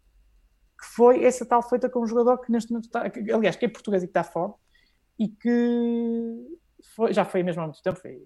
que 0.80 0.86
foi 0.86 1.26
essa 1.26 1.44
tal 1.44 1.64
feita 1.64 1.90
com 1.90 2.02
um 2.02 2.06
jogador 2.06 2.38
que 2.38 2.52
neste 2.52 2.70
momento 2.70 2.86
está, 2.86 3.10
que, 3.10 3.32
aliás, 3.32 3.56
que 3.56 3.66
é 3.66 3.68
português 3.68 4.04
e 4.04 4.06
que 4.06 4.12
está 4.12 4.24
fora, 4.24 4.54
e 5.18 5.28
que 5.28 6.60
foi, 6.96 7.12
já 7.12 7.26
foi 7.26 7.42
mesmo 7.42 7.64
há 7.64 7.66
muito 7.66 7.82
tempo, 7.82 8.00
foi, 8.00 8.22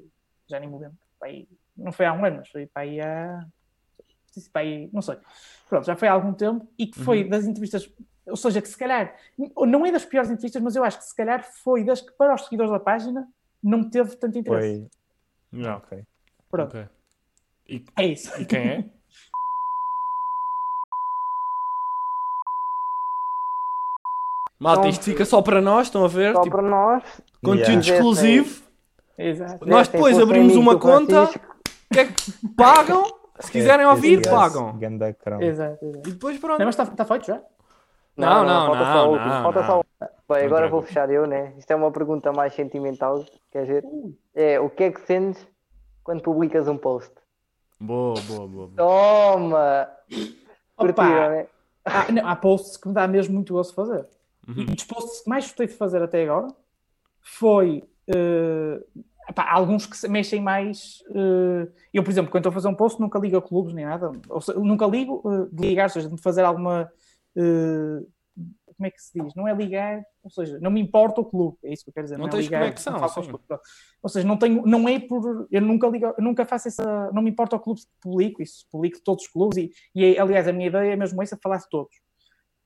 já 0.45 0.59
nem 0.59 0.67
me 0.67 0.77
lembro, 0.77 0.97
aí, 1.23 1.47
não 1.77 1.93
foi 1.93 2.05
há 2.05 2.11
um 2.11 2.25
ano, 2.25 2.39
mas 2.39 2.49
foi 2.49 2.65
para 2.65 2.81
aí 2.81 2.99
há, 2.99 3.47
para 4.51 4.63
aí, 4.63 4.89
não 4.91 5.01
sei, 5.01 5.17
pronto, 5.69 5.85
já 5.85 5.95
foi 5.95 6.09
há 6.09 6.11
algum 6.11 6.33
tempo, 6.33 6.67
e 6.77 6.85
que 6.85 6.99
foi 6.99 7.23
uhum. 7.23 7.29
das 7.29 7.45
entrevistas, 7.45 7.89
ou 8.25 8.35
seja, 8.35 8.61
que 8.61 8.67
se 8.67 8.77
calhar, 8.77 9.15
não 9.55 9.85
é 9.85 9.91
das 9.93 10.03
piores 10.03 10.29
entrevistas, 10.29 10.61
mas 10.61 10.75
eu 10.75 10.83
acho 10.83 10.97
que 10.97 11.05
se 11.05 11.15
calhar 11.15 11.49
foi 11.63 11.85
das 11.85 12.01
que 12.01 12.11
para 12.11 12.35
os 12.35 12.43
seguidores 12.43 12.73
da 12.73 12.79
página 12.79 13.25
não 13.63 13.89
teve 13.89 14.17
tanto 14.17 14.37
interesse. 14.37 14.79
Foi 14.79 15.00
não. 15.51 15.77
Ok. 15.77 16.03
Pronto. 16.49 16.77
Okay. 16.77 16.87
E, 17.67 17.83
é 17.97 18.05
isso. 18.05 18.41
E 18.41 18.45
quem 18.45 18.59
é? 18.59 18.85
Malta, 24.59 24.87
isto 24.87 25.03
fica 25.03 25.25
só 25.25 25.41
para 25.41 25.59
nós, 25.59 25.87
estão 25.87 26.05
a 26.05 26.07
ver? 26.07 26.33
Só 26.35 26.41
tipo, 26.43 26.55
para 26.55 26.69
nós. 26.69 27.03
Conteúdo 27.43 27.83
yeah. 27.83 27.95
exclusivo. 27.95 28.61
Exato. 29.17 29.65
Nós 29.67 29.87
depois 29.87 30.19
abrimos 30.19 30.55
uma 30.55 30.77
conta. 30.77 31.23
O 31.23 31.29
que 31.91 31.99
é 31.99 32.05
que 32.05 32.47
pagam? 32.55 33.03
Se 33.39 33.51
quiserem 33.51 33.87
ouvir, 33.87 34.21
pagam. 34.21 34.77
Exato, 34.79 35.41
exato. 35.41 35.85
E 36.05 36.11
depois 36.11 36.37
pronto. 36.37 36.59
Não, 36.59 36.65
mas 36.67 36.77
está 36.77 37.05
feito 37.05 37.25
já? 37.25 37.41
Não, 38.15 38.45
não, 38.45 38.67
falta 38.67 38.83
não, 38.83 38.93
só 38.93 38.99
a 38.99 39.03
última, 39.03 39.35
não, 39.35 39.43
falta 39.43 39.61
não. 39.61 39.67
só. 39.67 39.83
Bem, 40.33 40.45
agora 40.45 40.69
vou 40.69 40.81
fechar 40.81 41.09
eu, 41.09 41.25
né? 41.27 41.53
Isto 41.57 41.71
é 41.71 41.75
uma 41.75 41.91
pergunta 41.91 42.31
mais 42.31 42.53
sentimental, 42.53 43.25
quer 43.51 43.63
dizer? 43.63 43.85
É, 44.33 44.59
o 44.59 44.69
que 44.69 44.83
é 44.83 44.91
que 44.91 45.01
sentes 45.01 45.45
quando 46.03 46.21
publicas 46.21 46.67
um 46.67 46.77
post? 46.77 47.13
Boa, 47.79 48.15
boa, 48.21 48.47
boa. 48.47 48.67
boa. 48.67 48.75
Toma! 48.75 49.87
Opa! 50.77 50.93
Curtiram, 50.93 51.29
né? 51.29 51.47
Há, 51.83 52.11
não, 52.11 52.27
há 52.27 52.35
posts 52.35 52.77
que 52.77 52.87
me 52.87 52.93
dá 52.93 53.07
mesmo 53.07 53.33
muito 53.33 53.53
gosto 53.53 53.71
de 53.71 53.75
fazer. 53.75 54.07
Uhum. 54.47 54.61
E 54.61 54.65
dos 54.65 54.83
posts 54.83 55.21
que 55.21 55.29
mais 55.29 55.45
gostei 55.45 55.67
de 55.67 55.73
fazer 55.73 56.01
até 56.01 56.23
agora 56.23 56.47
foi 57.21 57.83
epá, 59.27 59.51
alguns 59.51 59.85
que 59.85 59.97
se 59.97 60.07
mexem 60.07 60.41
mais. 60.41 61.03
eh, 61.09 61.67
eu, 61.93 62.03
por 62.03 62.11
exemplo, 62.11 62.31
quando 62.31 62.41
estou 62.41 62.51
a 62.51 62.53
fazer 62.53 62.67
um 62.67 62.75
post, 62.75 62.99
nunca 62.99 63.19
ligo 63.19 63.37
a 63.37 63.41
clubes 63.41 63.73
nem 63.73 63.85
nada. 63.85 64.11
Ou 64.29 64.41
seja, 64.41 64.59
nunca 64.59 64.85
ligo 64.85 65.21
eh, 65.25 65.47
de 65.51 65.67
ligar, 65.67 65.85
ou 65.85 65.89
seja, 65.89 66.09
de 66.09 66.21
fazer 66.21 66.43
alguma. 66.43 66.91
eh, 67.35 68.01
como 68.81 68.87
é 68.87 68.91
que 68.91 68.99
se 68.99 69.11
diz? 69.13 69.35
Não 69.35 69.47
é 69.47 69.53
ligar, 69.53 70.03
ou 70.23 70.31
seja, 70.31 70.59
não 70.59 70.71
me 70.71 70.81
importa 70.81 71.21
o 71.21 71.25
clube, 71.25 71.55
é 71.63 71.71
isso 71.71 71.83
que 71.83 71.91
eu 71.91 71.93
quero 71.93 72.05
dizer. 72.05 72.17
Não 72.17 72.25
é 72.25 72.29
tens 72.29 72.45
ligar, 72.45 72.61
conexão, 72.61 72.93
não. 72.93 72.99
Ou 74.01 74.09
seja, 74.09 74.27
não 74.27 74.37
tenho, 74.37 74.65
não 74.65 74.89
é 74.89 74.99
por. 74.99 75.47
Eu 75.51 75.61
nunca 75.61 75.87
ligo, 75.87 76.07
eu 76.07 76.23
nunca 76.23 76.43
faço 76.47 76.67
essa. 76.67 77.11
Não 77.11 77.21
me 77.21 77.29
importa 77.29 77.55
o 77.55 77.59
clube 77.59 77.79
que 77.79 77.87
publico, 78.01 78.41
isso, 78.41 78.65
publico 78.71 78.99
todos 79.05 79.25
os 79.25 79.31
clubes 79.31 79.57
e, 79.59 79.71
e 79.93 80.17
aliás, 80.17 80.47
a 80.47 80.51
minha 80.51 80.67
ideia 80.67 80.93
é 80.93 80.95
mesmo 80.95 81.21
essa, 81.21 81.37
falar 81.37 81.57
de 81.57 81.69
todos. 81.69 81.95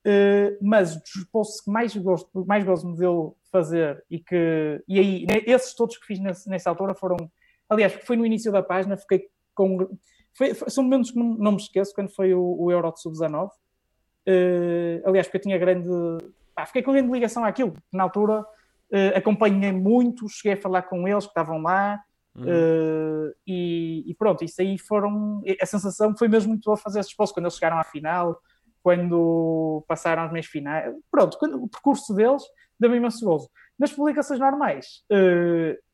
Uh, 0.06 0.56
mas 0.62 0.96
dos 0.96 1.24
posts 1.30 1.60
que 1.60 1.70
mais 1.70 1.94
gosto, 1.94 2.46
mais 2.46 2.64
gosto 2.64 2.88
me 2.88 2.96
deu 2.96 3.36
fazer 3.52 4.02
e 4.08 4.18
que 4.18 4.82
e 4.88 4.98
aí 4.98 5.26
né, 5.26 5.42
esses 5.44 5.74
todos 5.74 5.98
que 5.98 6.06
fiz 6.06 6.20
nesse, 6.20 6.48
nessa 6.48 6.70
altura 6.70 6.94
foram 6.94 7.16
aliás 7.68 7.92
porque 7.92 8.06
foi 8.06 8.16
no 8.16 8.24
início 8.24 8.52
da 8.52 8.62
página 8.62 8.96
fiquei 8.96 9.26
com 9.52 9.98
foi, 10.32 10.54
foi- 10.54 10.70
são 10.70 10.84
momentos 10.84 11.10
que 11.10 11.18
não, 11.18 11.34
não 11.34 11.50
me 11.52 11.56
esqueço 11.56 11.92
quando 11.92 12.14
foi 12.14 12.32
o, 12.32 12.40
o 12.40 12.70
Euro 12.70 12.92
de 12.92 13.00
Sub-19 13.00 13.50
Uh, 14.28 15.08
aliás 15.08 15.26
porque 15.26 15.36
eu 15.36 15.42
tinha 15.42 15.58
grande 15.58 15.88
pá, 16.52 16.66
fiquei 16.66 16.82
com 16.82 16.92
grande 16.92 17.12
ligação 17.12 17.44
àquilo 17.44 17.74
na 17.92 18.02
altura 18.02 18.40
uh, 18.40 19.16
acompanhei 19.16 19.70
muito 19.70 20.28
cheguei 20.28 20.54
a 20.58 20.60
falar 20.60 20.82
com 20.82 21.06
eles 21.06 21.24
que 21.24 21.30
estavam 21.30 21.62
lá 21.62 22.02
Uhum. 22.36 22.44
Uh, 22.44 23.34
e, 23.46 24.04
e 24.06 24.14
pronto, 24.14 24.44
isso 24.44 24.60
aí 24.60 24.76
foram. 24.78 25.42
A 25.60 25.66
sensação 25.66 26.14
foi 26.16 26.28
mesmo 26.28 26.50
muito 26.50 26.64
boa 26.64 26.76
fazer 26.76 27.00
esses 27.00 27.14
posts 27.14 27.34
quando 27.34 27.46
eles 27.46 27.54
chegaram 27.54 27.78
à 27.78 27.84
final, 27.84 28.38
quando 28.82 29.82
passaram 29.88 30.24
as 30.24 30.32
meias 30.32 30.46
finais. 30.46 30.94
Pronto, 31.10 31.38
quando- 31.38 31.62
o 31.62 31.68
percurso 31.68 32.14
deles 32.14 32.42
deu-me 32.78 32.98
imenso 32.98 33.24
gozo. 33.24 33.48
Nas 33.78 33.92
publicações 33.92 34.38
normais, 34.38 35.02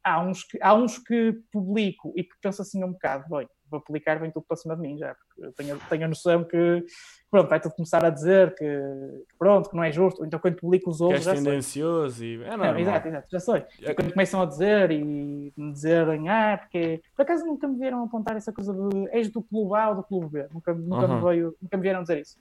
há, 0.02 0.20
uns 0.20 0.44
que, 0.44 0.58
há 0.60 0.74
uns 0.74 0.98
que 0.98 1.32
publico 1.52 2.12
e 2.16 2.24
que 2.24 2.34
penso 2.40 2.62
assim 2.62 2.82
um 2.82 2.92
bocado: 2.92 3.24
bem, 3.28 3.48
vou 3.72 3.80
publicar, 3.80 4.20
vem 4.20 4.30
tudo 4.30 4.44
para 4.46 4.56
cima 4.56 4.76
de 4.76 4.82
mim 4.82 4.96
já, 4.98 5.14
porque 5.14 5.44
eu 5.46 5.52
tenho, 5.54 5.80
tenho 5.88 6.04
a 6.04 6.08
noção 6.08 6.44
que 6.44 6.84
pronto, 7.30 7.48
vai 7.48 7.58
tudo 7.60 7.74
começar 7.74 8.04
a 8.04 8.10
dizer 8.10 8.54
que, 8.54 8.64
que 8.64 9.36
pronto, 9.38 9.70
que 9.70 9.74
não 9.76 9.82
é 9.82 9.90
justo. 9.90 10.24
Então 10.24 10.38
quando 10.38 10.56
publico 10.56 10.90
os 10.90 10.98
Que 10.98 11.02
outros, 11.04 11.26
és 11.26 11.36
já 11.38 11.42
sei. 11.42 11.44
tendencioso 11.44 12.24
e. 12.24 12.42
É 12.44 12.56
Não, 12.56 12.78
exato, 12.78 13.08
exato, 13.08 13.28
já 13.32 13.40
sei. 13.40 13.64
É- 13.82 13.94
quando 13.94 14.12
começam 14.12 14.40
a 14.42 14.46
dizer 14.46 14.90
e 14.90 15.52
me 15.56 15.72
dizerem, 15.72 16.28
ah, 16.28 16.58
porque 16.58 17.02
por 17.16 17.22
acaso 17.22 17.44
nunca 17.46 17.66
me 17.66 17.78
vieram 17.78 18.04
apontar 18.04 18.36
essa 18.36 18.52
coisa 18.52 18.72
de 18.72 19.08
és 19.10 19.30
do 19.30 19.42
clube 19.42 19.74
A 19.74 19.88
ou 19.90 19.96
do 19.96 20.02
clube 20.04 20.28
B, 20.28 20.46
nunca, 20.52 20.74
nunca, 20.74 21.06
Uhum. 21.06 21.14
me, 21.16 21.24
veio, 21.24 21.56
nunca 21.60 21.76
me 21.76 21.82
vieram 21.82 22.02
dizer 22.02 22.20
isso. 22.20 22.38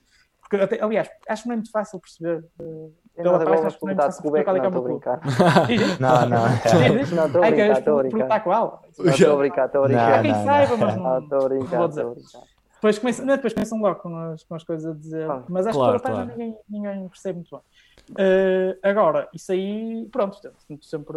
Porque, 0.58 0.78
aliás, 0.82 1.08
acho 1.28 1.42
que 1.42 1.48
não 1.48 1.54
é 1.54 1.56
muito 1.56 1.70
fácil 1.70 1.98
perceber. 2.00 2.44
Eu 2.58 2.92
Pela 3.14 3.38
não 3.38 3.44
página, 3.44 3.66
acho 3.66 3.78
que 3.78 3.84
não 3.84 3.92
é 3.92 3.94
perguntar 3.94 4.02
muito 4.02 4.02
fácil 4.02 4.22
que 4.22 4.28
qual 4.44 4.56
é 4.56 4.60
que 4.60 4.66
é 4.66 4.68
o 4.68 4.72
meu 4.72 4.82
clube. 4.82 5.04
Não, 6.00 6.28
não. 6.28 6.46
Não, 7.16 7.26
estou 7.26 7.42
a 7.42 7.50
brincar, 7.50 7.78
estou 7.78 7.98
a 7.98 8.02
brincar. 8.02 8.40
qual? 8.44 8.82
Estou 8.88 9.32
a 9.34 9.36
brincar, 9.36 9.66
estou 9.66 9.84
a 9.84 9.88
Não, 9.88 9.94
brincar. 9.94 10.18
Há 10.18 10.22
quem 10.22 10.32
não, 10.32 10.44
saiba, 10.44 10.76
não. 10.76 10.86
mas 10.86 10.96
Não, 10.96 11.02
não. 11.02 11.18
estou 11.22 11.38
a 11.38 11.48
brincar, 11.48 11.88
dizer. 11.88 12.00
estou 12.00 12.10
a 12.10 12.14
brincar. 12.14 12.42
Depois 12.74 12.98
começam, 12.98 13.24
não, 13.26 13.36
depois 13.36 13.52
começam 13.52 13.80
logo 13.80 14.00
com 14.00 14.16
as, 14.16 14.42
com 14.44 14.54
as 14.56 14.64
coisas 14.64 14.90
a 14.90 14.98
dizer. 14.98 15.24
Claro. 15.26 15.44
Mas 15.48 15.66
acho 15.68 15.78
Claro, 15.78 15.96
que 15.96 16.02
pela 16.02 16.14
página 16.16 16.34
claro. 16.34 16.38
ninguém, 16.40 16.60
ninguém 16.68 17.08
percebe 17.08 17.36
muito 17.36 17.50
bem. 17.50 18.14
Eh, 18.18 18.78
agora, 18.82 19.28
isso 19.32 19.52
aí, 19.52 20.08
pronto, 20.10 20.38
tento 20.66 20.84
sempre. 20.84 21.16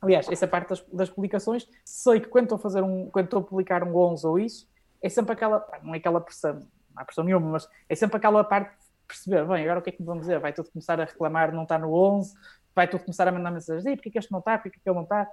Aliás, 0.00 0.28
essa 0.30 0.46
parte 0.46 0.68
das, 0.70 0.84
das 0.92 1.10
publicações, 1.10 1.66
sei 1.84 2.20
que 2.20 2.28
quando 2.28 2.44
estou 2.44 2.56
a 2.56 2.60
fazer 2.60 2.82
um. 2.82 3.10
Quando 3.10 3.24
estou 3.24 3.40
a 3.40 3.42
publicar 3.42 3.82
um 3.82 3.96
11 3.96 4.26
ou 4.26 4.38
isso, 4.38 4.68
é 5.02 5.08
sempre 5.08 5.32
aquela. 5.32 5.66
Não 5.82 5.94
é 5.94 5.98
aquela 5.98 6.20
pressão, 6.20 6.60
não 6.96 7.02
há 7.02 7.04
pressão 7.04 7.24
nenhuma, 7.24 7.50
mas 7.50 7.68
é 7.88 7.94
sempre 7.94 8.16
aquela 8.16 8.42
parte 8.42 8.70
de 8.70 8.86
perceber, 9.06 9.46
bem, 9.46 9.62
agora 9.62 9.78
o 9.78 9.82
que 9.82 9.90
é 9.90 9.92
que 9.92 10.00
me 10.00 10.06
vão 10.06 10.18
dizer? 10.18 10.40
Vai 10.40 10.52
tudo 10.52 10.70
começar 10.70 11.00
a 11.00 11.04
reclamar, 11.04 11.52
não 11.52 11.62
está 11.62 11.78
no 11.78 11.92
11, 11.92 12.34
vai 12.74 12.88
tudo 12.88 13.04
começar 13.04 13.28
a 13.28 13.32
mandar 13.32 13.50
mensagens, 13.50 13.86
e 13.86 13.94
porque 13.94 14.08
é 14.08 14.12
que 14.12 14.18
este 14.18 14.32
não 14.32 14.40
está, 14.40 14.58
porque 14.58 14.68
é 14.68 14.72
que 14.72 14.78
aquele 14.78 14.96
não 14.96 15.04
está? 15.04 15.28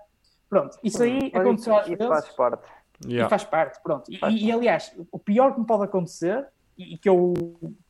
Pronto, 0.49 0.77
isso 0.83 1.01
aí 1.01 1.31
Mas 1.33 1.41
aconteceu 1.41 1.75
às 1.75 1.87
isso, 1.87 1.97
vezes. 1.97 2.03
isso 2.03 2.09
faz 2.09 2.35
parte. 2.35 2.71
Yeah. 3.05 3.25
E 3.25 3.29
faz 3.29 3.43
parte, 3.43 3.81
pronto. 3.81 4.11
E, 4.11 4.17
Faz 4.17 4.33
e, 4.33 4.51
aliás, 4.51 4.95
o 5.11 5.17
pior 5.19 5.53
que 5.53 5.59
me 5.59 5.65
pode 5.65 5.83
acontecer, 5.83 6.47
e, 6.77 6.97
que 6.97 7.09
eu 7.09 7.33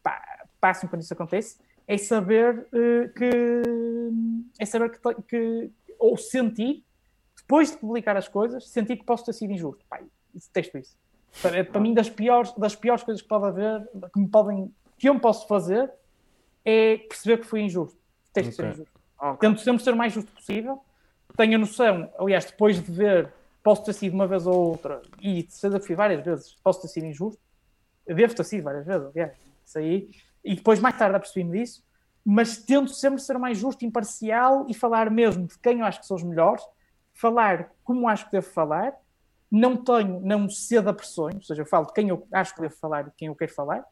pá, 0.02 0.22
passo 0.60 0.88
quando 0.88 1.02
isso 1.02 1.14
acontece, 1.14 1.60
é 1.88 1.98
saber 1.98 2.68
eh, 2.74 3.10
que. 3.10 3.30
É 4.60 4.66
saber 4.66 4.90
que, 4.92 5.22
que. 5.28 5.72
Ou 6.00 6.18
sentir, 6.18 6.84
depois 7.38 7.72
de 7.72 7.78
publicar 7.78 8.16
as 8.16 8.28
coisas, 8.28 8.70
sentir 8.70 8.98
que 8.98 9.04
posso 9.04 9.26
ter 9.26 9.34
sido 9.34 9.52
injusto. 9.52 9.86
Pá, 9.90 10.00
detesto 10.34 10.78
isso. 10.78 10.98
Para, 11.42 11.64
para 11.66 11.82
mim, 11.82 11.94
das 11.94 12.10
piores, 12.10 12.54
das 12.54 12.76
piores 12.76 13.04
coisas 13.04 13.22
que 13.22 13.28
pode 13.28 13.46
haver, 13.46 13.88
que 14.14 14.20
me 14.20 14.28
podem. 14.28 14.74
que 14.98 15.10
eu 15.10 15.14
me 15.14 15.20
posso 15.20 15.48
fazer, 15.48 15.92
é 16.64 16.98
perceber 16.98 17.40
que 17.40 17.46
fui 17.46 17.62
injusto. 17.62 17.98
Detesto 18.28 18.56
ser 18.56 18.62
Ok. 18.64 18.74
injusto. 18.74 19.00
Ok. 19.20 19.40
Tento 19.50 19.62
sempre 19.62 19.84
ser 19.84 19.94
o 19.94 19.98
mais 19.98 20.14
justo 20.14 20.32
possível. 20.32 20.80
Tenho 21.36 21.56
a 21.56 21.58
noção, 21.58 22.10
aliás, 22.20 22.46
depois 22.46 22.82
de 22.82 22.92
ver, 22.92 23.34
posso 23.64 23.84
ter 23.84 23.94
sido 23.94 24.14
uma 24.14 24.28
vez 24.28 24.46
ou 24.46 24.54
outra, 24.54 25.02
e 25.20 25.44
de 25.44 25.52
certeza 25.54 25.80
que 25.80 25.88
fui 25.88 25.96
várias 25.96 26.24
vezes, 26.24 26.56
posso 26.64 26.82
ter 26.82 26.88
sido 26.90 27.06
injusto. 27.08 27.42
Devo 28.06 28.36
ter 28.36 28.44
sido 28.44 28.64
várias 28.64 28.86
vezes, 28.86 29.08
aliás. 29.08 29.34
Isso 29.66 29.78
aí. 29.80 30.10
E 30.44 30.56
depois, 30.56 30.80
mais 30.80 30.98
tarde, 30.98 31.16
apercebi-me 31.16 31.60
disso. 31.60 31.84
Mas 32.24 32.58
tento 32.58 32.92
sempre 32.92 33.20
ser 33.22 33.38
mais 33.38 33.58
justo, 33.58 33.84
imparcial 33.84 34.66
e 34.70 34.74
falar 34.74 35.10
mesmo 35.10 35.48
de 35.48 35.58
quem 35.60 35.80
eu 35.80 35.86
acho 35.86 36.00
que 36.02 36.06
são 36.06 36.16
os 36.16 36.24
melhores, 36.24 36.64
falar 37.14 37.72
como 37.84 38.08
acho 38.08 38.26
que 38.26 38.32
devo 38.34 38.46
falar. 38.48 38.94
Não 39.56 39.78
tenho, 39.78 40.20
não 40.22 40.50
cedo 40.50 40.90
a 40.90 40.94
pressões, 40.94 41.36
ou 41.36 41.44
seja, 41.44 41.62
eu 41.62 41.66
falo 41.68 41.86
de 41.86 41.94
quem 41.94 42.10
eu 42.10 42.28
acho 42.34 42.56
que 42.56 42.62
devo 42.62 42.74
falar 42.76 43.02
e 43.02 43.04
de 43.06 43.12
quem 43.16 43.28
eu 43.28 43.36
quero 43.36 43.54
falar, 43.54 43.86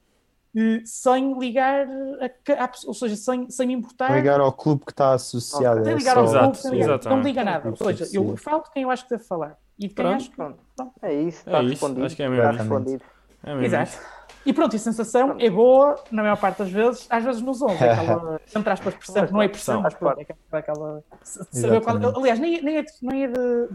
eh, 0.57 0.81
sem 0.83 1.37
ligar, 1.37 1.85
a, 2.19 2.27
ca- 2.43 2.63
à 2.63 2.67
pessoa- 2.67 2.89
ou 2.89 2.93
seja, 2.95 3.15
sem, 3.15 3.47
sem 3.47 3.67
me 3.67 3.73
importar. 3.73 4.15
Ligar 4.15 4.39
ao 4.39 4.51
clube 4.51 4.83
que 4.83 4.91
está 4.91 5.13
associado. 5.13 5.83
Sem 5.85 5.93
é 5.93 5.95
ligar 5.95 6.17
ao 6.17 6.23
Exato, 6.23 6.43
clube, 6.45 6.57
sem 6.57 6.71
ligar. 6.71 6.99
não 7.05 7.21
liga 7.21 7.43
nada. 7.43 7.69
Ou 7.69 7.75
seja, 7.75 8.07
eu 8.11 8.35
falo 8.37 8.63
de 8.63 8.71
quem 8.71 8.81
eu 8.81 8.89
acho 8.89 9.03
que 9.03 9.11
devo 9.11 9.23
falar 9.23 9.55
e 9.77 9.87
de 9.87 9.93
quem 9.93 10.03
Pronto. 10.03 10.15
acho 10.15 10.29
que. 10.31 10.35
Pronto. 10.35 10.59
Pronto. 10.75 10.93
É 11.03 11.13
isso, 11.13 11.37
É 11.45 11.51
está 11.51 11.59
isso, 11.61 11.69
respondido. 11.69 12.05
acho 12.07 12.15
que 12.15 12.23
é 12.23 12.29
mesmo 12.29 12.43
Está 12.49 12.57
respondido. 12.63 13.03
É 13.43 13.49
mesmo 13.51 13.65
Exato. 13.65 13.91
isso. 13.91 13.99
E 14.43 14.53
pronto, 14.53 14.73
e 14.73 14.77
a 14.77 14.79
sensação 14.79 15.35
é 15.39 15.49
boa, 15.51 16.03
na 16.11 16.23
maior 16.23 16.37
parte 16.37 16.57
das 16.57 16.71
vezes, 16.71 17.05
às 17.07 17.23
vezes 17.23 17.39
nos 17.43 17.61
11, 17.61 17.75
é 17.83 17.91
aquela, 17.93 18.41
entre 18.55 18.73
aspas, 18.73 18.95
pressão, 18.95 19.27
não 19.31 19.41
é 19.43 19.47
pressão, 19.47 19.81
mas 19.83 19.93
pronto, 19.93 20.17
é 20.17 20.23
aquela, 20.23 20.39
aquela 20.53 21.03
saber 21.51 21.81
qual, 21.81 21.95
aliás, 22.17 22.39
nem, 22.39 22.59
nem 22.63 22.77
é, 22.77 22.81
de, 22.81 22.91
nem 23.03 23.23
é 23.25 23.27
de, 23.27 23.67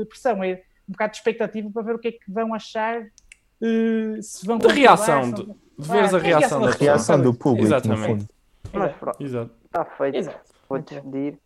de 0.00 0.06
pressão, 0.08 0.42
é 0.42 0.62
um 0.88 0.92
bocado 0.92 1.12
de 1.12 1.18
expectativa 1.18 1.70
para 1.72 1.82
ver 1.82 1.94
o 1.94 1.98
que 1.98 2.08
é 2.08 2.12
que 2.12 2.30
vão 2.30 2.54
achar, 2.54 3.00
eh, 3.00 4.18
se 4.20 4.46
vão 4.46 4.58
De 4.58 4.64
concordar, 4.66 4.74
reação, 4.74 5.30
de, 5.30 5.44
de 5.46 5.54
veres 5.78 6.14
a 6.14 6.16
Ah, 6.16 6.20
reação 6.20 6.60
da 6.60 6.66
a 6.68 6.70
A 6.70 6.76
reação 6.76 7.20
do 7.22 7.34
público, 7.34 7.68
no 7.68 7.74
Exatamente. 7.76 8.06
fundo. 8.06 8.28
Mas 8.72 8.92
pronto, 8.96 9.22
Exato. 9.22 9.50
está 9.64 9.84
feito. 9.84 10.16
Exato. 10.16 10.40
Vou 10.68 10.78
despedir. 10.78 11.34
Espero 11.34 11.38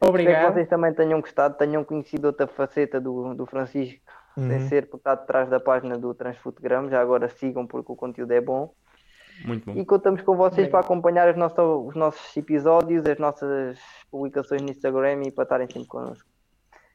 que 0.00 0.08
Obrigado. 0.08 0.52
vocês 0.54 0.68
também 0.68 0.92
tenham 0.92 1.20
gostado, 1.20 1.56
tenham 1.56 1.84
conhecido 1.84 2.26
outra 2.26 2.46
faceta 2.46 3.00
do, 3.00 3.34
do 3.34 3.46
Francisco, 3.46 4.00
sem 4.34 4.44
Uhum. 4.62 4.68
ser 4.68 4.88
por 4.88 4.96
estar 4.96 5.14
detrás 5.14 5.48
da 5.48 5.60
página 5.60 5.96
do 5.96 6.12
Transfotogram. 6.14 6.88
Já 6.88 7.00
agora 7.00 7.28
sigam 7.28 7.66
porque 7.66 7.92
o 7.92 7.96
conteúdo 7.96 8.32
é 8.32 8.40
bom. 8.40 8.72
Muito 9.44 9.64
bom. 9.66 9.78
E 9.78 9.84
contamos 9.84 10.20
com 10.22 10.34
vocês 10.36 10.52
Obrigado. 10.66 10.70
para 10.72 10.80
acompanhar 10.80 11.28
os 11.30 11.36
nossos, 11.36 11.58
os 11.88 11.94
nossos 11.94 12.36
episódios, 12.36 13.06
as 13.06 13.18
nossas 13.18 13.78
publicações 14.10 14.60
no 14.62 14.70
Instagram 14.70 15.22
e 15.26 15.30
para 15.30 15.44
estarem 15.44 15.66
sempre 15.68 15.86
connosco. 15.88 16.28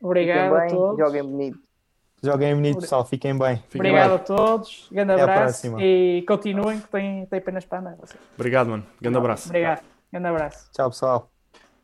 Obrigado 0.01 0.43
Fiquem 0.51 0.57
a 0.57 0.59
bem, 0.61 0.69
todos. 0.69 0.97
joguem 0.97 1.23
bonito. 1.23 1.59
Joguem 2.23 2.55
bonito, 2.55 2.79
pessoal. 2.79 3.05
Fiquem 3.05 3.37
bem. 3.37 3.57
Fiquem 3.69 3.81
Obrigado 3.91 4.09
bem. 4.09 4.15
a 4.15 4.19
todos. 4.19 4.87
Grande 4.91 5.13
Até 5.13 5.21
abraço 5.21 5.79
e 5.79 6.25
continuem 6.27 6.79
que 6.79 6.87
têm, 6.87 7.25
têm 7.27 7.39
apenas 7.39 7.65
para 7.65 7.79
andar. 7.79 7.95
vocês. 7.95 8.19
Obrigado, 8.35 8.69
mano. 8.69 8.85
Grande 8.99 9.17
abraço. 9.17 9.49
Obrigado. 9.49 9.83
Grande 10.11 10.27
abraço. 10.27 10.71
Tchau, 10.71 10.89
pessoal. 10.89 11.36